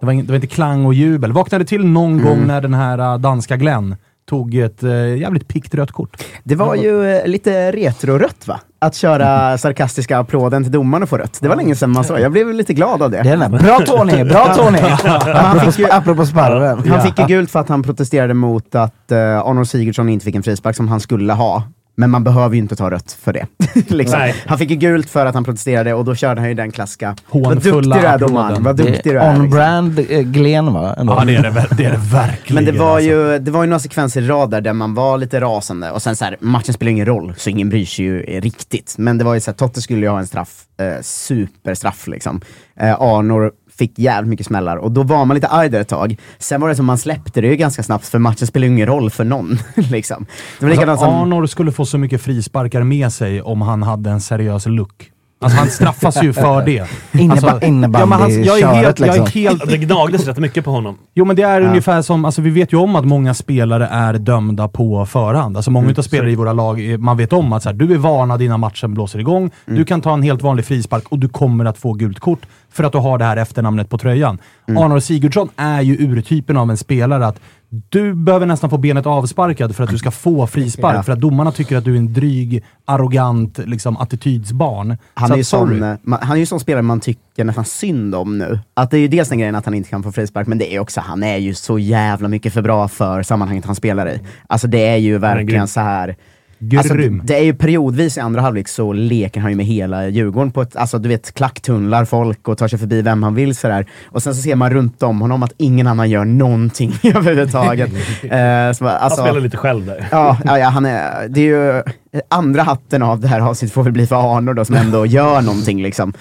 [0.00, 1.32] det var, ing- det var inte klang och jubel.
[1.32, 3.96] Vaknade till någon gång när den här danska Glenn
[4.26, 6.24] tog ett eh, jävligt pikt rött kort.
[6.44, 8.60] Det var ju eh, lite retro-rött va?
[8.78, 11.38] Att köra sarkastiska applåden till domaren och få rött.
[11.40, 12.20] Det var länge sedan man såg.
[12.20, 13.22] Jag blev lite glad av det.
[13.22, 13.58] Det är den där.
[13.58, 14.24] Bra Tony!
[14.24, 14.78] Bra Tony!
[14.78, 16.88] han apropå, fick ju- apropå sparven.
[16.88, 20.34] Han fick ju gult för att han protesterade mot att uh, Arnold Sigurdsson inte fick
[20.34, 21.62] en frispark som han skulle ha.
[21.98, 23.46] Men man behöver ju inte ta rött för det.
[23.94, 24.32] liksom.
[24.46, 27.16] Han fick ju gult för att han protesterade och då körde han ju den klassiska
[27.30, 29.28] Vad Hånfulla duktig du är domaren, vad duktig du är är.
[29.28, 29.44] liksom.
[29.44, 30.94] On-brand eh, Glen va?
[30.98, 31.12] Ändå.
[31.12, 32.64] Ja, det är det, det, är det verkligen.
[32.64, 33.10] Men det var, alltså.
[33.10, 36.02] ju, det var ju några sekvenser i rad där, där man var lite rasande och
[36.02, 38.94] sen så här, matchen spelar ingen roll så ingen bryr sig ju riktigt.
[38.98, 42.40] Men det var ju så här, Totte skulle ju ha en straff, eh, superstraff liksom.
[42.80, 46.16] Eh, Arnor fick jävligt mycket smällar och då var man lite arg där ett tag.
[46.38, 48.86] Sen var det som man släppte det ju ganska snabbt för matchen spelar ju ingen
[48.86, 49.58] roll för någon.
[49.74, 50.26] liksom.
[50.60, 51.14] Det var Alltså, som...
[51.14, 55.10] Arnor skulle få så mycket frisparkar med sig om han hade en seriös look.
[55.38, 56.86] Alltså han straffas ju för det.
[57.12, 59.40] Inneba- alltså, ja, men han, jag är helt, jag är liksom.
[59.40, 60.98] helt det gnagdes rätt mycket på honom.
[61.14, 64.14] Jo men det är ungefär som, alltså vi vet ju om att många spelare är
[64.14, 65.56] dömda på förhand.
[65.56, 67.94] Alltså många utav spelare i våra lag, eh, man vet om att så här, du
[67.94, 71.28] är varnad innan matchen blåser igång, du kan ta en helt vanlig frispark och du
[71.28, 72.40] kommer att få gult kort
[72.72, 74.38] för att du har det här efternamnet på tröjan.
[74.68, 79.76] Arnold Sigurdsson är ju urtypen av en spelare att du behöver nästan få benet avsparkad
[79.76, 81.02] för att du ska få frispark, Ja.
[81.02, 84.96] för att domarna tycker att du är en dryg, arrogant liksom, attitydsbarn.
[85.14, 87.64] Han Så är, ju sån, eh, man, han är ju sån spelare man tycker nästan
[87.64, 88.58] synd om nu.
[88.74, 90.74] Att det är ju dels den grejen att han inte kan få frispark, men det
[90.74, 94.20] är också, han är ju så jävla mycket för bra för sammanhanget han spelar i.
[94.46, 96.16] Alltså det är ju verkligen så här
[96.58, 96.78] Grym.
[96.78, 96.94] Alltså,
[97.26, 100.62] det, är ju periodvis i andra halvlek så leker han ju med hela Djurgården på
[100.62, 103.86] ett, alltså du vet, klacktunnlar folk och tar sig förbi vem han vill sådär.
[104.04, 107.90] Och sen så ser man runt om honom att ingen annan gör någonting överhuvudtaget.
[108.22, 108.28] eh,
[108.72, 110.08] så, alltså, Han spelar lite själv där.
[110.10, 111.82] Ja, ja, ja, han är, det är ju
[112.28, 115.42] andra hatten av det här avsnittet får väl bli för Arnor då, som ändå gör
[115.42, 116.12] någonting liksom.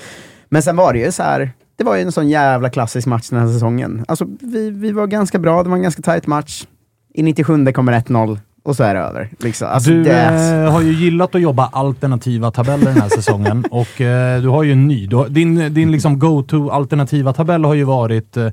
[0.49, 1.51] Men sen var det ju så här.
[1.77, 4.05] det var ju en sån jävla klassisk match den här säsongen.
[4.07, 6.65] Alltså vi, vi var ganska bra, det var en ganska tight match.
[7.13, 9.29] I 97 kommer 1-0 och så är det över.
[9.39, 9.67] Liksom.
[9.67, 14.01] Alltså, du det, eh, har ju gillat att jobba alternativa tabeller den här säsongen och
[14.01, 15.09] eh, du har ju en ny.
[15.13, 18.47] Har, din din liksom go-to alternativa tabell har ju varit eh,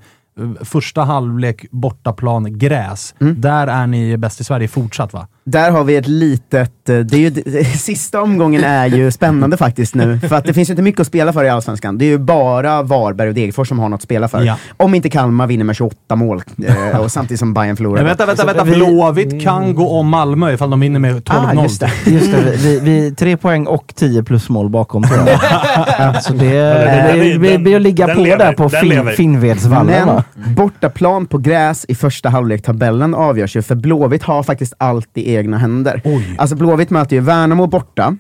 [0.61, 3.15] första halvlek bortaplan gräs.
[3.21, 3.41] Mm.
[3.41, 5.29] Där är ni bäst i Sverige fortsatt va?
[5.45, 9.95] Där har vi ett litet, eh, det är ju, sista omgången är ju spännande faktiskt
[9.95, 11.99] nu, för att det finns ju inte mycket att spela för i Allsvenskan.
[11.99, 14.43] Det är ju bara Varberg och Degerfors som har något att spela för.
[14.43, 14.57] Ja.
[14.77, 17.97] Om inte Kalmar vinner med 28 mål, eh, och samtidigt som Bayern förlorar.
[17.97, 18.65] Men vänta, vänta, vänta.
[18.65, 21.59] vi- Blåvitt kan gå om Malmö ifall de vinner med 12-0.
[21.59, 21.91] Ah, just det.
[22.11, 25.05] Just det, vi, vi, tre poäng och 10 plus mål bakom.
[26.23, 29.09] Så det, det, det, det blir att ligga den på lever, där på fin.
[29.17, 30.25] Finnvedsvallen va?
[30.35, 35.32] Men bortaplan på gräs i första halvlek-tabellen avgörs ju, för Blåvitt har faktiskt allt i
[35.37, 36.03] egna händer.
[36.05, 36.35] Oj.
[36.39, 38.17] Alltså Blåvitt möter ju Värnamo borta,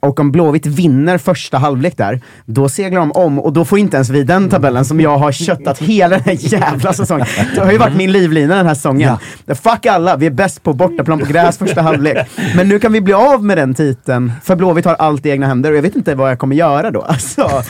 [0.00, 3.96] och om Blåvitt vinner första halvlek där, då seglar de om och då får inte
[3.96, 7.26] ens vi den tabellen som jag har köttat hela den här jävla säsongen.
[7.54, 9.16] Det har ju varit min livlina den här säsongen.
[9.48, 12.26] Fuck alla, vi är bäst på bortaplan på gräs första halvlek.
[12.56, 15.46] Men nu kan vi bli av med den titeln, för Blåvitt har allt i egna
[15.46, 17.00] händer och jag vet inte vad jag kommer göra då.
[17.02, 17.62] Alltså,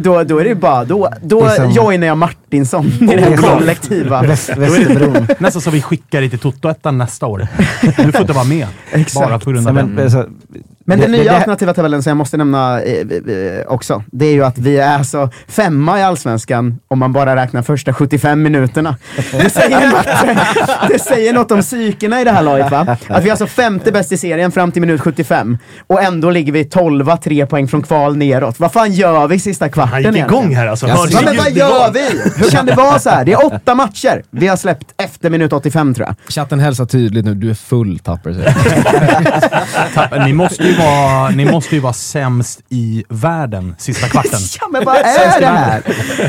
[0.00, 3.36] då, då är det ju bara, då, då som- joinar jag Martinsson i det här
[3.36, 4.22] kollektiva.
[4.22, 5.26] Västerbron.
[5.38, 7.46] Nästan så vi skickar dig till Toto-ettan nästa år.
[7.82, 8.66] Du får inte vara med.
[8.92, 9.28] Exakt.
[9.28, 10.38] Bara på grund Ja, av den.
[10.88, 14.02] Men det- den det- nya det- alternativa tabellen som jag måste nämna eh, eh, också,
[14.12, 17.92] det är ju att vi är alltså femma i Allsvenskan om man bara räknar första
[17.94, 18.96] 75 minuterna.
[19.32, 20.06] Det säger, något,
[20.88, 22.96] det säger något om psykena i det här laget va?
[23.08, 26.52] Att vi är alltså femte bäst i serien fram till minut 75 och ändå ligger
[26.52, 28.60] vi 12 tre poäng från kval neråt.
[28.60, 30.42] Vad fan gör vi sista kvarten Han gick egentligen?
[30.44, 30.86] igång här alltså.
[30.86, 32.20] Ja, men vad gör vi?
[32.44, 33.24] Hur kan det vara så här?
[33.24, 36.32] Det är åtta matcher vi har släppt efter minut 85 tror jag.
[36.34, 38.32] Chatten hälsar tydligt nu, du är full Tapper.
[38.32, 39.52] säger jag.
[39.94, 44.30] Tapp- Ni måste ju vara, ni måste ju vara sämst i världen sista kvarten.
[44.60, 45.82] Ja, men vad är det här?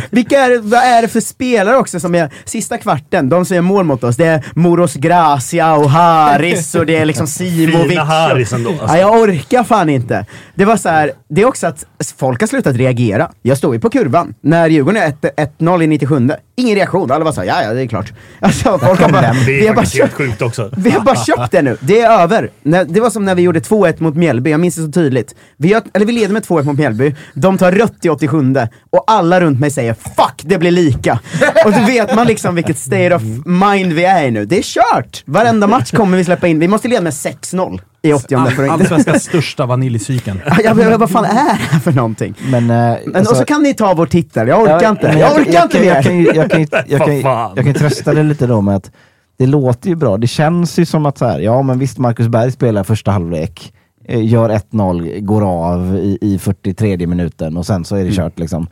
[0.09, 3.61] Vilka är, vad är det för spelare också som är sista kvarten, de som gör
[3.61, 4.15] mål mot oss?
[4.15, 7.89] Det är Moros Gracia och Haris och det är liksom Simovic.
[7.89, 8.85] Fina Haris ändå, alltså.
[8.87, 10.25] Ja, jag orkar fan inte.
[10.55, 11.85] Det var så här, det är också att
[12.17, 13.31] folk har slutat reagera.
[13.41, 16.29] Jag stod ju på kurvan när Djurgården är 1 1-0 i 97.
[16.55, 18.13] Ingen reaktion, alla var såhär, ja ja det är klart.
[18.41, 20.69] Alltså, folk har bara, Det vi är har bara helt köpt sjukt också.
[20.77, 21.77] vi har bara köpt det nu.
[21.81, 22.49] Det är över.
[22.87, 25.35] Det var som när vi gjorde 2-1 mot Mjällby, jag minns det så tydligt.
[25.57, 28.55] Vi, har, eller vi leder med 2-1 mot Mjällby, de tar rött i 87
[28.89, 31.19] och alla runt mig säger 'Fuck, det blir lika'
[31.65, 34.45] Och då vet man liksom vilket state of mind vi är i nu.
[34.45, 35.23] Det är kört!
[35.25, 36.59] Varenda match kommer vi släppa in.
[36.59, 38.71] Vi måste leda med 6-0 i 80 för att inte...
[38.71, 40.41] Allsvenskans största vaniljcykeln.
[40.63, 42.33] Ja, men vad fan är det här för någonting?
[42.51, 45.07] Men, eh, Men, och så kan ni ta vår titel, jag orkar Ja, inte.
[45.19, 45.95] Jag orkar jag, inte kan- mer!
[46.35, 47.23] jag, kan ju- jag,
[47.57, 48.91] jag, jag trösta dig lite då med att
[49.37, 50.17] det låter ju bra.
[50.17, 53.73] Det känns ju som att så här, ja men visst Marcus Berg spelar första halvlek,
[54.17, 58.67] gör 1-0, går av i, i 43 minuten och sen så är det kört liksom.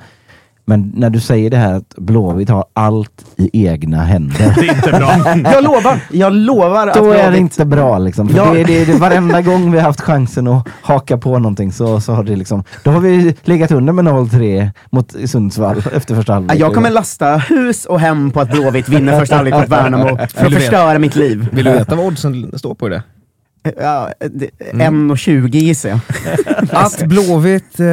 [0.69, 4.55] Men när du säger det här att Blåvitt har allt i egna händer.
[4.59, 5.49] Det är inte bra.
[5.53, 8.29] Jag lovar, jag lovar att Då är det inte bra liksom.
[8.29, 8.53] För Ja.
[8.53, 12.13] det, det, det, varenda gång vi har haft chansen att haka på någonting så, så
[12.13, 16.59] har det liksom, då har vi legat under med 0-3 mot Sundsvall efter första halvlek.
[16.59, 20.45] Jag kommer lasta hus och hem på att Blåvitt vinner första halvlek mot Värnamo för
[20.45, 21.47] att förstöra mitt liv.
[21.51, 23.03] Vill du veta vad oddsen står på det?
[23.77, 25.99] Ja, det- 1,20 gissar jag.
[26.71, 27.85] Att Blåvitt eh,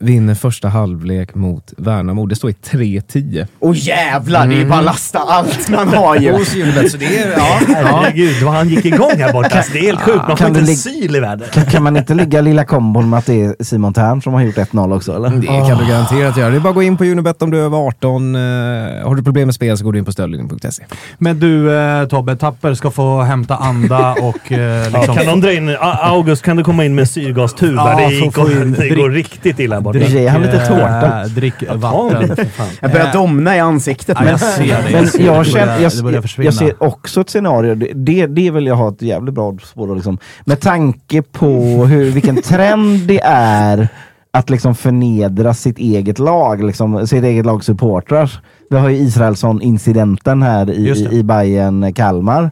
[0.00, 3.46] vinner första halvlek mot Värnamo, det står i 3-10.
[3.60, 6.44] Åh jävlar, det är bara lasta allt man har ju.
[6.88, 7.32] Så det är...
[7.36, 7.60] Ja.
[7.68, 9.56] Herregud, vad han gick igång här borta.
[9.56, 10.16] Alltså, det är helt sjukt.
[10.16, 11.48] Man får Kan inte en syl i världen.
[11.52, 14.42] Kan, kan man inte ligga lilla kombon med att det är Simon Tern som har
[14.42, 15.30] gjort 1-0 också eller?
[15.30, 16.50] Det kan du garanterat göra.
[16.50, 18.34] Det är bara att gå in på Unibet om du är över 18.
[18.34, 20.84] Eh, har du problem med spel så går du in på stödlinjen.se.
[21.18, 25.16] Men du eh, Tobbe, Tapper ska få hämta anda och eh, Ja, liksom...
[25.16, 27.74] kan de dra in, August, kan du komma in med syrgastub?
[27.76, 28.34] Ja, det, gick,
[28.78, 29.98] det går riktigt illa här borta.
[29.98, 31.24] Drick- han lite tårta.
[31.24, 32.20] Drick vatten.
[32.20, 32.66] bit, för fan.
[32.80, 34.16] Jag börjar domna i ansiktet.
[34.18, 34.88] Ja, Men, jag ser det.
[34.92, 35.24] Men ser det.
[35.24, 36.44] jag, Det känner, börjar- jag, det börjar jag, försvinna.
[36.44, 39.94] jag ser också ett scenario, det, det, det vill jag ha ett jävligt bra spår
[39.94, 40.18] liksom.
[40.44, 41.46] Med tanke på
[41.86, 43.88] hur, vilken trend det är
[44.32, 48.30] att liksom förnedra sitt eget lag, liksom, sitt eget lags supportrar.
[48.70, 52.50] Vi har ju Israelsson-incidenten här i, i Bayern Kalmar.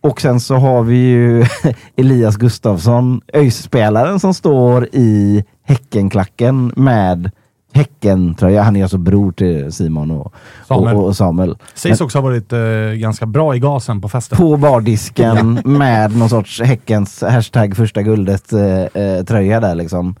[0.00, 1.44] Och sen så har vi ju
[1.96, 7.30] Elias Gustafsson, ÖIS-spelaren som står i Häckenklacken med
[7.72, 8.62] Häckentröja.
[8.62, 10.34] Han är alltså bror till Simon och
[10.68, 10.96] Samuel.
[10.96, 11.56] Och, och Samuel.
[11.74, 12.58] Sägs också ha varit eh,
[12.94, 14.38] ganska bra i gasen på festen.
[14.38, 20.14] På bardisken med någon sorts Häckens hashtag första guldet eh, eh, tröja där liksom.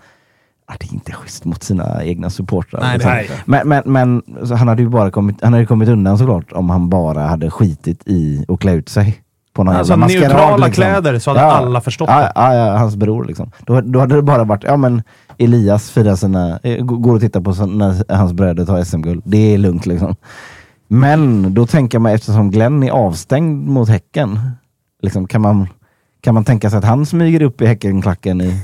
[0.68, 2.80] Ja, det är inte schysst mot sina egna supportrar.
[2.80, 3.10] Nej, liksom.
[3.46, 3.62] Nej.
[3.64, 4.22] Men, men, men
[4.56, 8.02] han hade ju bara kommit, han hade kommit undan såklart om han bara hade skitit
[8.06, 9.23] i att klä ut sig.
[9.54, 10.72] På någon Alltså, neutrala liksom.
[10.72, 12.32] kläder så hade alla förstått ja, det.
[12.34, 13.50] Ja, ja, hans bror liksom.
[13.66, 15.02] Då, då hade det bara varit, ja men
[15.38, 19.22] Elias firar sina, eh, går och tittar på så- när hans bröder tar SM-guld.
[19.24, 20.16] Det är lugnt liksom.
[20.88, 24.38] Men då tänker man eftersom Glenn är avstängd mot Häcken,
[25.02, 25.68] liksom, kan, man,
[26.24, 28.60] kan man tänka sig att han smyger upp i Häckenklacken i...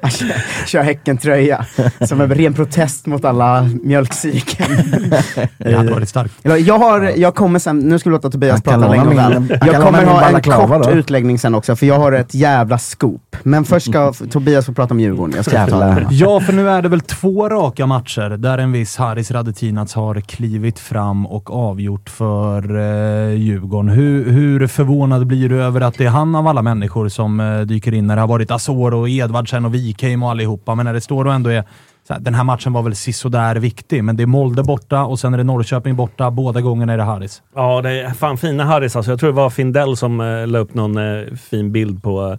[0.00, 1.66] jag kör, kör Häckentröja
[2.00, 4.66] som en ren protest mot alla mjölksyken.
[5.58, 6.34] Det hade varit starkt.
[6.42, 9.82] Jag, har, jag kommer sen, nu ska vi låta Tobias prata länge han kan Jag
[9.82, 10.90] kommer ha en kort då.
[10.90, 13.36] utläggning sen också, för jag har ett jävla scoop.
[13.42, 15.36] Men först ska Tobias få prata om Djurgården.
[15.36, 16.00] Jag ska Jävlar.
[16.00, 16.06] det.
[16.10, 20.20] Ja, för nu är det väl två raka matcher där en viss Haris Radetinac har
[20.20, 23.88] klivit fram och avgjort för eh, Djurgården.
[23.88, 27.40] Hur, hur förvånad förvånad blir du över att det är han av alla människor som
[27.40, 30.86] eh, dyker in när det har varit Azor och Edvardsen och Wikheim och allihopa, men
[30.86, 31.64] när det står och ändå är
[32.08, 35.18] så här, den här matchen var väl sisådär viktig, men det är Molde borta och
[35.18, 36.30] sen är det Norrköping borta.
[36.30, 37.42] Båda gångerna är det Haris.
[37.54, 39.12] Ja, det är fan fina Harris alltså.
[39.12, 42.38] Jag tror det var Findell som uh, la upp någon eh, fin bild på, eh,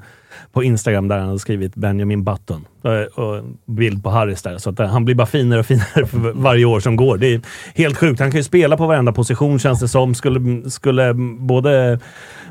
[0.52, 2.66] på Instagram där han hade skrivit Benjamin Button.
[2.84, 4.58] Eh, och bild på Harris där.
[4.58, 7.18] Så att, eh, han blir bara finare och finare för varje år som går.
[7.18, 7.42] Det är
[7.76, 8.20] helt sjukt.
[8.20, 10.16] Han kan ju spela på varenda position känns det som.
[10.16, 12.00] Skulle, skulle både,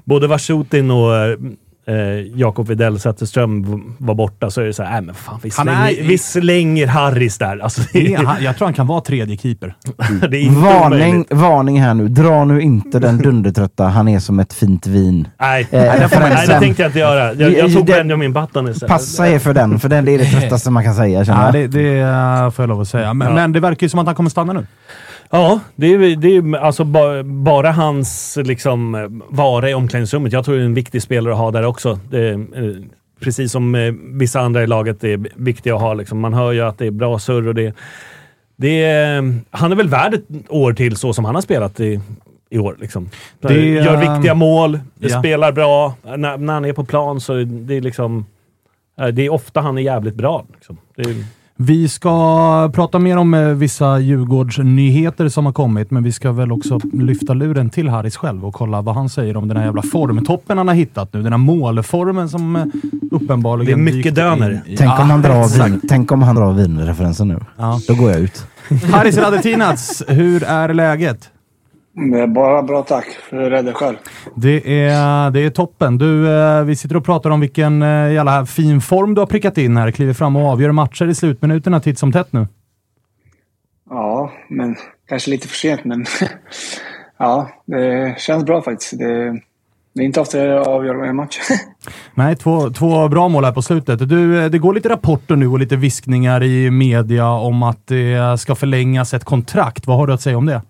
[0.05, 1.39] både Vasjutin och eh,
[1.91, 5.51] eh, Jakob Widell Zetterström var borta så är det så här, äh, men fan vi
[5.57, 7.59] Han är- slänger, vi slänger Harris där.
[7.59, 9.75] Alltså, det, Det han- jag tror han kan vara tredje keeper.
[10.31, 11.33] det är inte Varning, omöjligt.
[11.33, 12.09] varning här nu.
[12.09, 15.29] Dra nu inte den dundertrötta, han är som ett fint vin.
[15.41, 16.61] Nej, Eh, nej, det referensen.
[16.61, 17.35] tänkte jag inte göra.
[17.35, 18.91] Jag, jag tog Det- Benjamin Button istället.
[18.91, 21.67] Passa er för den, för den det är det tröttaste man kan säga Ja, det,
[21.67, 23.15] det eh, får jag lov att säga.
[23.15, 23.35] Men, Ja.
[23.35, 24.67] men det verkar ju som att han kommer stanna nu.
[25.33, 30.33] Ja, det är, det är alltså ba, bara hans liksom, vara i omklädningsrummet.
[30.33, 31.99] Jag tror det är en viktig spelare att ha där också.
[32.11, 32.39] Det, eh,
[33.21, 35.95] precis som eh, vissa andra i laget är viktiga att ha.
[35.95, 36.19] Liksom.
[36.21, 37.75] Man hör ju att det är bra surr och det,
[38.57, 42.01] det är, Han är väl värd ett år till så som han har spelat i,
[42.51, 42.77] i år.
[42.81, 43.11] Liksom.
[43.41, 45.19] Det- Gör viktiga mål, Ja.
[45.19, 45.95] spelar bra.
[46.17, 48.27] När, när han är på plan så är det är liksom...
[49.01, 50.45] eh, Det är ofta han är jävligt bra.
[50.55, 50.77] Liksom.
[50.97, 51.15] Det är,
[51.63, 56.53] Vi ska prata mer om eh, vissa Djurgårdsnyheter som har kommit, men vi ska väl
[56.53, 59.83] också lyfta luren till Harris själv och kolla vad han säger om den här jävla
[59.83, 61.23] formtoppen han har hittat nu.
[61.23, 62.65] Den här målformen som eh,
[63.11, 64.63] uppenbarligen Det är mycket döner.
[64.79, 67.39] Tänk, om han drar vin, tänk om han drar vinreferensen nu.
[67.57, 67.81] Ja.
[67.89, 68.47] Då går jag ut.
[68.93, 71.31] Haris Radetinac, hur är läget?
[71.93, 73.07] Det är bara bra tack.
[73.31, 73.97] Hur är det själv?
[74.35, 75.99] Det är, det är toppen.
[75.99, 79.59] Du, eh, vi sitter och pratar om vilken eh, jävla fin form du har prickat
[79.59, 79.91] in här.
[79.91, 82.47] Kliver fram och avgör matcher i slutminuterna titt som tätt nu.
[83.91, 84.77] Ja, men
[85.09, 86.07] kanske lite för sent, men
[87.19, 88.99] ja, det känns bra faktiskt.
[88.99, 89.41] Det,
[89.95, 91.39] det är inte ofta jag avgör en match.
[92.15, 94.09] Nej, två, två bra mål här på slutet.
[94.09, 98.41] Du, eh, det går lite rapporter nu och lite viskningar i media om att det
[98.41, 99.87] ska förlängas ett kontrakt.
[99.87, 100.63] Vad har du att säga om det?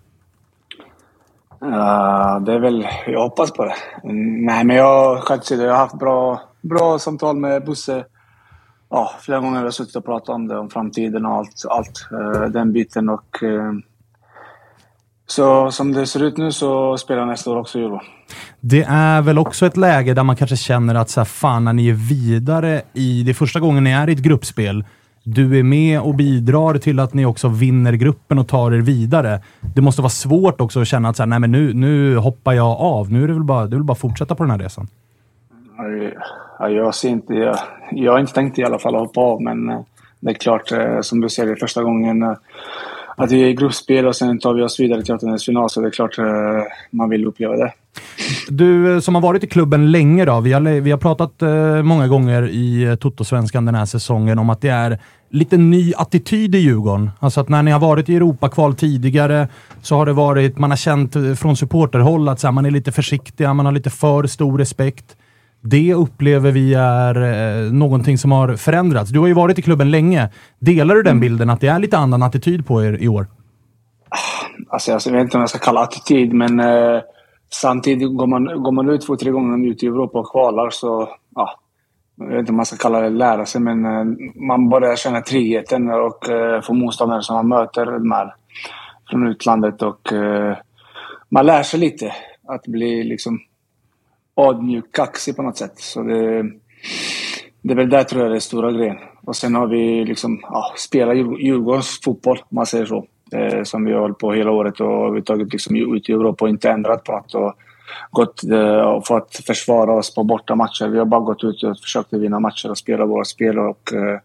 [1.60, 3.74] Det är väl, jag hoppas på det.
[4.02, 8.04] Nej, men jag själv jag har haft bra, bra samtal med Bosse.
[8.90, 12.08] Ja, flera gånger har jag suttit och pratat om det, om framtiden och allt, allt
[12.12, 13.08] eh, den biten.
[13.08, 13.72] Och, eh,
[15.26, 18.00] så som det ser ut nu så spelar jag nästa år också i Euro.
[18.60, 21.72] Det är väl också ett läge där man kanske känner att så här, fan, när
[21.72, 23.22] ni är vidare i...
[23.22, 24.84] Det är första gången ni är i ett gruppspel.
[25.34, 29.40] Du är med och bidrar till att ni också vinner gruppen och tar er vidare.
[29.74, 32.52] Det måste vara svårt också att känna att så här, nej, men nu, nu hoppar
[32.52, 33.12] jag av.
[33.12, 34.88] Nu är det väl bara, det väl bara fortsätta på den här resan.
[36.58, 37.58] Ja, jag, ser inte, jag,
[37.92, 39.80] jag har inte tänkt i alla fall att hoppa av, men eh,
[40.20, 42.34] det är klart, eh, som du ser, det är första gången eh,
[43.16, 45.86] att vi är i gruppspel och sen tar vi oss vidare till åttondelsfinal, så det
[45.86, 46.16] är klart
[46.90, 47.72] man vill uppleva det.
[48.48, 50.40] Du som har varit i klubben länge då.
[50.40, 51.32] Vi har, vi har pratat
[51.84, 54.98] många gånger i Toto-svenskan den här säsongen om att det är
[55.30, 57.10] lite ny attityd i Djurgården.
[57.18, 59.48] Alltså att när ni har varit i Europakval tidigare
[59.82, 63.54] så har det varit, man har känt från supporterhåll att här, man är lite försiktiga,
[63.54, 65.16] man har lite för stor respekt.
[65.62, 69.10] Det upplever vi är eh, någonting som har förändrats.
[69.10, 70.28] Du har ju varit i klubben länge.
[70.58, 73.26] Delar du den bilden att det är lite annan attityd på er i år?
[74.68, 77.00] Alltså, jag vet inte om jag ska kalla attityd, men eh,
[77.52, 81.08] samtidigt går man, går man ut två, tre gånger ut i Europa och kvalar så,
[81.34, 81.60] ja,
[82.20, 84.04] jag vet inte om man ska kalla det lära sig, men eh,
[84.34, 88.34] man börjar känna tryggheten och eh, få motståndare som man möter de här
[89.10, 90.56] från utlandet och eh,
[91.28, 92.12] man lär sig lite
[92.48, 93.38] att bli liksom
[94.36, 95.78] ödmjuk, kaxig på något sätt.
[95.78, 96.42] Så det,
[97.62, 98.96] det är väl där tror jag det är stora grejen.
[99.24, 103.06] Och sen har vi liksom, ja, spelat Djurgårdens fotboll, om man säger så.
[103.32, 106.12] Eh, som vi har hållit på hela året och vi har tagit liksom ut i
[106.12, 107.34] Europa och inte ändrat på något.
[107.34, 107.54] Och
[108.10, 110.88] gått eh, och fått försvara oss på bortamatcher.
[110.88, 114.18] Vi har bara gått ut och försökt vinna matcher och spela våra spel och, eh,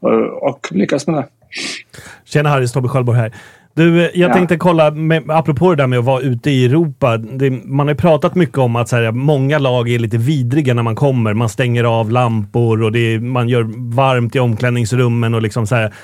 [0.00, 1.26] och, och lyckats med det.
[2.24, 3.32] Tjena Harry, Tobbe Sköldborg här.
[3.74, 4.34] Du, eh, jag Ja.
[4.34, 7.16] tänkte kolla, med, apropå det där med att vara ute i Europa.
[7.16, 10.74] Det, man har ju pratat mycket om att så här, många lag är lite vidriga
[10.74, 11.34] när man kommer.
[11.34, 15.94] Man stänger av lampor och det man gör varmt i omklädningsrummen och liksom så här.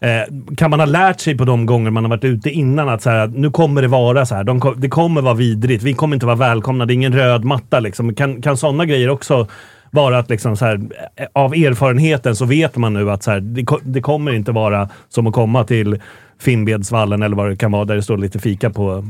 [0.00, 3.02] Eh, kan man ha lärt sig på de gånger man har varit ute innan att
[3.02, 4.44] så här, nu kommer det vara så här.
[4.44, 5.82] De, det kommer vara vidrigt.
[5.82, 6.86] Vi kommer inte vara välkomna.
[6.86, 7.80] Det är ingen röd matta.
[7.80, 8.14] Liksom.
[8.14, 9.46] Kan, kan sådana grejer också
[9.90, 10.80] vara att liksom så här,
[11.16, 14.88] eh, av erfarenheten så vet man nu att så här, det, det kommer inte vara
[15.08, 16.02] som att komma till
[16.40, 19.04] Finnvedsvallen eller vad det kan vara där det står lite fika på,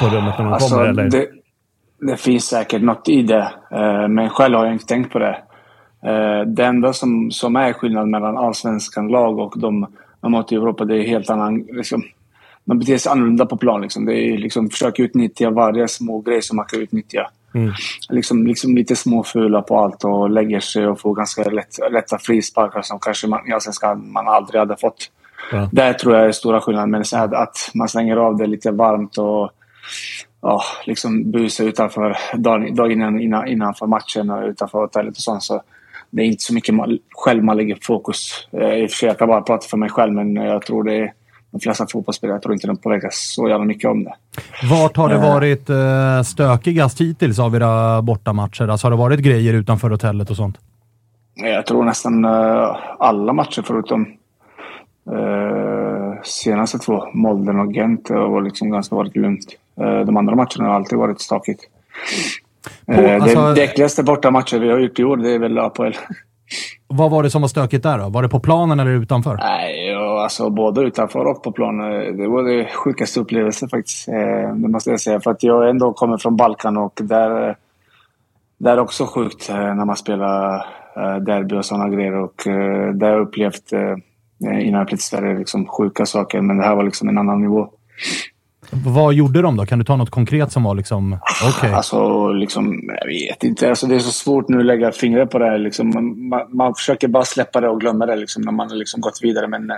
[0.00, 0.88] på rummet när man Alltså, kommer.
[0.88, 1.10] Eller?
[1.10, 1.26] det,
[2.00, 5.36] det finns säkert något i det, eh, men själv har jag inte tänkt på det.
[6.46, 9.86] Det enda som, som är skillnad mellan allsvenskan lag och de
[10.22, 11.58] man möter Europa, det är helt annan...
[11.58, 12.02] Liksom,
[12.64, 13.82] man beter sig annorlunda på plan.
[13.82, 14.04] Liksom.
[14.04, 17.30] Det är liksom försöka utnyttja varje små grej som man kan utnyttja.
[17.54, 17.72] Mm.
[18.10, 22.82] Liksom, liksom lite småfula på allt och lägger sig och får ganska lätt, lätta frisparkar
[22.82, 25.10] som kanske man, i allsvenskan man aldrig hade fått.
[25.52, 25.68] Ja.
[25.72, 26.90] Där tror jag är stora skillnaden.
[26.90, 29.50] Men så här att man slänger av det lite varmt och
[30.40, 35.42] ja, liksom busar utanför dagen, dagen innan, innan, innanför matchen och utanför hotellet och sånt.
[35.42, 35.62] Så
[36.14, 36.74] det är inte så mycket
[37.10, 38.48] själv man lägger fokus.
[38.52, 40.84] Eh, I och för sig, jag kan bara prata för mig själv, men jag tror
[40.84, 41.12] det är
[41.50, 44.14] de flesta fotbollsspelare, jag tror inte de påverkas så jävla mycket om det.
[44.70, 45.32] Vart har det Eh.
[45.34, 48.68] varit eh, stökigast hittills av era bortamatcher?
[48.68, 50.58] Alltså har det varit grejer utanför hotellet och sånt?
[51.34, 52.24] Jag tror nästan
[52.98, 54.06] alla matcher förutom
[56.24, 59.46] senaste två, Molden och Gent, har liksom ganska varit lugnt.
[60.06, 61.60] De andra matcherna har alltid varit stakigt.
[62.86, 65.58] På- Eh, alltså- det, det äckligaste bortamatcher vi har gjort i år, det är väl
[65.58, 65.82] APL.
[66.86, 68.08] Vad var det som var stökigt där då?
[68.08, 69.36] Var det på planen eller utanför?
[69.36, 71.80] Nej, ja, alltså både utanför och på plan.
[71.80, 74.08] eh, Det var det sjukaste upplevelsen faktiskt.
[74.08, 75.20] eh, Det måste jag säga.
[75.20, 77.56] För att jag ändå kommer från Balkan och där,
[78.58, 80.66] där är det också sjukt eh, när man spelar
[81.20, 82.14] derby och sådana grejer.
[82.14, 82.34] Och
[82.94, 86.40] där har jag upplevt innan jag flyttade till Sverige liksom sjuka saker.
[86.40, 87.68] Men det här var liksom en annan nivå.
[88.74, 89.66] Vad gjorde de då?
[89.66, 91.18] Kan du ta något konkret som var liksom,
[91.48, 91.72] okej?
[91.72, 93.68] Alltså, liksom, jag vet inte.
[93.68, 95.44] Alltså, det är så svårt nu att lägga fingret på det.
[95.44, 95.90] här, Liksom,
[96.28, 99.18] man, man, försöker bara släppa det och glömma det liksom, när man har liksom gått
[99.22, 99.48] vidare.
[99.48, 99.76] Men eh,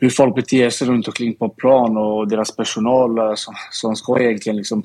[0.00, 4.56] hur folk beter sig runt omkring på plan och deras personal som, som ska egentligen
[4.56, 4.82] liksom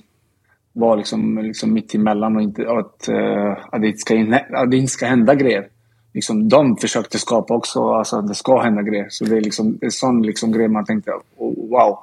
[0.74, 4.72] vara liksom, liksom mitt emellan och inte, och att, eh, att, det inte ska, att
[4.72, 5.68] det inte ska hända grejer.
[6.14, 9.08] Liksom, de försökte skapa också alltså, att det ska hända grejer.
[9.10, 12.00] Så det är liksom, en sån liksom, grej man tänkte, oh, wow.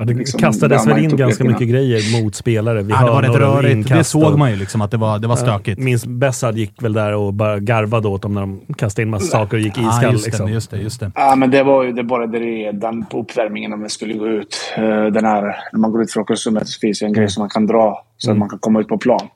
[0.00, 2.82] Ja, det Liksom, kastades det väl in ganska mycket grejer mot spelare.
[2.82, 3.88] Vi Ja, det var rätt rörigt.
[3.88, 5.78] Det såg man ju liksom att det var, det var stökigt.
[5.78, 9.10] Jag minns Bessad gick väl där och bara garvade åt dem när de kastade in
[9.10, 10.12] massa saker och gick Ja, iskall.
[10.12, 10.52] just det, liksom.
[10.52, 11.12] just det, just det.
[11.14, 14.26] Ja, men det var ju det bara det redan på uppvärmningen när man skulle gå
[14.26, 14.56] ut.
[14.76, 15.42] Eh, Den här,
[15.72, 18.04] när man går ut från omklädningsrummet så finns det en grej som man kan dra
[18.16, 19.28] så att man kan komma ut på plan.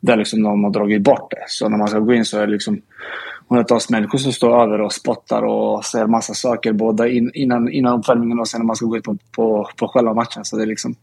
[0.00, 1.44] Där liksom de har dragit bort det.
[1.46, 2.80] Så när man ska gå in så är det liksom
[3.48, 7.98] hundratals människor som står över och spottar och säger massa saker både in, innan, innan
[7.98, 10.44] uppvärmningen och sen när man ska gå ut på, på, på själva matchen.
[10.44, 10.94] Så det är liksom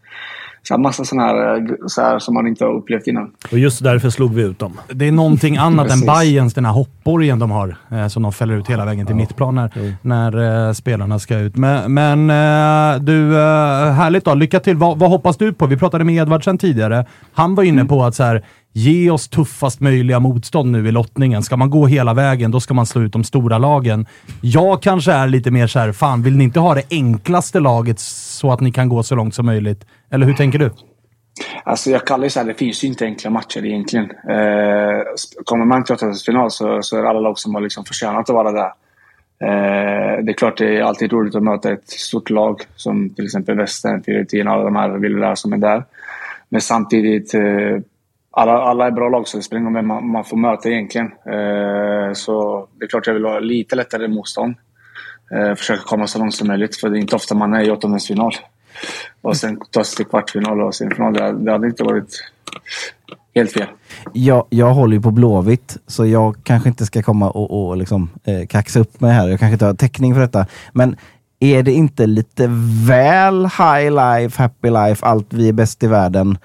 [0.67, 3.31] så här massa sådana här, så här som man inte har upplevt innan.
[3.51, 4.79] Och just därför slog vi ut dem.
[4.87, 6.01] Det är någonting annat än.
[6.01, 9.55] Bayerns, den här hoppborgen de har, eh, som de fäller ut hela vägen till mittplan
[9.55, 11.57] när, när eh, spelarna ska ut.
[11.57, 14.33] Men, men eh, du, eh, härligt då.
[14.33, 14.77] Lycka till.
[14.77, 15.65] Vad, vad hoppas du på?
[15.65, 17.05] Vi pratade med Edvardsen tidigare.
[17.33, 18.43] Han var inne på att så här,
[18.77, 21.43] ge oss tuffast möjliga motstånd nu i lottningen.
[21.43, 24.05] Ska man gå hela vägen, då ska man slå ut de stora lagen.
[24.41, 28.51] Jag kanske är lite mer såhär, fan vill ni inte ha det enklaste laget så
[28.51, 29.85] att ni kan gå så långt som möjligt?
[30.11, 30.71] Eller hur tänker du?
[31.63, 34.05] Alltså jag kallar det så här, det finns ju inte enkla matcher egentligen.
[34.05, 35.03] Eh,
[35.45, 38.35] kommer man till åttondelsfinal så, så är det alla lag som har liksom förtjänat att
[38.35, 38.71] vara där.
[39.39, 43.25] Eh, det är klart det är alltid roligt att möta ett stort lag som till
[43.25, 45.83] exempel Västern, Fiorentina, alla de här villorna som är där.
[46.49, 47.79] Men samtidigt, eh,
[48.35, 51.07] alla, alla är bra lag så det spelar man, man får möta egentligen.
[51.07, 54.55] Eh, så det är klart jag vill ha lite lättare motstånd.
[55.31, 57.71] Eh, försöka komma så långt som möjligt för det är inte ofta man är i
[57.71, 58.33] åttondelsfinal.
[59.21, 61.13] Och sen ta sig till kvartsfinal och semifinal.
[61.13, 62.23] Det, det hade inte varit
[63.35, 63.67] helt fel.
[64.13, 68.09] Jag, jag håller ju på Blåvitt, så jag kanske inte ska komma och, och liksom,
[68.23, 69.27] eh, kaxa upp mig här.
[69.27, 70.45] Jag kanske inte har täckning för detta.
[70.73, 70.95] Men
[71.39, 72.47] är det inte lite
[72.87, 76.37] väl high life, happy life, allt vi är bäst i världen?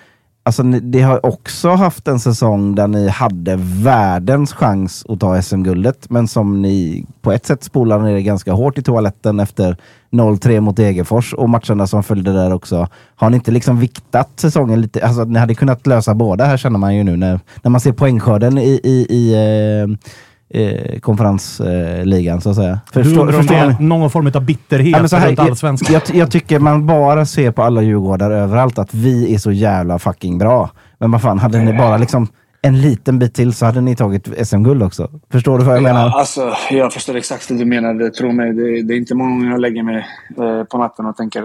[0.42, 5.42] Alltså, ni, det har också haft en säsong där ni hade världens chans att ta
[5.42, 9.76] SM-guldet, men som ni på ett sätt spolade ner ganska hårt i toaletten efter
[10.10, 12.88] 0-3 mot Degerfors och matcherna som följde där också.
[13.16, 15.06] Har ni inte liksom viktat säsongen lite?
[15.06, 17.92] Alltså, ni hade kunnat lösa båda här känner man ju nu när, när man ser
[17.92, 20.10] poängskörden i, i, i eh,
[20.50, 22.80] eh, konferensligan så att säga.
[22.92, 23.86] du Förstår- om förstår ni?
[23.88, 25.92] någon form av bitterhet Ja, men så här, runt allsvenskan?
[25.92, 29.52] jag, jag, jag tycker man bara ser på alla Djurgårdar överallt att vi är så
[29.52, 30.70] jävla fucking bra.
[30.98, 32.28] Men vad fan, hade ni bara liksom
[32.62, 35.10] en liten bit till så hade ni tagit SM-guld också.
[35.32, 36.06] Förstår du vad jag menar?
[36.06, 37.94] Ja, alltså, jag förstår exakt vad du menar.
[37.94, 40.06] Det, tro mig, det, det är inte många gånger jag lägger mig
[40.38, 41.44] eh, på natten och tänker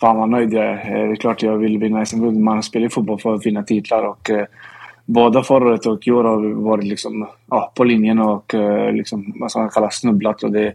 [0.00, 0.72] Fan vad nöjd jag är.
[0.72, 2.36] Eh, Det är klart jag vill vinna SM-guld.
[2.40, 4.02] Man spelar ju fotboll för att vinna titlar.
[4.06, 4.44] Och, eh,
[5.08, 8.92] både förra året och i år har vi varit liksom, ja, på linjen och eh,
[8.92, 10.42] liksom, vad ska man kalla snubblat.
[10.42, 10.74] Och det,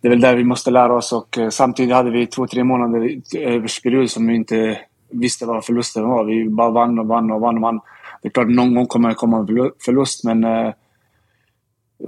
[0.00, 1.12] det är väl där vi måste lära oss.
[1.12, 4.78] Och, eh, samtidigt hade vi två, tre månader översperiod som vi inte
[5.10, 6.24] visste vad förlusten var.
[6.24, 7.80] Vi bara vann och vann och vann och vann.
[8.22, 10.66] Det är klart någon gång kommer det komma en förlust men eh,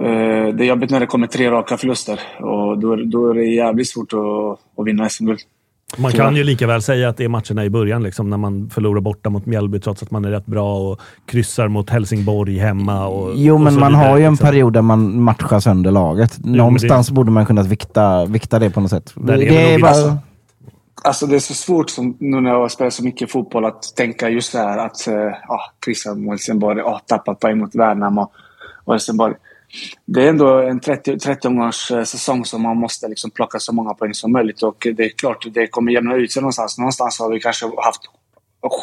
[0.01, 2.19] eh, det är jobbigt när det kommer tre raka förluster.
[2.39, 5.39] Och då, då är det jävligt svårt att, att vinna SM-guld.
[5.97, 8.69] Man kan ju lika väl säga att det är matcherna i början, liksom, när man
[8.69, 13.07] förlorar borta mot Mjällby trots att man är rätt bra och kryssar mot Helsingborg hemma.
[13.07, 14.47] Och, Jo, och men så man vidare, har ju en liksom.
[14.47, 16.37] period där man matchar sönder laget.
[16.43, 19.13] men Någonstans borde man kunna vikta, vikta det på något sätt.
[19.15, 20.17] Där är det är bara...
[21.03, 23.83] Alltså det är så svårt som, nu när jag har spelat så mycket fotboll att
[23.95, 25.07] tänka just det här att
[25.47, 28.31] ah, kryssa mot Helsingborg, ah, tappat poäng mot Värnamo och,
[28.85, 29.33] och Helsingborg.
[30.05, 33.73] Det är ändå en 30, 30 omgångs eh, säsong som man måste liksom plocka så
[33.73, 34.63] många poäng som möjligt.
[34.63, 36.77] Och det är klart, det kommer jämna ut sig någonstans.
[36.77, 38.01] Någonstans har vi kanske haft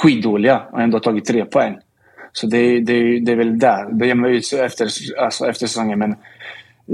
[0.03, 1.79] skitdåliga och ändå tagit tre poäng.
[2.33, 3.93] Så det, det, det är väl där.
[3.93, 5.99] Det jämnar ut sig efter, alltså efter säsongen.
[5.99, 6.11] Men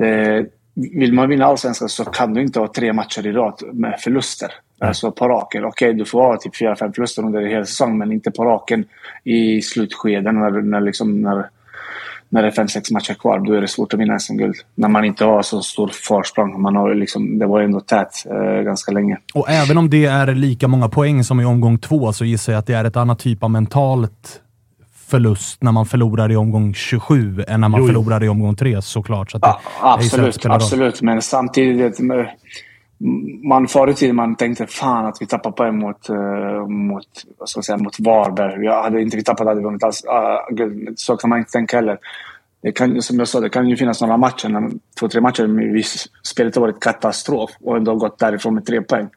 [0.05, 4.01] eh, vill man vinna allsvenskan så kan du inte ha tre matcher i rad med
[4.01, 4.53] förluster.
[4.79, 5.65] Alltså på raken.
[5.65, 8.85] Okej, du får ha typ fyra, fem förluster under hela säsongen men inte på raken
[9.25, 11.49] i slutskeden när, när, liksom, när,
[12.33, 13.39] när det är fem, sex matcher kvar.
[13.39, 14.57] Då är det svårt att vinna SM-guld.
[14.75, 16.63] När man inte har så stor försprång.
[16.63, 19.19] Man har liksom, det var ju ändå tät eh, ganska länge.
[19.35, 22.61] Och även om det är lika många poäng som i omgång två så gissar jag
[22.61, 24.41] att det är ett annat typ av mentalt
[25.07, 28.83] förlust när man förlorar i omgång 27 än när man Jo, förlorar i omgång 3
[28.83, 29.31] såklart.
[29.31, 31.03] Så att det, Ja, absolut, absolut.
[31.03, 32.01] Men samtidigt,
[33.45, 37.07] man förr i tiden man tänkte fan att vi tappar poäng mot, eh, mot,
[37.39, 38.65] vad ska jag säga, mot Varberg.
[38.65, 40.05] Jag hade inte vi tappat hade vi vunnit alls.
[40.05, 40.99] Uh, guld.
[40.99, 41.99] så kan man inte tänka heller.
[42.63, 44.71] Det kan, som jag sa, det kan ju finnas några matcher,
[45.01, 45.83] två, tre matcher, vi,
[46.23, 49.09] spelet har varit katastrof och ändå gått därifrån med tre poäng.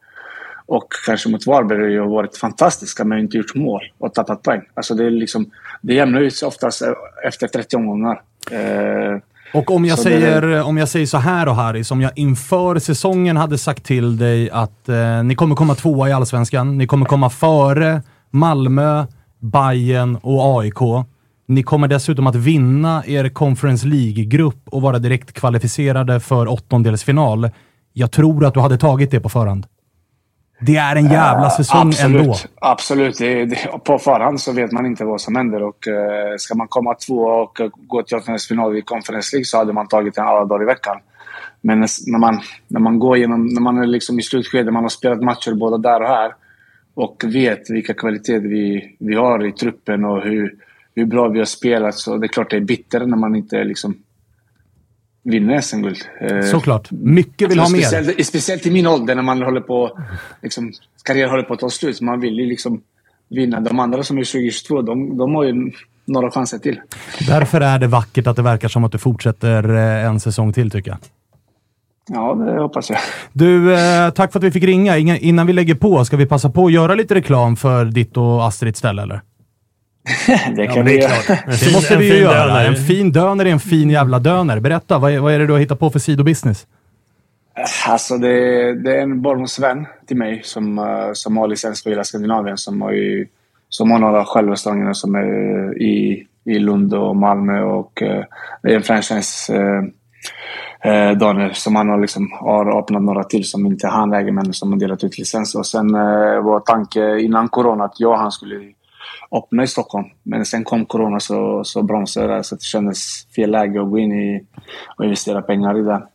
[0.68, 4.62] Och kanske mot Varberg har ju varit fantastiska men inte gjort mål och tappat poäng.
[4.74, 5.52] Alltså det är liksom,
[5.82, 6.82] det jämnar ut sig oftast
[7.28, 8.22] efter 30 omgångar.
[8.52, 9.20] Eh,
[9.54, 12.12] Och om jag, Så det- säger, om jag säger så här då Harry, som jag
[12.16, 16.78] inför säsongen hade sagt till dig att eh, ni kommer komma tvåa i Allsvenskan.
[16.78, 18.02] Ni kommer komma före
[18.32, 19.06] Malmö,
[19.40, 20.80] Bayern och AIK.
[21.48, 27.50] Ni kommer dessutom att vinna er Conference League-grupp och vara direkt kvalificerade för åttondelsfinal.
[27.94, 29.66] Jag tror att du hade tagit det på förhand.
[30.60, 32.36] Det är en jävla säsong absolut, ändå.
[32.62, 33.18] Absolut.
[33.18, 35.64] Det, det, på förhand så vet man inte vad som händer.
[35.64, 39.74] Och, eh, ska man komma två och gå till åttondelsfinal i Conference League så hade
[39.74, 40.98] man tagit den alla dagar i veckan.
[41.62, 44.90] Men när man, när man går igenom, när man är liksom i slutskedet, man har
[44.90, 46.32] spelat matcher både där och här
[46.96, 50.56] och vet vilka kvaliteter vi, vi har i truppen och hur,
[50.96, 51.96] hur bra vi har spelat.
[51.96, 53.98] Så det är klart det är bitter när man inte liksom
[55.24, 55.98] vinner SM-guld.
[56.22, 56.92] Eh, Såklart.
[56.92, 57.82] Mycket vill ha mer.
[57.82, 60.00] speciellt, Speciellt i min ålder när man håller på,
[60.42, 60.72] liksom,
[61.04, 62.02] karriären håller på att ta slut.
[62.02, 62.82] Man vill ju liksom
[63.30, 63.60] vinna.
[63.60, 65.72] De andra som är 2022, de, de har ju
[66.06, 66.82] några chanser till.
[67.28, 70.72] Därför är det vackert att det verkar som att du fortsätter eh, en säsong till,
[70.72, 71.00] tycker jag.
[72.08, 73.00] Ja, det hoppas jag.
[73.34, 74.98] Du, eh, tack för att vi fick ringa.
[74.98, 78.18] Inga, innan vi lägger på, ska vi passa på att göra lite reklam för ditt
[78.18, 79.22] och Astrids ställe, eller?
[80.56, 81.12] Det kan vi göra.
[81.46, 82.64] Det måste vi ju göra.
[82.64, 84.60] En fin döner är en fin jävla döner.
[84.60, 86.68] Berätta, vad är, vad är det du har hittat på för sidobusiness?
[87.88, 92.04] Alltså det, det är en Bournemouth-vän till mig som, eh, som har licens för hela
[92.04, 92.58] Skandinavien.
[92.58, 93.28] Som har, ju,
[93.70, 97.62] som har några självrestauranger som är i, i Lund och Malmö.
[97.62, 98.24] Och, eh,
[98.62, 99.84] det är en franchise eh,
[100.92, 104.54] eh, Daniel som han har, liksom, har öppnat några till som inte han äger men
[104.54, 105.56] som har delat ut licens.
[105.56, 108.56] Och sen eh, var tanke innan corona att jag och han skulle
[109.32, 110.06] öppna i Stockholm.
[110.24, 114.00] Men sen kom corona så, så bromsade det så det kändes fel läge att gå
[114.00, 114.46] in i
[114.98, 116.08] och investera pengar i det.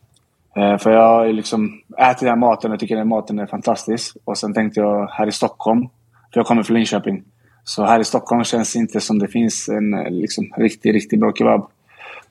[0.56, 3.38] Eh, för jag har ju liksom ätit den här maten och tycker den här maten
[3.38, 4.16] är fantastisk.
[4.24, 5.80] Och sen tänkte jag här i Stockholm,
[6.32, 7.22] för jag kommer från Linköping.
[7.64, 11.20] Så här i Stockholm känns det inte som det finns en eh, liksom, riktigt, riktigt
[11.20, 11.70] bra kebab.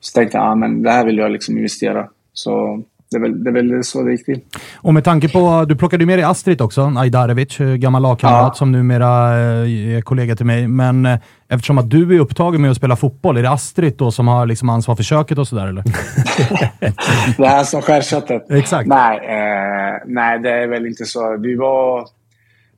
[0.00, 2.08] Så tänkte jag, ah, men det här vill jag liksom investera.
[2.32, 4.40] Så det är väl, det är väl så det gick till.
[4.76, 8.56] Och med tanke på, du plockade ju med dig Astrid också, Ajdarevic, eh, gammal lagkamrat
[8.56, 10.68] som numera eh, är kollega till mig.
[10.68, 11.18] Men eh,
[11.48, 14.46] eftersom att du är upptagen med att spela fotboll, är det Astrid då som har
[14.46, 15.82] liksom ansvar för köket och sådär eller?
[17.38, 18.50] Det här som skär köttet.
[18.50, 18.88] Exakt.
[18.88, 21.36] Nej, eh, nej, det är väl inte så.
[21.36, 21.98] Vi var,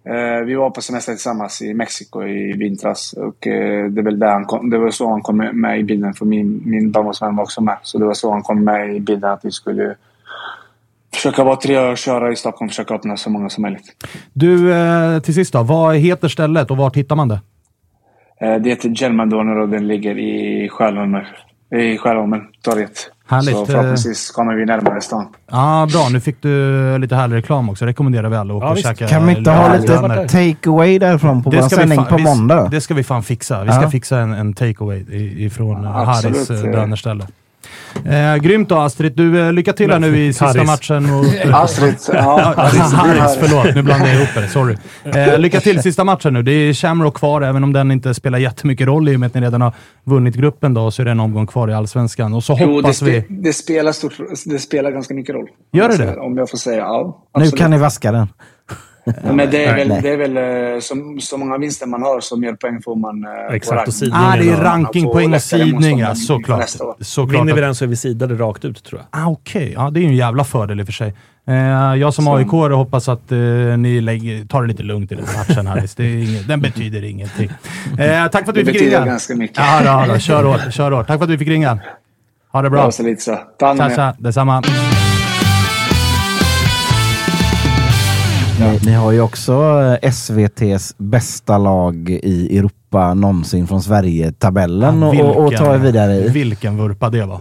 [0.05, 3.13] eh, vi var på semester tillsammans i Mexiko i vintras.
[3.13, 5.81] Och, eh, det, är väl där han kom, det var så han kom med, med
[5.81, 6.15] i bilden.
[6.15, 7.79] För min, min barndomsvän var också med.
[7.83, 9.97] Så det var så han kom med i bilden att vi skulle
[11.15, 12.69] försöka vara tre och köra i Stockholm.
[12.69, 13.85] Försöka öppna så många som möjligt.
[14.33, 15.63] Du, eh, till sist då.
[15.63, 17.41] Vad heter stället och vart hittar man det?
[18.41, 21.23] Eh, det heter German Donor och den ligger i Skärholmen.
[21.77, 23.11] I Skärholmen, torget.
[23.29, 23.67] Härligt, Så eh.
[23.67, 25.27] förhoppningsvis kommer vi närmare stan.
[25.51, 26.09] Ja, bra.
[26.13, 27.87] Nu fick du lite härlig reklam också.
[27.87, 30.29] Rekommenderar vi alla att åka Ja, och käka Kan vi inte ha lite döner.
[30.29, 32.69] take away därifrån på vår ska vi sändning på vi- måndag?
[32.71, 33.65] Det ska vi fan fixa.
[33.65, 33.91] Vi ska Ja.
[33.91, 35.05] fixa en, en takeaway
[35.47, 35.91] ifrån ja.
[35.91, 37.27] Harrys dönerställe.
[38.07, 39.13] Eh, grymt då Astrid.
[39.17, 40.67] Du, eh, lycka till här nu i sista Harrys.
[40.67, 41.11] matchen.
[41.15, 41.25] Och,
[41.65, 42.55] Astrid, ja.
[42.57, 43.75] Harrys, förlåt.
[43.75, 44.49] Nu blandade jag ihop det.
[44.49, 44.77] Sorry.
[45.05, 46.43] Eh, lycka till i sista matchen nu.
[46.43, 49.35] Det är Shamrock kvar, även om den inte spelar jättemycket roll i och med att
[49.35, 49.73] ni redan har
[50.05, 52.35] vunnit gruppen då, så är det en omgång kvar i Allsvenskan.
[52.35, 53.21] Och så Jo, det, hoppas vi...
[53.21, 54.13] spe, det, spelar stort,
[54.47, 55.47] det spelar ganska mycket roll.
[55.73, 56.17] Gör det det?
[56.17, 56.79] Om jag får säga.
[56.79, 58.29] Ja, Nu kan ni vaska den.
[59.23, 60.03] Men det är väl, Nej.
[60.03, 60.37] det är väl
[60.75, 63.25] eh, så, så många vinster man har, så mer poäng får man.
[63.25, 64.33] eh, Exakt, på och sidningar.
[64.33, 64.63] Ah, det är då.
[64.63, 66.69] rankingpoäng och sidningar, motstånd såklart.
[67.01, 67.41] såklart.
[67.41, 69.23] Vinner vi den så är vi sidade rakt ut, tror jag.
[69.23, 71.15] Ah, Okej, ja, det är ju en jävla fördel i och för sig.
[71.49, 71.55] Eh,
[72.01, 73.39] jag som aik hoppas att eh,
[73.79, 75.67] ni lägger, tar det lite lugnt i den här matchen.
[75.67, 75.95] Harris.
[75.95, 77.51] Det är inget, den betyder ingenting.
[77.99, 79.07] Eh, tack för att Det fick betyder ringa.
[79.07, 79.59] ganska mycket.
[79.59, 81.07] Ja, då, då, kör hårt, kör hårt.
[81.07, 81.79] Tack för att vi fick ringa.
[82.53, 82.81] Ha det bra.
[82.81, 83.39] Ja, så lite så.
[83.59, 84.13] Ta hand om er.
[84.19, 84.63] Detsamma.
[88.61, 89.53] Ni, ni har ju också
[90.03, 96.15] eh, SVTs bästa lag i Europa någonsin från Sverige-tabellen och, och, och ta er vidare
[96.15, 96.29] i.
[96.29, 97.41] Vilken vurpa det var.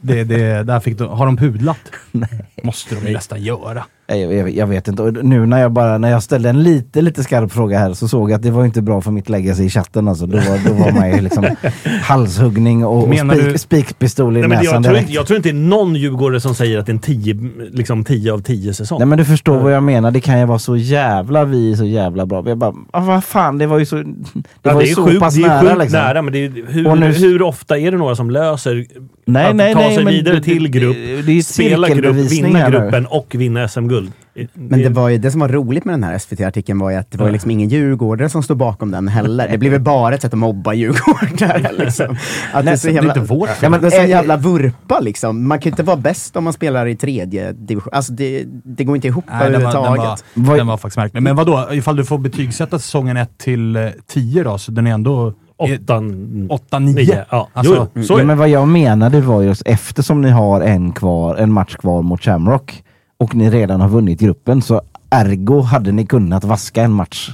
[0.00, 1.78] Det, det, där fick du, har de pudlat?
[2.62, 3.84] Måste de nästan göra.
[4.18, 5.02] Jag, jag, jag vet inte.
[5.02, 8.08] Och nu när jag bara när jag ställde en lite, lite skarp fråga här så
[8.08, 10.08] såg jag att det var inte bra för mitt legacy i chatten.
[10.08, 10.26] Alltså.
[10.26, 11.44] Då, då var man ju liksom
[12.02, 15.02] halshuggning och, och spik, du- spikpistol i Nej, men näsan jag, tror direkt.
[15.02, 17.36] inte, jag tror inte det är någon djurgårdare som säger att det är en 10
[17.72, 18.98] liksom 10 av 10 säsong.
[18.98, 20.10] Nej men du förstår vad jag menar.
[20.10, 22.42] Det kan ju vara så jävla vi är så jävla bra.
[22.46, 24.04] Jag bara, ah, vad fan, det var ju så, det
[24.62, 25.98] Ja, var det ju så sjukt, pass det är nära sjukt liksom.
[26.00, 28.86] nära, men är, hur, nu- hur ofta är det några som löser
[29.24, 32.70] Nej, att nej, ta nej, sig vidare till grupp, det- det är spela grupp, vinna
[32.70, 33.99] gruppen och vinna SM-guld?
[34.00, 34.12] Guld.
[34.54, 37.10] Men det var ju det som var roligt med den här SVT-artikeln var ju att
[37.10, 39.48] det var liksom ingen djurgårdare som stod bakom den heller.
[39.48, 41.72] Det blev ju bara ett sätt att mobba djurgårdare.
[41.78, 42.16] Liksom.
[42.52, 44.08] Att det är så det är jävla, inte vårt ja, men det är så Eh,
[44.08, 45.48] jävla vurpa liksom.
[45.48, 47.92] Man kan ju inte vara bäst om man spelar i tredje division.
[47.92, 50.24] Alltså det, det går inte ihop Nej, den, var, den, överhuvudtaget.
[50.34, 51.22] var, den var faktiskt märklig.
[51.22, 54.90] Men vadå, ifall du får betygsätta säsongen 1 till eh, 10 då, så den är
[54.90, 56.78] ändå 8-9?
[56.80, 57.48] nio, ja.
[57.52, 61.76] Alltså, ja, men vad jag menade var just eftersom ni har en, kvar, en match
[61.76, 62.82] kvar mot Shamrock
[63.20, 64.80] och ni redan har vunnit gruppen så
[65.10, 67.30] ergo hade ni kunnat vaska en match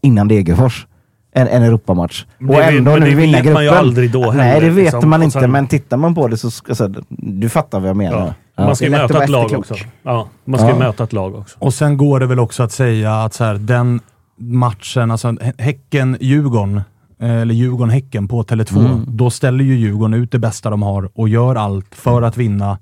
[0.00, 0.86] innan Degerfors.
[1.32, 2.24] En, en Europamatch.
[2.38, 3.52] Det Och vet- ändå men nu det vinna vet gruppen.
[3.54, 5.10] man ju aldrig då Nej, heller, det vet liksom.
[5.10, 5.40] man inte.
[5.40, 8.18] sen- Men tittar man på det så, alltså, du fattar vad jag menar.
[8.18, 8.34] Ja.
[8.56, 8.64] Ja.
[8.64, 9.74] Man ska ju Det möta ett lag också.
[10.02, 10.78] Ja, man ska Ja.
[10.78, 11.56] möta ett lag också.
[11.60, 14.00] Och sen går det väl också att säga att så här, den
[14.38, 16.76] matchen, alltså Hä- Häcken-Djurgården,
[17.20, 19.04] eh, eller Djurgården-Häcken på Tele2, Mm.
[19.08, 22.78] då ställer ju Djurgården ut det bästa de har och gör allt för att vinna.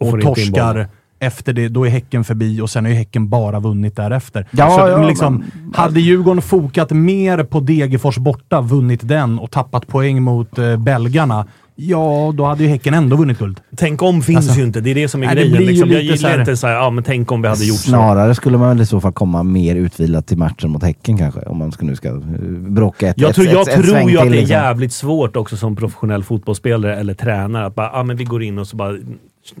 [0.00, 0.88] Och Och, torskar.
[1.22, 4.46] Efter det, då är Häcken förbi och sen har ju Häcken bara vunnit därefter.
[4.50, 9.50] Ja, så ja, liksom, men- hade Djurgården fokat mer på Degerfors borta, vunnit den och
[9.50, 13.60] tappat poäng mot eh, belgarna, ja, då hade ju Häcken ändå vunnit guld.
[13.76, 14.80] Tänk om finns Alltså, ju inte.
[14.80, 15.62] Det är det som är nej, det grejen.
[15.66, 15.90] Liksom.
[15.90, 17.88] Jag gillar så här- inte såhär, ja men tänk om vi hade gjort så.
[17.88, 21.40] Snarare skulle man väl i så fall komma mer utvilat till matchen mot Häcken kanske.
[21.40, 22.14] Om man ska, nu ska eh,
[22.58, 24.48] bråka ett, Jag ett, tror, jag ett, ett tror ju att det är liksom.
[24.54, 28.58] jävligt svårt också som professionell fotbollsspelare eller tränare att bara, ah, men vi går in
[28.58, 28.96] och så bara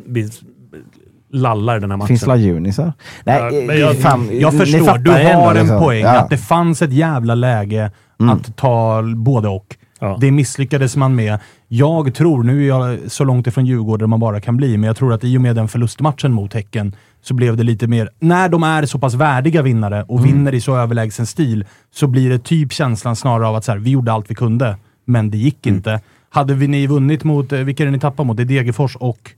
[0.06, 0.30] vi
[1.32, 2.08] lallar den här matchen.
[2.08, 2.92] Finns la junisar?
[3.24, 3.36] Nej,
[3.66, 5.78] Ja, eh, jag- fan, Jag ni förstår, du ändå, har en liksom.
[5.78, 6.00] poäng.
[6.02, 6.18] Ja.
[6.20, 7.90] Att det fanns ett jävla läge
[8.20, 8.34] Mm.
[8.34, 9.76] att ta både och.
[10.00, 10.16] Ja.
[10.20, 11.38] Det misslyckades man med.
[11.68, 14.96] Jag tror, nu är jag så långt ifrån Djurgården man bara kan bli, men jag
[14.96, 18.48] tror att i och med den förlustmatchen mot Häcken så blev det lite mer, när
[18.48, 20.32] de är så pass värdiga vinnare och Mm.
[20.32, 21.64] vinner i så överlägsen stil,
[21.94, 24.76] så blir det typ känslan snarare av att så här, vi gjorde allt vi kunde,
[25.04, 25.76] men det gick Mm.
[25.76, 26.00] inte.
[26.30, 28.36] Hade vi ni vunnit mot, eh, vilka är det ni tappar mot?
[28.36, 29.30] Det är Degerfors och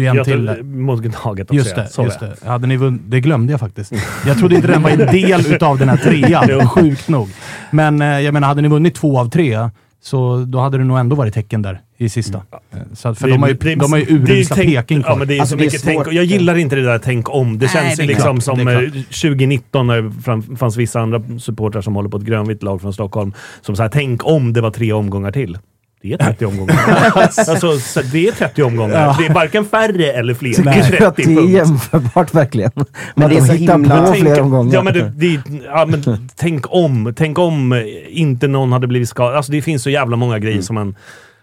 [0.00, 0.46] det är en Jag till.
[0.46, 1.54] tror- Mot Gnaget också.
[1.54, 1.82] Just ja.
[1.82, 2.36] det, Så just det.
[2.46, 3.92] Hade ni vunnit, det glömde jag faktiskt.
[4.26, 7.28] Jag trodde inte den var en del utav den här trean, sjukt nog.
[7.70, 9.70] Men eh, jag menar, hade ni vunnit två av tre,
[10.02, 12.38] så då hade det nog ändå varit tecken där i sista.
[12.38, 13.30] Eh, Så för Mm.
[13.30, 15.12] Det- de har ju, det- de har ju urusla Peking kvar.
[15.12, 16.06] Ja, men det är Alltså, så mycket tänk.
[16.12, 17.58] Jag gillar inte det där tänk om.
[17.58, 20.02] Det Nej, känns det liksom klart, som det är eh, 2019 när
[20.50, 23.32] det fanns vissa andra supportrar som håller på ett grönvitt lag från Stockholm.
[23.62, 25.58] Som sa tänk om det var tre omgångar till.
[26.02, 26.74] Det är 30 omgångar.
[27.14, 29.04] alltså, så det är 30 omgångar.
[29.06, 29.16] Ja.
[29.18, 30.62] Det är varken färre eller fler.
[30.64, 31.50] Det är Tycker du 30 att det är punkt.
[31.52, 32.70] jämförbart verkligen?
[32.74, 34.74] Men Men det är så himla- på Tänk- flera omgångar.
[34.74, 37.12] Ja, men det, det, ja, men tänk om.
[37.16, 39.36] Tänk om inte någon hade blivit skadad.
[39.36, 40.62] Alltså, det finns så jävla många grejer Mm.
[40.62, 40.96] som man...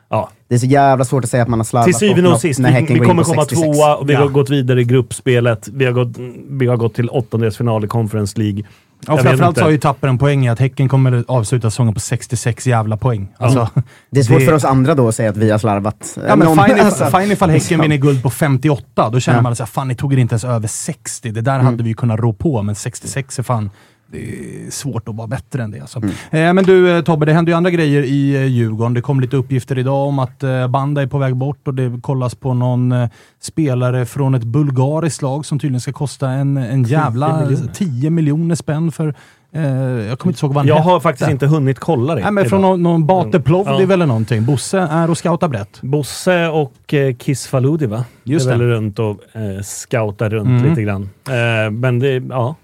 [0.09, 0.29] Ja.
[0.49, 2.59] Det är så jävla svårt att säga att man har slarvat Till syvende och sist,
[2.59, 3.61] vi, vi kommer komma 66.
[3.77, 4.19] tvåa och vi Ja.
[4.19, 5.67] har gått vidare i gruppspelet.
[5.73, 6.07] Vi har gått,
[6.49, 8.63] vi har gått till åttondelsfinal i Conference League.
[9.07, 12.67] Ja, framförallt har ju Tapper en poäng i att Häcken kommer avsluta säsongen på 66
[12.67, 13.27] jävla poäng.
[13.37, 13.69] Alltså,
[14.09, 16.17] Det är svårt för oss andra då att säga att vi har slarvat.
[16.27, 19.41] Ja, men fine, alltså- if, fine ifall Häcken vinner guld på 58, då känner Ja.
[19.41, 21.31] man att fan, ni tog er inte ens över 60.
[21.31, 23.69] Det där hade vi ju kunnat rå på, men 66 är fan...
[24.11, 25.79] Det är svårt att vara bättre än det.
[25.79, 25.99] Alltså.
[26.31, 28.93] Eh, men du eh, Tobbe, det händer ju andra grejer i eh, Djurgården.
[28.93, 31.99] Det kom lite uppgifter idag om att eh, Banda är på väg bort och det
[32.01, 33.09] kollas på någon eh,
[33.39, 37.69] spelare från ett bulgariskt lag som tydligen ska kosta en, en jävla 10 miljoner.
[37.75, 39.15] miljoner, miljoner spänn för...
[39.51, 40.89] Eh, jag kommer inte ihåg vad han Jag hette.
[40.89, 42.21] har faktiskt inte hunnit kolla det.
[42.21, 43.93] Nej, men från någon, någon Bate Plovdiv Ja.
[43.93, 44.45] eller någonting.
[44.45, 45.81] Bosse är och scoutar brett.
[45.81, 48.05] Bosse och eh, Kiss Faludi va?
[48.23, 48.65] Just är väl det.
[48.65, 50.69] runt och eh, scoutar runt Mm.
[50.69, 51.09] lite grann.
[51.29, 52.55] Eh, men det, ja.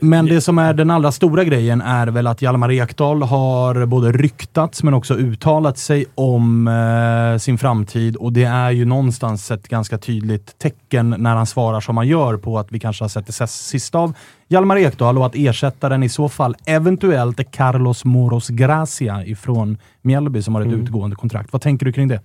[0.00, 4.12] Men det som är den allra stora grejen är väl att Hjalmar Ekdal har både
[4.12, 9.68] ryktats men också uttalat sig om eh, sin framtid och det är ju någonstans ett
[9.68, 13.26] ganska tydligt tecken när han svarar som han gör på att vi kanske har sett
[13.26, 14.12] det sista av
[14.48, 20.42] Hjalmar Ekdal och att ersättaren i så fall eventuellt är Carlos Moros Gracia ifrån Mjällby
[20.42, 20.80] som har ett Mm.
[20.80, 21.52] utgående kontrakt.
[21.52, 22.20] Vad tänker du kring det?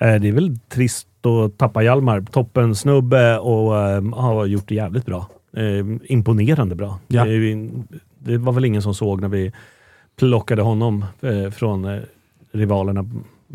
[0.00, 2.20] Eh, det är väl trist att tappa Hjalmar.
[2.20, 5.26] Toppen snubbe och eh, har gjort det jävligt bra.
[5.56, 6.98] Eh, imponerande bra.
[7.08, 7.24] Ja.
[7.24, 7.68] Det,
[8.18, 9.52] det var väl ingen som såg när vi
[10.18, 12.00] plockade honom eh, från eh,
[12.52, 13.04] rivalerna.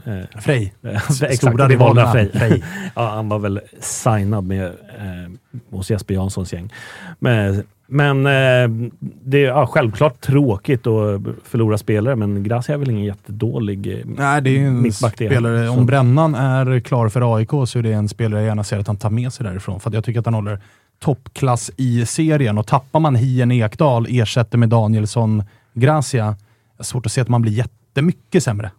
[0.05, 0.73] Eh, Frej.
[0.83, 2.11] eh, Stora Exakt, rivalerna.
[2.11, 2.31] Frej.
[2.33, 2.63] Frej.
[2.95, 5.31] ja, han var väl signad med, eh,
[5.69, 6.73] hos Jesper Janssons gäng.
[7.19, 12.89] Men, men eh, det är ja, självklart tråkigt att förlora spelare, men Gracia är väl
[12.89, 15.67] ingen jättedålig eh, Nej, det är ju en spelare.
[15.67, 18.79] Så- Om Brännan är klar för AIK så är det en spelare jag gärna ser
[18.79, 19.79] att han tar med sig därifrån.
[19.79, 20.59] För jag tycker att han håller
[20.99, 22.57] toppklass i serien.
[22.57, 25.43] Och tappar man Hien Ekdal, ersätter med Danielsson
[25.73, 26.35] Gracia,
[26.79, 28.71] svårt att se att man blir jättemycket sämre.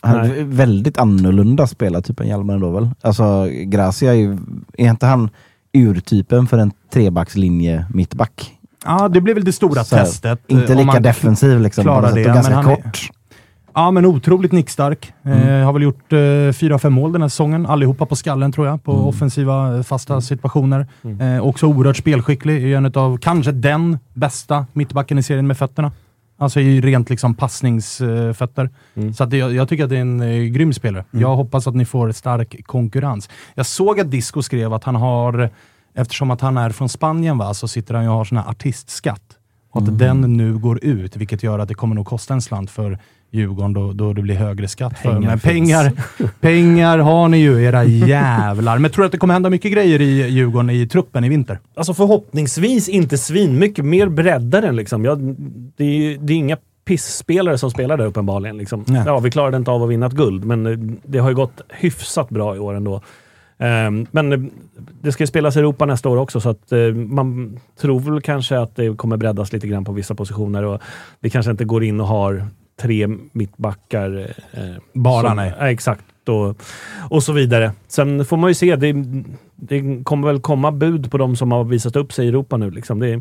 [0.00, 2.90] Han är väldigt annorlunda spelartyp än Hjalmar ändå väl?
[3.00, 4.38] Alltså Gracia är ju,
[4.78, 5.30] är inte han
[5.72, 8.52] urtypen för en trebackslinje mittback?
[8.84, 10.40] Ja, det blir väl det stora Så testet.
[10.46, 13.10] Inte lika defensiv liksom, klarar det, ganska men han är- kort.
[13.78, 15.12] Ja, men otroligt nickstark.
[15.24, 15.48] Mm.
[15.48, 17.66] Eh, har väl gjort eh, fyra, fem mål den här säsongen.
[17.66, 19.04] Allihopa på skallen tror jag, på Mm.
[19.06, 20.86] offensiva eh, fasta situationer.
[21.20, 22.72] Eh, också oerhört spelskicklig.
[22.72, 25.92] Är en av kanske den bästa mittbacken i serien med fötterna.
[26.38, 28.70] Alltså i rent liksom passningsfötter.
[29.16, 31.04] Så att det, jag, jag tycker att det är en eh, grym spelare.
[31.10, 33.28] Jag hoppas att ni får stark konkurrens.
[33.54, 35.50] Jag såg att Disco skrev att han har,
[35.94, 38.48] eftersom att han är från Spanien, va, så sitter han ju och har sån här
[38.50, 39.22] artistskatt.
[39.70, 42.70] Och att den nu går ut, vilket gör att det kommer nog kosta en slant
[42.70, 42.98] för
[43.30, 44.98] Djurgården då, då det blir högre skatt.
[44.98, 45.12] för.
[45.12, 45.52] Pengar Men finns.
[45.52, 45.92] pengar,
[46.40, 48.78] pengar har ni ju, era jävlar.
[48.78, 51.58] Men tror du att det kommer hända mycket grejer i Djurgården i truppen i vinter?
[51.74, 55.04] Alltså förhoppningsvis inte svin mycket mer breddare än liksom.
[55.04, 55.18] Jag,
[55.76, 58.58] det, är, det är inga pissspelare som spelar där uppenbarligen.
[58.58, 58.84] Liksom.
[58.86, 59.02] Nej.
[59.06, 61.60] Ja, vi klarade inte av att vinna ett guld, men eh, det har ju gått
[61.68, 63.00] hyfsat bra i år ändå.
[63.58, 64.38] Ehm, men eh,
[65.02, 68.20] det ska ju spelas i Europa nästa år också, så att eh, man tror väl
[68.20, 70.80] kanske att det kommer breddas lite grann på vissa positioner och
[71.20, 72.46] vi kanske inte går in och har
[72.82, 74.30] tre mittbackar.
[74.52, 74.60] eh,
[74.94, 75.52] Bara, som, nej.
[75.58, 76.04] Ja, exakt.
[76.28, 76.56] Och,
[77.10, 77.72] och så vidare.
[77.88, 78.76] Sen får man ju se.
[78.76, 78.94] Det,
[79.56, 82.70] det kommer väl komma bud på de som har visat upp sig i Europa nu.
[82.70, 82.98] Liksom.
[82.98, 83.20] Det är,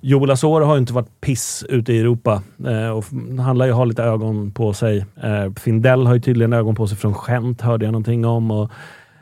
[0.00, 3.04] Joel Asor har ju inte varit piss ute i Europa eh, och
[3.44, 5.04] han lär ju ha lite ögon på sig.
[5.22, 8.50] Eh, Findell har ju tydligen ögon på sig från Gent, hörde jag någonting om.
[8.50, 8.70] Och,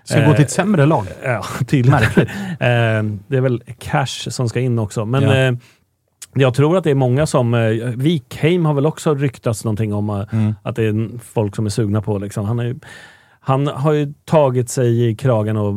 [0.04, 1.06] Ska gå till ett sämre lag?
[1.24, 2.02] Ja, tydligen.
[2.02, 5.04] Eh, det är väl cash som ska in också.
[5.04, 5.56] Men Ja.
[6.36, 7.54] Eh, jag tror att det är många som...
[7.54, 7.60] Eh,
[7.96, 10.54] Wikheim har väl också ryktats någonting om eh, Mm.
[10.62, 12.18] att det är folk som är sugna på.
[12.18, 12.44] Liksom.
[12.44, 12.74] Han, är,
[13.40, 15.74] han har ju tagit sig i kragen och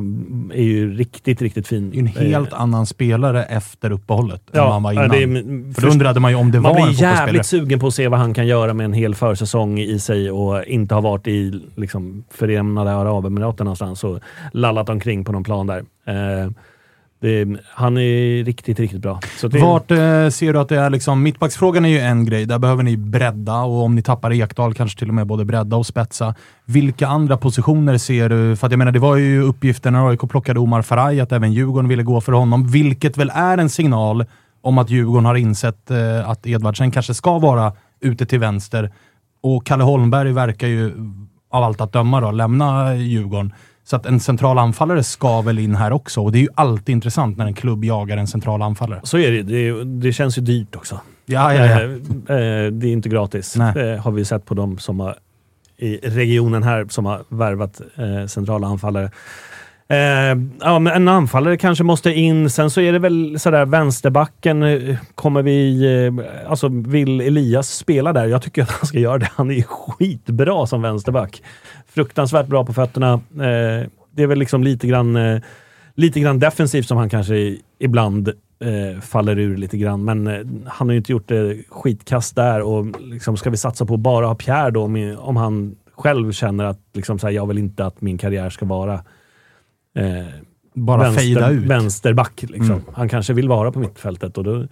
[0.53, 1.93] är ju riktigt, riktigt fin.
[1.95, 5.35] En helt annan spelare efter uppehållet än Ja, man var ja, innan.
[5.37, 7.25] är- För då undrade man ju om det man var en blir fotbollsspelare.
[7.25, 10.31] jävligt sugen på att se vad han kan göra med en hel försäsong i sig
[10.31, 14.19] och inte ha varit i liksom, Förenade Arabemiraten någonstans och
[14.51, 15.83] lallat omkring på någon plan där.
[16.05, 16.51] Eh,
[17.19, 19.19] det, han är riktigt, riktigt bra.
[19.37, 22.45] Så det, Vart eh, ser du att det är liksom, mittbacksfrågan är ju en grej,
[22.45, 25.75] där behöver ni bredda och om ni tappar Ekdal kanske till och med både bredda
[25.75, 26.35] och spetsa.
[26.65, 28.55] Vilka andra positioner ser du?
[28.55, 31.53] För att jag menar, det var ju uppgiften när AIK plockade Omar Faraj att även
[31.53, 34.25] Djurgården ville gå för honom, vilket väl är en signal
[34.61, 38.91] om att Djurgården har insett eh, att Edvardsen kanske ska vara ute till vänster.
[39.43, 40.93] Och Kalle Holmberg verkar ju
[41.51, 43.53] av allt att döma då, lämna Djurgården.
[43.89, 46.21] Så att en central anfallare ska väl in här också.
[46.21, 48.99] Och det är ju alltid intressant när en klubb jagar en central anfallare.
[49.03, 50.99] Så är det det, det känns ju dyrt också.
[51.25, 51.81] Ja, ja, ja.
[51.81, 53.55] Eh, eh, det är inte gratis.
[53.55, 53.73] Nej.
[53.73, 55.15] Det har vi sett på de som har
[55.77, 59.11] i regionen här som har värvat eh, centrala anfallare.
[59.89, 62.49] Eh, ja, men en anfallare kanske måste in.
[62.49, 64.63] Sen så är det väl sådär vänsterbacken.
[64.63, 65.85] eh, Kommer vi...
[66.05, 68.25] Eh, alltså vill Elias spela där?
[68.25, 69.29] Jag tycker att han ska göra det.
[69.35, 71.41] Han är skitbra som vänsterback.
[71.97, 73.13] Fruktansvärt bra på fötterna.
[73.13, 75.41] Eh, det är väl liksom lite grann, eh,
[75.95, 78.27] lite grann defensivt som han kanske ibland
[78.59, 80.05] eh, faller ur lite grann.
[80.05, 83.85] Men eh, han har ju inte gjort det skitkast där och liksom, ska vi satsa
[83.85, 87.33] på att bara ha Pierre då om, om han själv känner att liksom, så här,
[87.33, 88.93] jag vill inte att min karriär ska vara
[89.95, 90.25] eh,
[90.77, 91.63] bara fejda ut.
[91.63, 92.41] vänsterback.
[92.41, 92.71] Liksom.
[92.71, 92.81] Mm.
[92.93, 94.67] Han kanske vill vara på mittfältet och då,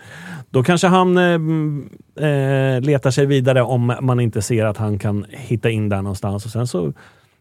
[0.49, 5.25] då kanske han eh, eh, letar sig vidare om man inte ser att han kan
[5.29, 6.45] hitta in där någonstans.
[6.45, 6.93] Och sen så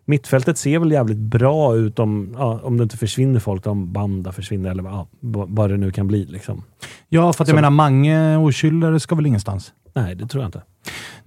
[0.06, 4.32] Mittfältet ser väl jävligt bra ut om, ja, om det inte försvinner folk, om Banda
[4.32, 6.24] försvinner eller ja, vad det nu kan bli.
[6.24, 6.62] Liksom.
[7.08, 9.72] Ja, för att jag Så- menar Mange och Schüller ska väl ingenstans?
[9.94, 10.62] Nej, det tror jag inte.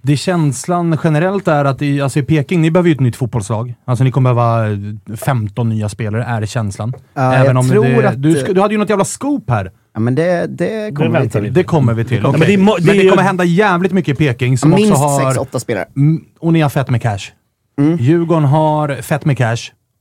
[0.02, 3.74] Det känslan generellt är att i, alltså i Peking, ni behöver ju ett nytt fotbollslag.
[3.84, 6.92] Alltså ni kommer behöva eh, 15 nya spelare, är känslan.
[7.14, 9.72] Ja, jag tror det, att- du, du hade ju något jävla scoop här.
[9.94, 11.52] Ja, men det, det kommer vi till.
[11.52, 12.26] Det kommer vi till.
[12.26, 12.38] Okej.
[12.40, 14.92] men det mo- det men det ju- kommer hända jävligt mycket i Peking som Minst
[14.92, 15.32] också har...
[15.32, 15.84] 6-8 spelare.
[15.96, 17.18] Mm, och ni har fett med cash.
[17.98, 19.56] Djurgården har fett med cash.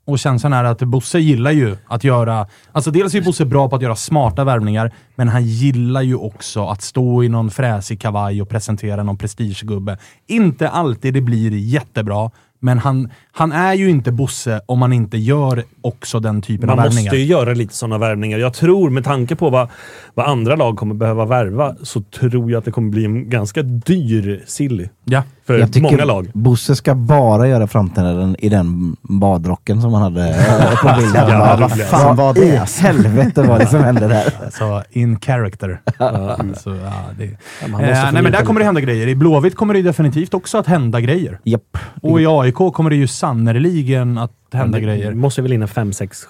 [0.08, 2.48] Och känslan är att Bosse gillar ju att göra...
[2.72, 6.68] Alltså dels är Bosse bra på att göra smarta värvningar, men han gillar ju också
[6.68, 9.98] att stå i någon fräsig kavaj och presentera någon prestigegubbe.
[10.28, 15.18] Inte alltid det blir jättebra, men han, han är ju inte Bosse om man inte
[15.18, 17.12] gör också den typen Man av värvningar.
[17.12, 18.38] måste ju göra lite sådana värvningar.
[18.38, 19.70] Jag tror, med tanke på vad,
[20.14, 23.62] vad andra lag kommer behöva värva, så tror jag att det kommer bli en ganska
[23.62, 24.90] dyr silly.
[25.04, 25.24] Ja.
[25.48, 26.30] För Jag tycker många lag.
[26.34, 30.36] Bosse ska bara göra framträdanden i den badrocken som han hade
[30.82, 31.30] på bilden.
[31.30, 34.34] Ja, vad fan var det, i helvete vad det som hände där?
[34.46, 35.82] Alltså, in character.
[35.98, 37.30] alltså, ja, det.
[37.68, 39.08] måste Eh, nej, men där kommer det hända grejer.
[39.08, 41.40] I Blåvitt kommer det definitivt också att hända grejer.
[41.44, 41.78] Japp.
[42.02, 45.14] Och i AIK kommer det ju sannerligen att hända Det grejer.
[45.14, 46.28] måste väl in en fem, sex,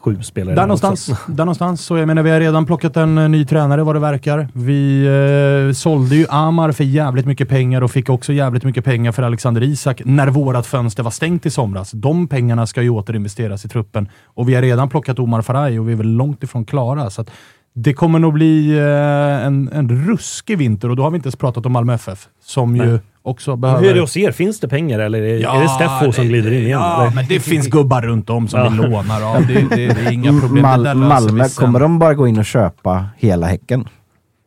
[0.00, 0.54] sju spelare.
[0.54, 0.66] Där också.
[0.86, 1.20] någonstans.
[1.26, 1.80] Där någonstans.
[1.80, 4.48] Så jag menar, vi har redan plockat en eh, ny tränare vad det verkar.
[4.52, 5.06] Vi
[5.68, 9.22] eh, sålde ju Amar för jävligt mycket pengar och fick också jävligt mycket pengar för
[9.22, 11.90] Alexander Isak när vårat fönster var stängt i somras.
[11.90, 14.08] De pengarna ska ju återinvesteras i truppen.
[14.24, 17.10] Och vi har redan plockat Omar Faraj och vi är väl långt ifrån klara.
[17.10, 17.30] Så att
[17.74, 21.36] det kommer nog bli eh, en, en ruskig vinter och då har vi inte ens
[21.36, 22.28] pratat om Malmö FF.
[22.44, 22.98] Som ju Nej.
[23.26, 23.80] Också behöver...
[23.82, 24.32] Hur är det hos er?
[24.32, 26.70] Finns det pengar eller är, är det Steffo som glider in igen?
[26.70, 27.14] Ja, eller?
[27.14, 28.68] men det finns gubbar runt om som Ja.
[28.68, 29.46] vi lånar av.
[29.46, 30.64] Det, det, det är inga problem.
[30.66, 33.88] Mal- Malmö, kommer de bara gå in och köpa hela Häcken?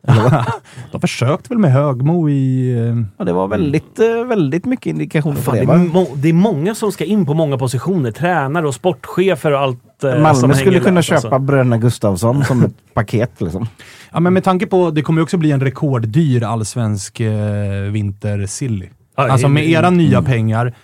[0.92, 2.72] de försökte väl med Högmo i...
[2.78, 5.60] eh, Ja, det var väldigt, eh, väldigt mycket indikationer på det.
[5.60, 5.74] det, va?
[5.74, 8.10] är må, det är många som ska in på många positioner.
[8.10, 11.38] Tränare och sportchefer och allt eh, som Malmö skulle kunna där, köpa alltså.
[11.38, 13.40] bröderna Gustavsson som ett paket.
[13.40, 13.66] Liksom.
[14.12, 14.90] Ja, men med tanke på...
[14.90, 17.32] Det kommer också bli en rekorddyr allsvensk eh,
[17.90, 18.86] vintersilly.
[19.14, 20.30] Alltså med era nya Mm.
[20.30, 20.74] pengar.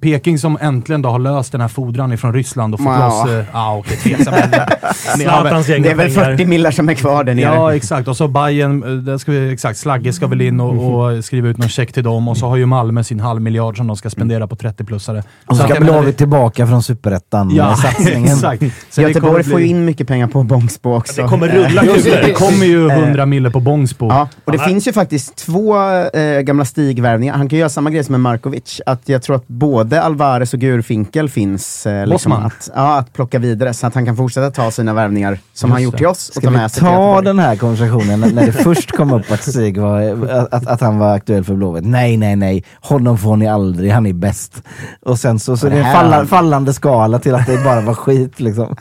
[0.00, 3.08] Peking som äntligen då har löst den här fodran ifrån Ryssland och fått Ja.
[3.24, 3.30] loss...
[3.30, 4.34] eh, Ja, okej, tveksam.
[4.34, 4.50] väl-
[4.94, 6.24] Zlatans gäng Det är väl pengar.
[6.30, 7.44] 40 millar som är kvar där nere.
[7.44, 8.08] Ja, exakt.
[8.08, 11.48] Och så Bayern, eh, där ska vi, exakt, Slagge ska väl in och, och skriva
[11.48, 12.28] ut någon check till dem.
[12.28, 15.22] Och så har ju Malmö sin halv miljard som de ska spendera på 30-plussare.
[15.46, 18.24] Och så att ska Blåvitt tillbaka från superettan Ja, satsningen.
[18.32, 18.62] exakt.
[18.90, 21.22] Så det Göteborg kommer får ju bli- in mycket pengar på Bångsbo också.
[21.22, 22.34] Det kommer rulla Just det, kulor.
[22.34, 24.08] kommer ju 100 mille på Bångsbo.
[24.08, 25.76] Ja, och det finns ju faktiskt två
[26.14, 27.34] eh, gamla Stig-värvningar.
[27.34, 28.80] Han kan göra samma grej som med Markovic.
[28.86, 33.38] Att jag tror att både Alvarez och Gurfinkel finns eh, liksom att, ja, att plocka
[33.38, 35.98] vidare, så att han kan fortsätta ta sina värvningar som Just han gjort det.
[35.98, 38.46] till oss och Ska ta vi med sig till ta den här konversationen när- när
[38.46, 40.00] det först kom upp att Stig var,
[40.50, 41.84] att, att han var aktuell för Blåvitt?
[41.84, 42.64] Nej, nej, nej.
[42.80, 43.90] Honom får ni aldrig.
[43.92, 44.62] Han är bäst.
[45.02, 47.80] Och sen så, så det är det en falla, fallande skala till att det bara
[47.80, 48.76] var skit liksom.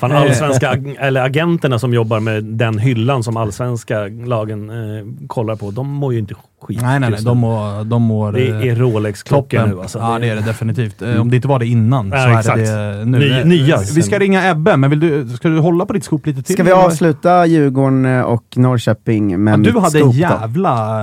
[0.00, 5.56] Fan, allsvenska ag- eller agenterna som jobbar med den hyllan som allsvenska lagen eh, kollar
[5.56, 6.78] på, de mår ju inte skit.
[6.82, 7.20] Nej, nej, nej.
[7.24, 9.70] De mår, de mår det eh, är Rolex-klockor toppen.
[9.76, 9.80] nu.
[9.82, 9.98] Alltså.
[9.98, 11.02] ja, det är det definitivt.
[11.02, 12.56] Eh, Om det inte var det innan Nej, så är exakt.
[12.58, 13.18] det det nu.
[13.18, 13.78] Ny- Eh, nya.
[13.94, 16.54] Vi ska ringa Ebbe, men vill du, ska du hålla på ditt skop lite till?
[16.54, 20.12] Ska vi avsluta Djurgården och Norrköping med Ja, du hade en då?
[20.12, 21.00] jävla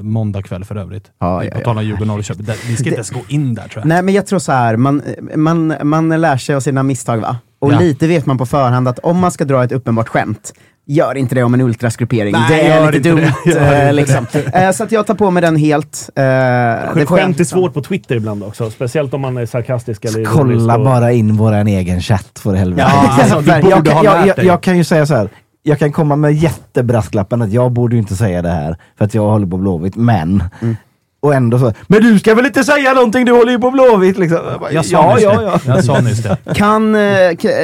[0.00, 1.04] måndagkväll för övrigt.
[1.20, 1.64] Ja, på ja, ja.
[1.64, 2.46] tal om Djurgården och Norrköping.
[2.66, 3.86] Vi ska inte ens gå in där tror jag.
[3.86, 5.02] Nej, men jag tror så här, man,
[5.36, 7.36] man, man lär sig av sina misstag va?
[7.58, 7.78] Och Ja.
[7.78, 10.52] lite vet man på förhand att om man ska dra ett uppenbart skämt,
[10.86, 12.32] gör inte det om en ultrasgruppering.
[12.32, 13.20] Nej, det är lite dumt.
[13.44, 13.86] det.
[13.88, 14.26] Eh, liksom.
[14.54, 16.10] Eh, så att jag tar på mig den helt.
[16.16, 18.70] Eh, det får jag- Skämt är svårt på Twitter ibland också.
[18.70, 22.88] Speciellt om man är sarkastisk eller Kolla och- bara in våran egen chatt för helvete.
[22.94, 25.28] Ja, alltså, du jag, borde kan, ha jag, jag, jag kan ju säga så här.
[25.62, 29.14] Jag kan komma med jättebrasklappen att jag borde ju inte säga det här för att
[29.14, 30.76] jag håller på Blåvitt, men Mm.
[31.22, 34.18] och ändå så, men du ska väl inte säga någonting, du håller ju på Blåvitt
[34.18, 34.38] liksom.
[34.50, 35.60] Jag bara, Jag sa ja, nyss ja, det.
[35.66, 35.74] ja.
[35.74, 36.36] Jag sa nyss det.
[36.54, 37.00] Kan, eh,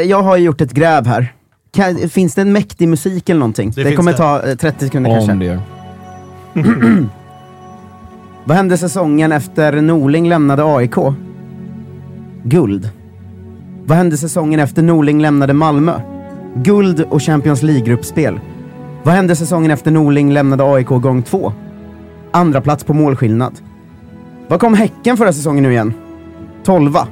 [0.06, 1.32] jag har gjort ett gräv här.
[1.77, 3.70] Kan, finns det en mäktig musik eller någonting?
[3.77, 4.19] Det, finns kommer det.
[4.19, 5.32] ta eh, 30 sekunder kanske.
[5.32, 5.61] Om det gör.
[8.44, 10.94] Vad hände säsongen efter Norling lämnade AIK?
[12.43, 12.90] Guld.
[13.85, 16.01] Vad hände säsongen efter Norling lämnade Malmö?
[16.55, 18.40] Guld och Champions League-gruppspel.
[19.03, 21.53] Vad hände säsongen efter Norling lämnade AIK gång två?
[22.31, 23.53] Andra plats på målskillnad.
[24.48, 25.94] Vad kom Häcken förra säsongen nu igen?
[26.65, 27.09] Tolva.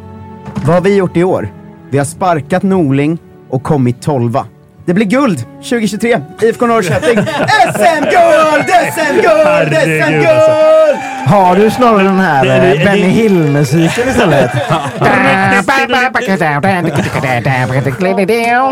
[0.55, 1.49] Vad har vi gjort i år?
[1.91, 3.19] Vi har sparkat Norling
[3.49, 4.47] och kommit tolva.
[4.87, 7.17] Det blir guld 2023, IFK Norrköping.
[7.75, 8.69] SM-guld!
[8.95, 9.73] SM-guld!
[9.75, 10.99] SM-guld!
[11.27, 14.51] Har du snarare den här Det är- eh, det- Benny Hill-musiken istället?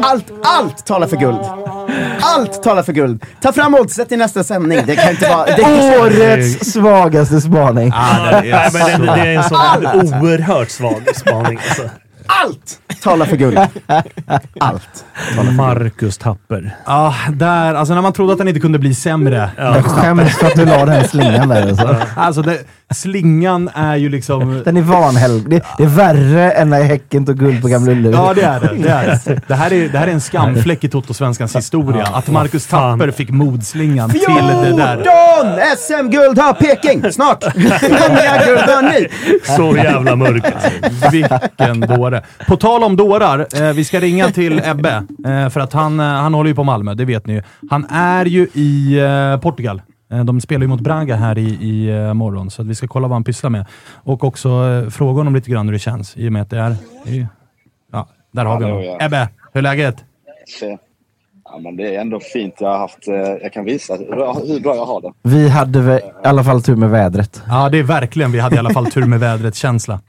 [0.05, 1.39] Allt, allt talar för guld.
[2.20, 3.24] Allt talar för guld.
[3.43, 4.80] Ta fram oddset i nästa sändning.
[4.86, 5.47] Det kan inte vara...
[5.47, 7.93] Det, Årets svagaste spaning.
[7.94, 11.59] Ah, det är det är en sån oerhört svag spaning.
[11.68, 11.82] Alltså.
[12.27, 13.59] Allt talar för guld.
[14.61, 15.05] Allt.
[15.57, 16.77] Marcus Tapper.
[16.86, 19.51] Ja, där, alltså när man trodde att den inte kunde bli sämre.
[19.57, 21.69] Jag skäms för att du la den slingan där.
[21.69, 21.97] Alltså.
[22.16, 22.59] Alltså, det,
[22.93, 24.62] slingan är ju liksom...
[24.64, 25.43] Den är vanhelg.
[25.47, 28.14] Det, det är värre än när Häcken tog guld på Gamla Ullevi.
[28.14, 28.82] Ja, det är det.
[28.82, 29.40] Det, är det.
[29.48, 32.05] Det, här är, det här är en skamfläck i Toto-svenskans historia.
[32.05, 32.66] Att Marcus.
[32.66, 34.97] Tapper fick modslingan till det där.
[34.97, 37.44] 14 SM-guld har Peking snart.
[37.56, 39.09] Hur många guld har ni?
[39.56, 40.44] Så jävla mörk.
[40.44, 41.10] Alltså.
[41.10, 42.23] Vilken dåre.
[42.48, 45.05] På tal om dårar, eh, vi ska ringa till Ebbe.
[45.27, 47.43] Eh, för att han, eh, han håller ju på Malmö, det vet ni ju.
[47.70, 49.82] Han är ju i eh, Portugal.
[50.12, 52.86] Eh, de spelar ju mot Braga här i, i eh, morgon, så att vi ska
[52.89, 53.66] kolla vad han pysslar med.
[53.94, 56.59] Och också eh, fråga honom lite grann hur det känns, i och med att det
[56.59, 56.70] är...
[57.06, 57.26] är
[57.93, 58.84] ja, där har vi honom.
[58.84, 58.98] ja.
[59.01, 60.05] Ebbe, hur är läget?
[60.60, 60.78] Se.
[61.44, 62.55] Ja, men det är ändå fint.
[62.59, 65.12] Jag, har haft, eh, jag kan visa hur bra, jag har det.
[65.22, 65.78] Vi hade
[66.24, 67.43] i alla fall tur med vädret.
[67.48, 68.32] Ja, det är verkligen.
[68.32, 70.01] Vi hade i alla fall tur med vädret-känsla.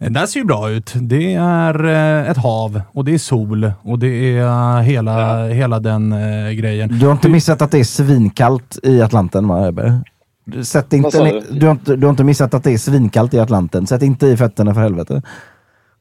[0.00, 0.92] Eh, Det här ser ju bra ut.
[0.96, 4.42] Det är eh, ett hav och det är sol och det är
[4.76, 6.98] eh, hela, hela den eh, grejen.
[6.98, 10.00] Du har inte missat att det är svinkallt i Atlanten va Ebbe?
[10.44, 11.58] Du- Sätt inte, du?
[11.58, 13.86] du, har inte, du har inte missat att det är svinkallt i Atlanten.
[13.86, 15.22] Sätt inte i fötterna för helvete.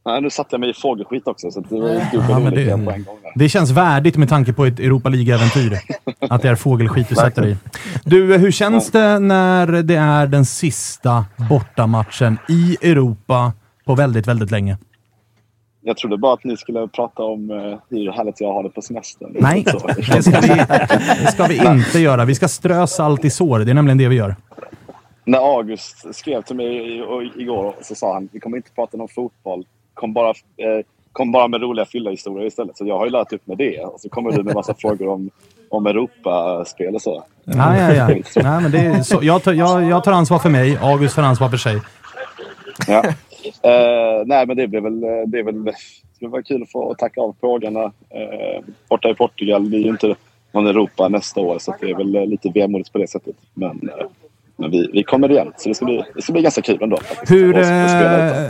[0.06, 1.90] Nej, nu satte jag mig i fågelskit också, så det var
[2.30, 2.94] Ja, men det- på en gång.
[3.24, 3.32] där.
[3.36, 5.80] Det känns värdigt med tanke på ett Europa League-äventyr.
[6.30, 7.58] Att det är fågelskit du sätter dig i.
[8.04, 13.54] Du, hur känns det när det är den sista bortamatchen i Europa
[13.88, 14.78] på väldigt, väldigt länge?
[15.82, 18.82] Jag trodde bara att ni skulle prata om eh, hur härligt jag har det på
[18.82, 19.36] semestern.
[19.40, 19.64] Nej,
[20.14, 20.48] det ska vi,
[21.26, 22.26] det ska vi inte göra.
[22.26, 23.60] Vi ska strö salt i sår.
[23.60, 24.36] Det är nämligen det vi gör.
[25.26, 27.02] när August skrev till mig
[27.38, 29.66] igår så sa han vi kommer inte prata om fotboll.
[29.94, 32.78] Kom bara, eh, kom bara med roliga fylla-historier istället.
[32.78, 33.80] Så jag har ju lärt upp med det.
[33.80, 35.30] Och så kommer du med massa frågor om,
[35.70, 37.24] om Europaspel och så.
[37.44, 38.08] Ja, ja, ja.
[38.36, 41.24] Nej, men det är så, jag, tar, jag, jag tar ansvar för mig, August tar
[41.24, 41.82] ansvar för sig.
[42.88, 43.04] Ja.
[43.48, 45.02] Eh, nej, men det blir väl...
[45.02, 45.74] Det, är väl, det
[46.16, 47.84] skulle vara kul att få tacka av frågorna.
[48.10, 50.16] Eh, borta i Portugal, vi är ju inte
[50.52, 53.36] någon Europa nästa år så det är väl eh, lite vemodigt på det sättet.
[53.54, 54.08] Men, eh,
[54.58, 56.98] men vi, vi kommer igen, så det ska bli, det ska bli ganska kul ändå.
[56.98, 57.32] faktiskt.
[57.32, 57.64] Hur, eh,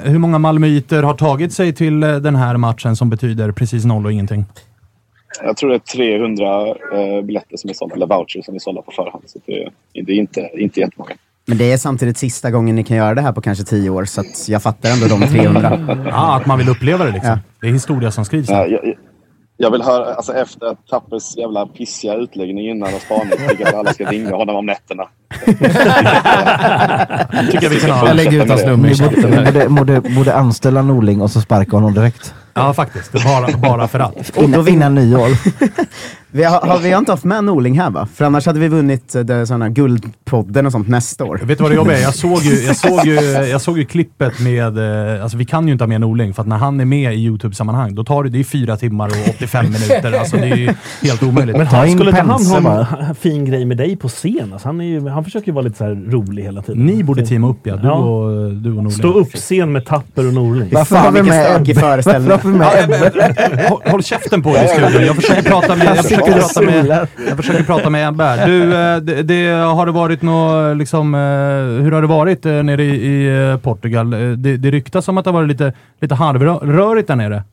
[0.04, 4.06] hur många malmöiter har tagit sig till eh, den här matchen som betyder precis noll
[4.06, 4.46] och ingenting?
[5.44, 8.82] Jag tror det är 300 eh, biljetter som är sålda, eller vouchers som är sålda
[8.82, 9.24] på förhand.
[9.26, 11.14] Så det, det är inte, inte jättemånga.
[11.50, 14.06] Men det är samtidigt sista gången ni kan göra det här på kanske tio år,
[14.06, 15.80] så att jag fattar ändå de 300.
[16.06, 17.40] Ja, att man vill uppleva det liksom.
[17.62, 18.50] Det är historia som skrivs.
[18.50, 18.94] Ja, jag,
[19.58, 23.76] jag vill höra, alltså efter Tappers jävla pissiga utläggning innan och spaning, tycker jag att
[23.76, 25.04] alla ska ringa honom om nätterna.
[27.46, 28.08] tycker jag vi kan ha.
[28.08, 31.42] Jag lägger ut hans nummer i chatten ni borde, borde, borde anställa Norling och så
[31.42, 32.34] sparka honom direkt.
[32.54, 33.12] Ja, faktiskt.
[33.12, 34.38] Bara, bara för att.
[34.38, 35.30] Innan, innan nyår.
[36.38, 38.08] Vi har, har, vi har inte haft med Norling här va?
[38.16, 41.40] För annars hade vi vunnit eh, det, såna Guldpodden och sånt nästa år.
[41.44, 42.02] Vet du vad det jobbiga är?
[42.02, 43.14] Jag såg ju, jag såg ju,
[43.52, 44.78] jag såg ju klippet med...
[45.18, 47.14] eh, Alltså vi kan ju inte ha med Norling, för att när han är med
[47.14, 50.20] i YouTube-sammanhang, då tar det, det är fyra timmar och 85 minuter.
[50.20, 50.70] Alltså det är ju
[51.02, 51.58] helt omöjligt.
[51.58, 54.54] Men han, skulle inte han ha en fin grej med dig på scen?
[54.54, 56.86] Alltså, han, är ju, han försöker ju vara lite så här rolig hela tiden.
[56.86, 57.94] Ni borde teama upp ja, du Ja.
[57.94, 58.92] och, du och Norling.
[58.92, 60.70] Stå upp scen med Tapper och Norling.
[60.74, 61.82] Varför har vi med stökig Ebbe?
[61.82, 62.30] föreställning.
[62.30, 63.04] Varför har vi med
[63.54, 63.68] Ebbe?
[63.70, 65.06] Håll, håll käften på dig i studion.
[65.06, 68.48] Jag försöker prata med, jag försöker prata med, jag försöker prata med här.
[68.48, 72.64] Du, eh, det, det, har det varit nå, liksom, eh, hur har det varit eh,
[72.64, 74.10] nere i, i Portugal?
[74.10, 77.44] Det, det ryktas om att det har varit lite, lite halvrörigt där nere.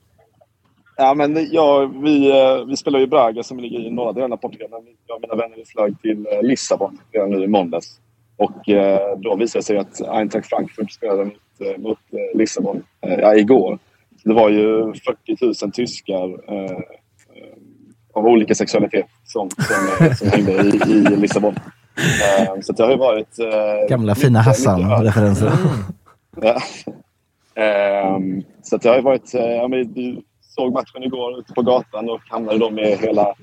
[0.96, 2.32] Ja, men ja, vi,
[2.68, 4.68] vi spelar ju i Braga som ligger i norra delen av Portugal.
[4.70, 8.01] Men Jag och mina vänner flög till Lissabon redan nu i måndags.
[8.36, 11.98] Och eh, då visade det sig att Eintracht Frankfurt spelade mot, mot
[12.34, 13.78] Lissabon eh, ja, igår.
[14.24, 14.94] Det var ju
[15.36, 16.78] 40 000 tyskar eh,
[18.15, 21.55] av olika sexualitet som, som, eh, som hängde i, i Lissabon.
[21.97, 23.39] Eh, så det har ju varit...
[23.39, 24.77] Eh, Gamla fina mycket- öl.
[25.07, 25.53] Hassan-referenser.
[26.43, 26.61] Ja.
[27.62, 29.35] Ehm, så det har ju varit...
[29.35, 30.23] eh, Ja, men du
[30.55, 33.35] såg matchen igår ute på gatan och hamnade då med hela...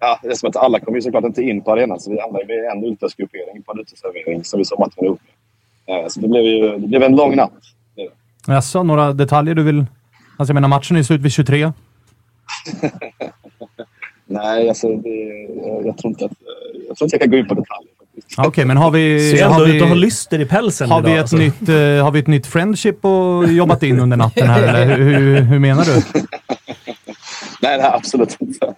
[0.00, 2.20] Ja, det är som att alla kom ju såklart inte in på arenan så vi
[2.20, 5.20] hamnade med en uteservering på en uteservering som vi såg matchen ihop
[5.86, 6.00] med.
[6.00, 7.52] Eh, Så det blev ju det blev en lång natt.
[8.46, 9.86] Jaså, några detaljer du vill...
[10.36, 11.72] Alltså jag menar, matchen är slut vid 23.
[14.44, 15.08] Nej, alltså det,
[15.66, 16.32] jag, jag tror inte att
[16.88, 17.90] jag tror inte jag kan gå in på detaljer.
[18.36, 19.30] Ja, Okej, men har vi...
[19.30, 21.16] Ser ändå vi, ut att ha lyster i pälsen har vi, idag.
[21.16, 21.36] ett alltså.
[21.36, 25.14] nytt, eh, har vi ett nytt friendship och jobbat in under natten här, eller hur,
[25.14, 25.92] hur, hur menar du?
[27.62, 28.73] Nej, nej, absolut inte.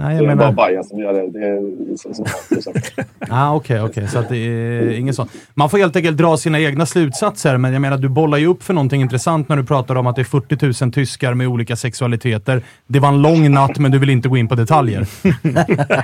[0.00, 0.44] Nej, det jag är menar...
[0.44, 1.30] bara Bajen som gör det.
[1.38, 2.72] det är, så, så, så.
[3.30, 4.08] Ah, Okej, okej.
[4.08, 5.30] Så att det är inget sånt.
[5.54, 8.62] Man får helt enkelt dra sina egna slutsatser, men jag menar, du bollar ju upp
[8.62, 11.76] för någonting intressant när du pratar om att det är 40 000 tyskar med olika
[11.76, 12.62] sexualiteter.
[12.86, 15.06] Det var en lång natt, men du vill inte gå in på detaljer.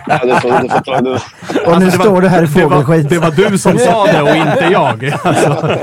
[0.07, 1.11] Ja, det får, det får, det,
[1.71, 3.09] Och nu Alltså, det står du här i det var, fågelskit.
[3.11, 5.05] det var du som sa det och inte jag.
[5.23, 5.79] Alltså.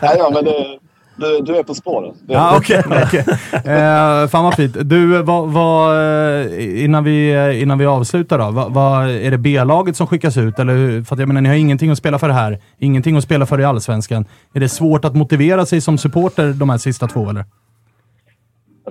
[0.00, 0.78] ja, ja, men det,
[1.18, 2.14] du, du är på spåret.
[2.26, 2.82] Ja, okej.
[2.86, 3.24] okej.
[3.72, 4.76] Eh, fan vad fint.
[4.80, 8.50] Du, vad, vad, eh, innan, vi, eh, innan vi avslutar då.
[8.50, 10.58] Vad, vad, är det B-laget som skickas ut?
[10.58, 12.58] Eller, för att jag menar, ni har ingenting att spela för här.
[12.78, 14.24] Ingenting att spela för i Allsvenskan.
[14.54, 17.44] Är det svårt att motivera sig som supporter de här sista två, eller?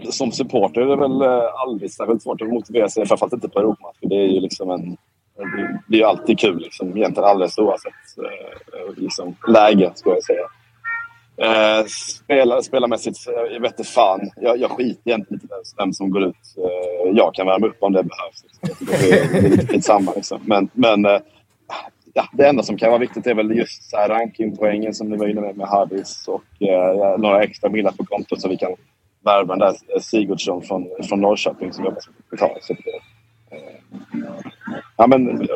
[0.09, 3.59] Som supporter är det väl eh, aldrig särskilt svårt att motivera sig, framförallt inte på
[3.59, 3.97] Europamatch.
[3.99, 4.97] för Det är ju liksom en...
[5.87, 7.93] det- är ju alltid kul, liksom, egentligen alldeles oavsett
[8.97, 10.43] liksom, läge, skulle jag säga.
[11.41, 14.31] Eh, spela, spelarmässigt, eh, jag vet inte fan.
[14.35, 15.47] Jag, jag skiter egentligen i
[15.77, 16.35] vem som går ut.
[16.57, 18.43] Eh, jag kan värma upp om det behövs.
[18.43, 18.87] Liksom.
[18.87, 20.13] Det, är, lite skitsamma.
[20.15, 20.39] Liksom.
[20.45, 21.19] Men, men eh,
[22.13, 25.17] ja, det enda som kan vara viktigt är väl just så här rankingpoängen som ni
[25.17, 28.75] var inne med med Harris och eh, några extra millar på kontot så vi kan
[29.23, 32.53] värva den där eh, Sigurdsson från, från Norrköping som jobbar som betala.
[32.61, 33.59] Så, eh,
[34.97, 35.47] ja, men,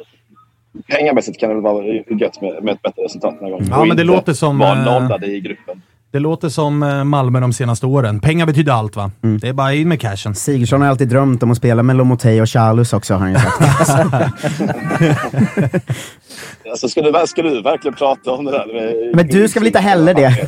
[0.89, 3.67] pengamässigt kan det väl vara gött med, med ett bättre resultat den här gången.
[3.71, 5.81] Ja, men det låter som, vara eh, nollade i gruppen.
[6.11, 8.19] Det låter som eh, Malmö de senaste åren.
[8.19, 9.11] Pengar betyder allt, va?
[9.41, 10.35] Det är bara in med cashen.
[10.35, 13.37] Sigurdsson har alltid drömt om att spela med Lomotey och Charlus också, har han ju
[13.85, 14.25] sagt.
[16.71, 18.65] Alltså, ska, du, ska du verkligen prata om det där?
[18.73, 20.47] med- Men du ska väl inte heller det?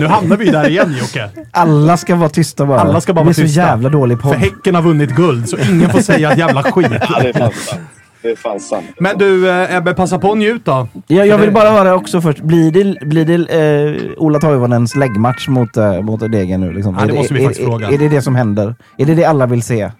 [0.00, 1.30] Nu hamnar vi där igen, Jocke.
[1.50, 2.80] Alla ska vara tysta bara.
[2.80, 3.60] Alla ska bara Vi vara är så tysta.
[3.60, 4.32] jävla dålig podd.
[4.32, 6.86] För Häcken har vunnit guld, så ingen får säga ett jävla skit.
[7.08, 7.80] Ja, det är fan sant.
[8.22, 8.86] Det är fan sant.
[8.98, 10.88] Men du, eh, Ebbe, passa på och njut då.
[11.06, 15.48] Ja, jag vill bara höra också först, blir det, blir det eh, Ola Toivonens läggmatch
[15.48, 16.72] mot, eh, mot Degen nu?
[16.72, 16.96] Liksom?
[17.00, 17.88] Ja, det Är måste vi är, faktiskt är, fråga.
[17.88, 18.74] Är det det som händer?
[18.98, 19.90] Är det det alla vill se?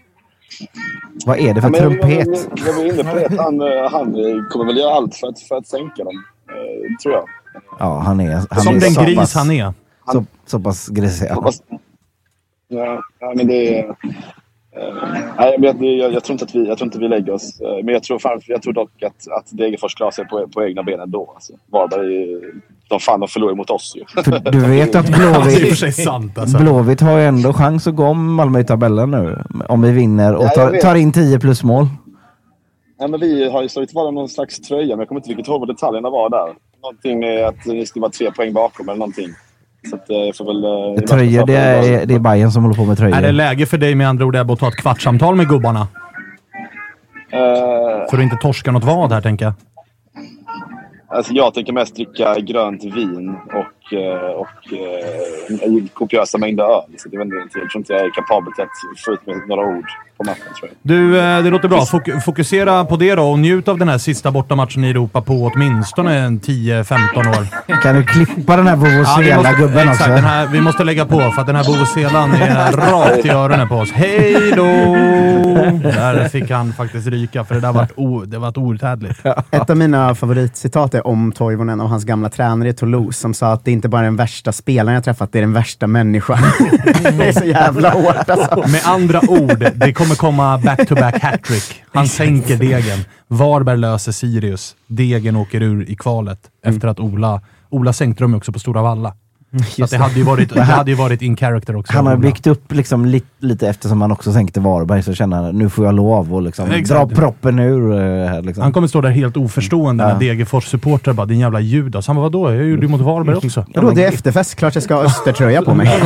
[1.26, 2.48] Vad är det för Ja, trumpet?
[2.66, 3.42] Jag, var inne på det.
[3.42, 4.12] Han, eh, han
[4.50, 6.24] kommer väl göra allt för att, för att sänka dem.
[6.50, 7.24] Eh, tror jag.
[7.78, 8.34] Ja, han är...
[8.50, 9.72] Han Som är den så gris pass, han är.
[10.12, 11.28] Så, så pass grisig.
[12.68, 13.02] Ja,
[13.36, 13.96] men det är...
[15.38, 17.60] nej, men jag, jag, jag, tror inte att vi, jag tror inte vi lägger oss.
[17.60, 20.64] Eh, men jag tror, fan, jag tror dock att, att Degerfors klarar sig på, på
[20.64, 21.32] egna ben ändå.
[21.34, 21.52] Alltså.
[21.66, 22.40] Varberg,
[22.88, 24.22] de fan de förlorar mot oss ju.
[24.22, 26.58] För du vet att Blåvitt, sant alltså.
[26.58, 29.42] Blåvitt har ju ändå chans att gå om Malmö i tabellen nu.
[29.68, 31.86] Om vi vinner och tar, tar in 10 plus mål.
[32.98, 35.48] Ja, men vi har ju slagit om någon slags tröja, men jag kommer inte riktigt
[35.48, 36.54] ihåg vad detaljerna var där.
[36.82, 39.28] Någonting med att ni ska vara tre poäng bakom eller någonting.
[39.90, 40.64] Så att, eh, jag får väl...
[40.98, 43.32] eh, Tröjor, det är, det är Bayern som håller på med Är det tröjor.
[43.32, 45.80] läge för dig med andra ord att ta ett kvartssamtal med gubbarna?
[47.32, 47.38] Eh,
[48.10, 49.54] För att inte torska något vad här, tänker jag.
[51.10, 53.77] Alltså jag tänker mest dricka grönt vin och,
[54.36, 56.82] och eh, kopiösa mängder öl.
[56.96, 59.48] Så jag, vet inte, jag tror inte jag är kapabel till att få ut med
[59.48, 59.86] några ord
[60.18, 60.42] på matchen.
[60.58, 60.76] Tror jag.
[60.82, 61.84] Du, eh, det låter bra.
[61.86, 65.32] Fok fokusera på det då och njut av den här sista bortamatchen i Europa på
[65.54, 67.46] åtminstone en 10-15 år.
[67.82, 70.10] Kan du klippa den här Ja, vi vuvuzela måste- gubben exakt, också?
[70.10, 73.68] Den här, vi måste lägga på för att den här vuvuzelan är rakt i öronen
[73.68, 73.90] på oss.
[73.92, 74.64] Hej då!
[75.82, 79.20] Där fick han faktiskt ryka, för det där var, ett o, det var ett outhärdligt.
[79.50, 83.52] Ett av mina favoritcitat är om Toivonen och hans gamla tränare i Toulouse som sa
[83.52, 86.38] att det inte bara är den värsta spelaren jag träffat, det är den värsta människan.
[87.02, 88.68] det är så jävla hårt alltså.
[88.68, 91.82] Med andra ord, det kommer komma back-to-back hattrick.
[91.92, 92.98] Han sänker degen.
[93.28, 94.76] Varberg löser Sirius.
[94.86, 97.40] Degen åker ur i kvalet efter att Ola...
[97.70, 99.14] Ola dem ju också på Stora Valla.
[99.76, 101.92] Så att det, hade ju varit, det hade ju varit in character också.
[101.92, 105.58] Han har byggt upp liksom li, lite eftersom han också sänkte Varberg så känner han
[105.58, 107.98] nu får jag lov att liksom dra proppen ur.
[108.34, 108.62] eh, Liksom.
[108.62, 110.08] Han kommer stå där helt oförstående Ja.
[110.12, 112.06] när Degerfors-supportrar bara “din jävla Judas”.
[112.06, 112.54] Han bara “vadå?
[112.54, 113.64] Jag gjorde ju mot Varberg också”.
[113.74, 116.00] Vadå, det är efterfest, klart jag ska ha Östertröja på mig.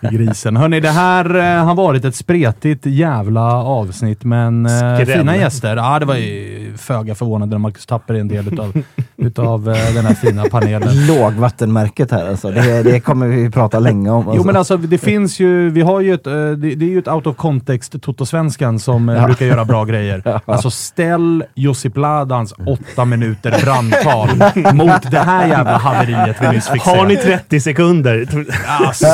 [0.10, 0.56] Grisen.
[0.56, 5.76] Hörni, det här eh, har varit ett spretigt jävla avsnitt, men eh, fina gäster.
[5.76, 8.82] Ja, det var ju föga förvånande när Marcus Tapper är en del utav,
[9.16, 11.06] utav eh, den här fina panelen.
[11.06, 12.50] Lågvattenmärket här alltså.
[12.50, 14.22] Det, det kommer vi prata länge om.
[14.26, 14.46] Jo Alltså.
[14.46, 17.08] men alltså det finns ju, vi har ju ett, eh, det, det är ju ett
[17.08, 19.26] out of context Toto-svenskan som eh, Ja.
[19.26, 20.22] brukar göra bra grejer.
[20.46, 24.28] Alltså ställ Josip Ladans åtta minuter brandtal
[24.74, 26.90] mot det här jävla haveriet vi nyss fick se.
[26.90, 28.26] Har ni 30 sekunder?
[28.66, 29.06] Alltså,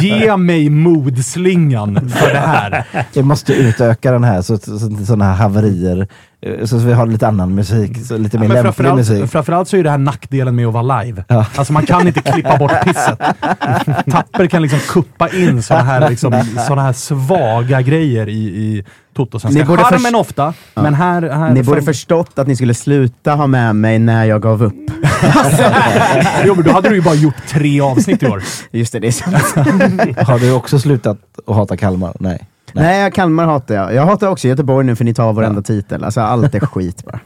[0.00, 2.84] ge mig modslingan för det här.
[3.12, 6.08] Jag måste utöka den här så, så, så, sådana här haverier.
[6.42, 9.30] Eh, Så vi har lite annan musik, så lite mer men lämplig framförallt, musik.
[9.30, 11.24] framförallt så är det här nackdelen med att vara live.
[11.28, 11.46] Ja.
[11.56, 13.18] Alltså man kan inte klippa bort pisset.
[14.10, 18.84] Tapper kan liksom kuppa in såna här, liksom, såna här svaga grejer i, i
[19.16, 19.66] Toto-svenska.
[19.66, 21.22] Charmen ofta, men här...
[21.22, 24.74] här Ni borde förstått att ni skulle sluta ha med mig när jag gav upp.
[26.44, 28.42] jo, men då hade du ju bara gjort tre avsnitt i år.
[28.70, 30.16] Just det, det är sant.
[30.28, 32.16] Har du också slutat att hata Kalmar?
[32.20, 32.46] Nej.
[32.72, 33.94] Nej, Kalmar hatar jag.
[33.94, 36.04] Jag hatar också Göteborg nu för ni tar varenda titel.
[36.04, 37.20] Alltså allt är skit bara.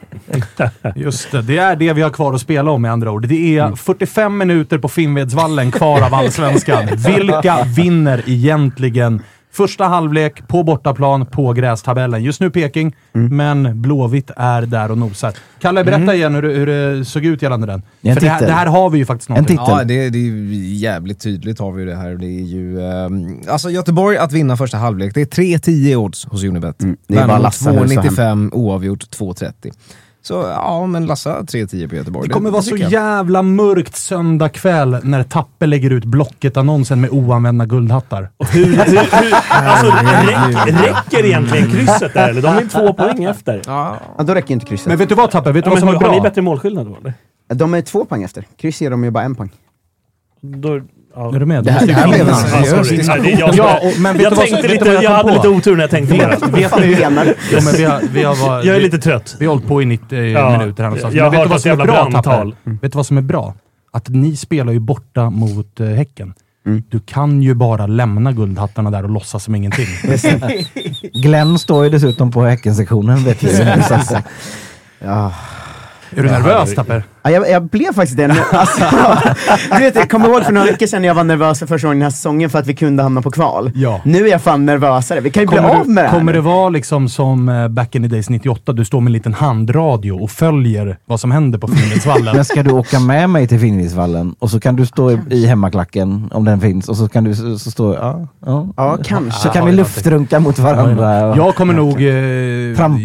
[0.97, 3.27] Just det, det är det vi har kvar att spela om med andra ord.
[3.27, 6.89] Det är 45 minuter på Finnvedsvallen kvar av Allsvenskan.
[7.07, 9.23] Vilka vinner egentligen
[9.55, 12.23] första halvlek på bortaplan på grästabellen?
[12.23, 15.33] Just nu Peking, men Blåvitt är där och nosar.
[15.61, 17.83] Kalle, berätta igen hur, det- hur det såg ut gällande den.
[18.03, 18.49] En För det här, titel.
[18.49, 19.57] det här har vi ju faktiskt någonting.
[19.67, 22.11] Ja, det, det är ju jävligt tydligt har vi det här.
[22.15, 26.45] Det är ju, ehm, alltså Göteborg att vinna första halvlek, det är 3-10 odds hos
[26.45, 26.83] Unibet.
[26.83, 28.51] Mm, det är bara Värnamo Lassa hus och hem.
[28.51, 29.73] 2,95, oavgjort 2,30.
[30.27, 32.29] Så ja, men Lassa 3-10 på Göteborg.
[32.29, 37.67] Det kommer vara så jävla mörkt söndag kväll när Tappe lägger ut Blocket-annonsen med oanvända
[37.67, 38.31] guldhattar.
[38.53, 42.43] Hur, hur, hur, alltså, räck, räcker egentligen krysset där eller?
[42.43, 43.63] De är två poäng efter.
[43.67, 43.97] Ja.
[44.19, 44.87] Ja, då räcker inte krysset.
[44.87, 45.53] Men vet du vad Tappe?
[45.53, 46.23] Vet du Ja, vad som är har ni bra?
[46.23, 46.97] bättre målskillnad då?
[46.97, 47.15] Eller?
[47.55, 48.47] De är två poäng efter.
[48.57, 49.53] Kryss ger de ju bara en poäng.
[50.41, 50.81] Då.
[51.17, 51.65] Är du med?
[51.65, 53.61] Det här- det här blev en seriös Ja, diskussion.
[53.67, 55.35] Och- men vet jag som- tänkte vet du lite, vad jag jag hade på?
[55.35, 56.29] lite otur när jag tänkte på det.
[56.29, 56.97] vet ni,
[57.53, 59.37] jo, men vi har, vi har varit, Jag är lite trött.
[59.39, 61.15] Vi har hållit på i 90 Ja, minuter här någonstans.
[61.15, 62.11] jag Men vet du vad som är bra.
[62.23, 62.45] Tapper?
[62.83, 63.55] Vet du vad som är bra?
[63.93, 66.35] Att ni spelar ju borta mot eh, Häcken.
[66.67, 66.83] Mm.
[66.91, 69.87] Du kan ju bara lämna guldhattarna där och låtsas som ingenting.
[71.23, 73.49] Glenn står ju dessutom på Häckensektionen vet vi.
[75.05, 75.33] Ja.
[76.17, 77.03] är du nervös Tapper?
[77.25, 78.25] Ja, jag, jag blev faktiskt det.
[78.53, 78.85] Alltså,
[79.73, 81.87] du vet, jag kommer ihåg för några veckor sedan när jag var nervös för första
[81.87, 83.71] gången den här säsongen för att vi kunde hamna på kval.
[83.75, 84.01] Ja.
[84.05, 85.21] Nu är jag fan nervösare.
[85.21, 86.39] Vi kan ju bli Kommer, av med du, det här kommer nu.
[86.39, 88.73] det vara liksom som eh, back in the days 98?
[88.73, 92.37] Du står med en liten handradio och följer vad som händer på Finnvedsvallen.
[92.37, 95.47] Men ska du åka med mig till Finnvidsvallen och så kan du stå i, i
[95.47, 98.67] hemmaklacken om den finns och så kan du så, så stå, ja, ja.
[98.77, 99.41] Ja, kanske.
[99.41, 101.27] Så kan vi luftrunka mot varandra.
[101.31, 102.03] och- Jag kommer nog...
[102.03, 102.09] Eh,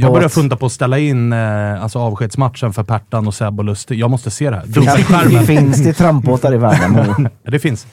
[0.01, 3.65] jag börjar funda på att ställa in eh, alltså avskedsmatchen för Pertan och Seb och
[3.65, 3.99] Lustig.
[4.09, 5.27] Jag måste se det här.
[5.27, 5.47] Finns?
[5.47, 6.57] Finns det trampbåtar i?
[7.43, 7.87] Ja, det finns.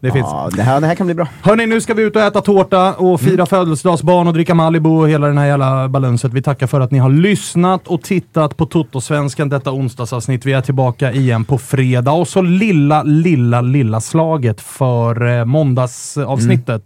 [0.00, 0.26] Det finns.
[0.30, 1.28] Ja, det här, det här kan bli bra.
[1.42, 5.08] Hörni, nu ska vi ut och äta tårta och fira födelsedagsbarn och dricka Malibu och
[5.08, 6.32] hela den här jävla balanset.
[6.32, 10.46] Vi tackar för att ni har lyssnat och tittat på Toto-svenskan detta onsdagsavsnitt.
[10.46, 12.12] Vi är tillbaka igen på fredag.
[12.12, 16.82] Och så lilla, lilla, lilla slaget för eh, måndagsavsnittet.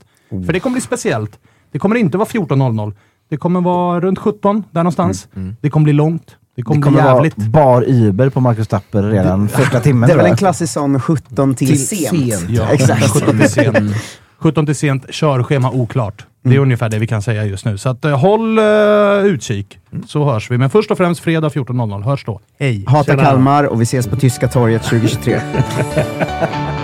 [0.47, 1.39] För det kommer bli speciellt.
[1.73, 2.93] Det kommer inte vara 14.00.
[3.31, 5.29] Det kommer vara runt 17, där någonstans.
[5.61, 6.37] Det kommer bli långt.
[6.57, 7.37] Det kommer, Det kommer bli vara jävligt.
[7.37, 10.07] bar Uber på Marcus Tapper redan första timmen.
[10.09, 12.11] Det är väl en klassisk sån 17 till, Till sent.
[12.11, 12.51] sent.
[12.51, 13.09] Ja, Exakt.
[13.11, 13.79] 17 till sent.
[14.39, 16.27] 17 till sent, körschema oklart.
[16.45, 17.79] Det är ungefär det vi kan säga just nu.
[17.79, 18.65] Så att, eh, håll eh,
[19.25, 19.79] utkik,
[20.09, 20.59] så hörs vi.
[20.59, 22.03] Men först och främst fredag 14.00.
[22.05, 22.41] Hörs då.
[22.61, 22.85] Hej!
[22.89, 23.17] Hata.
[23.17, 25.41] Kalmar och vi ses på Tyska torget 2023.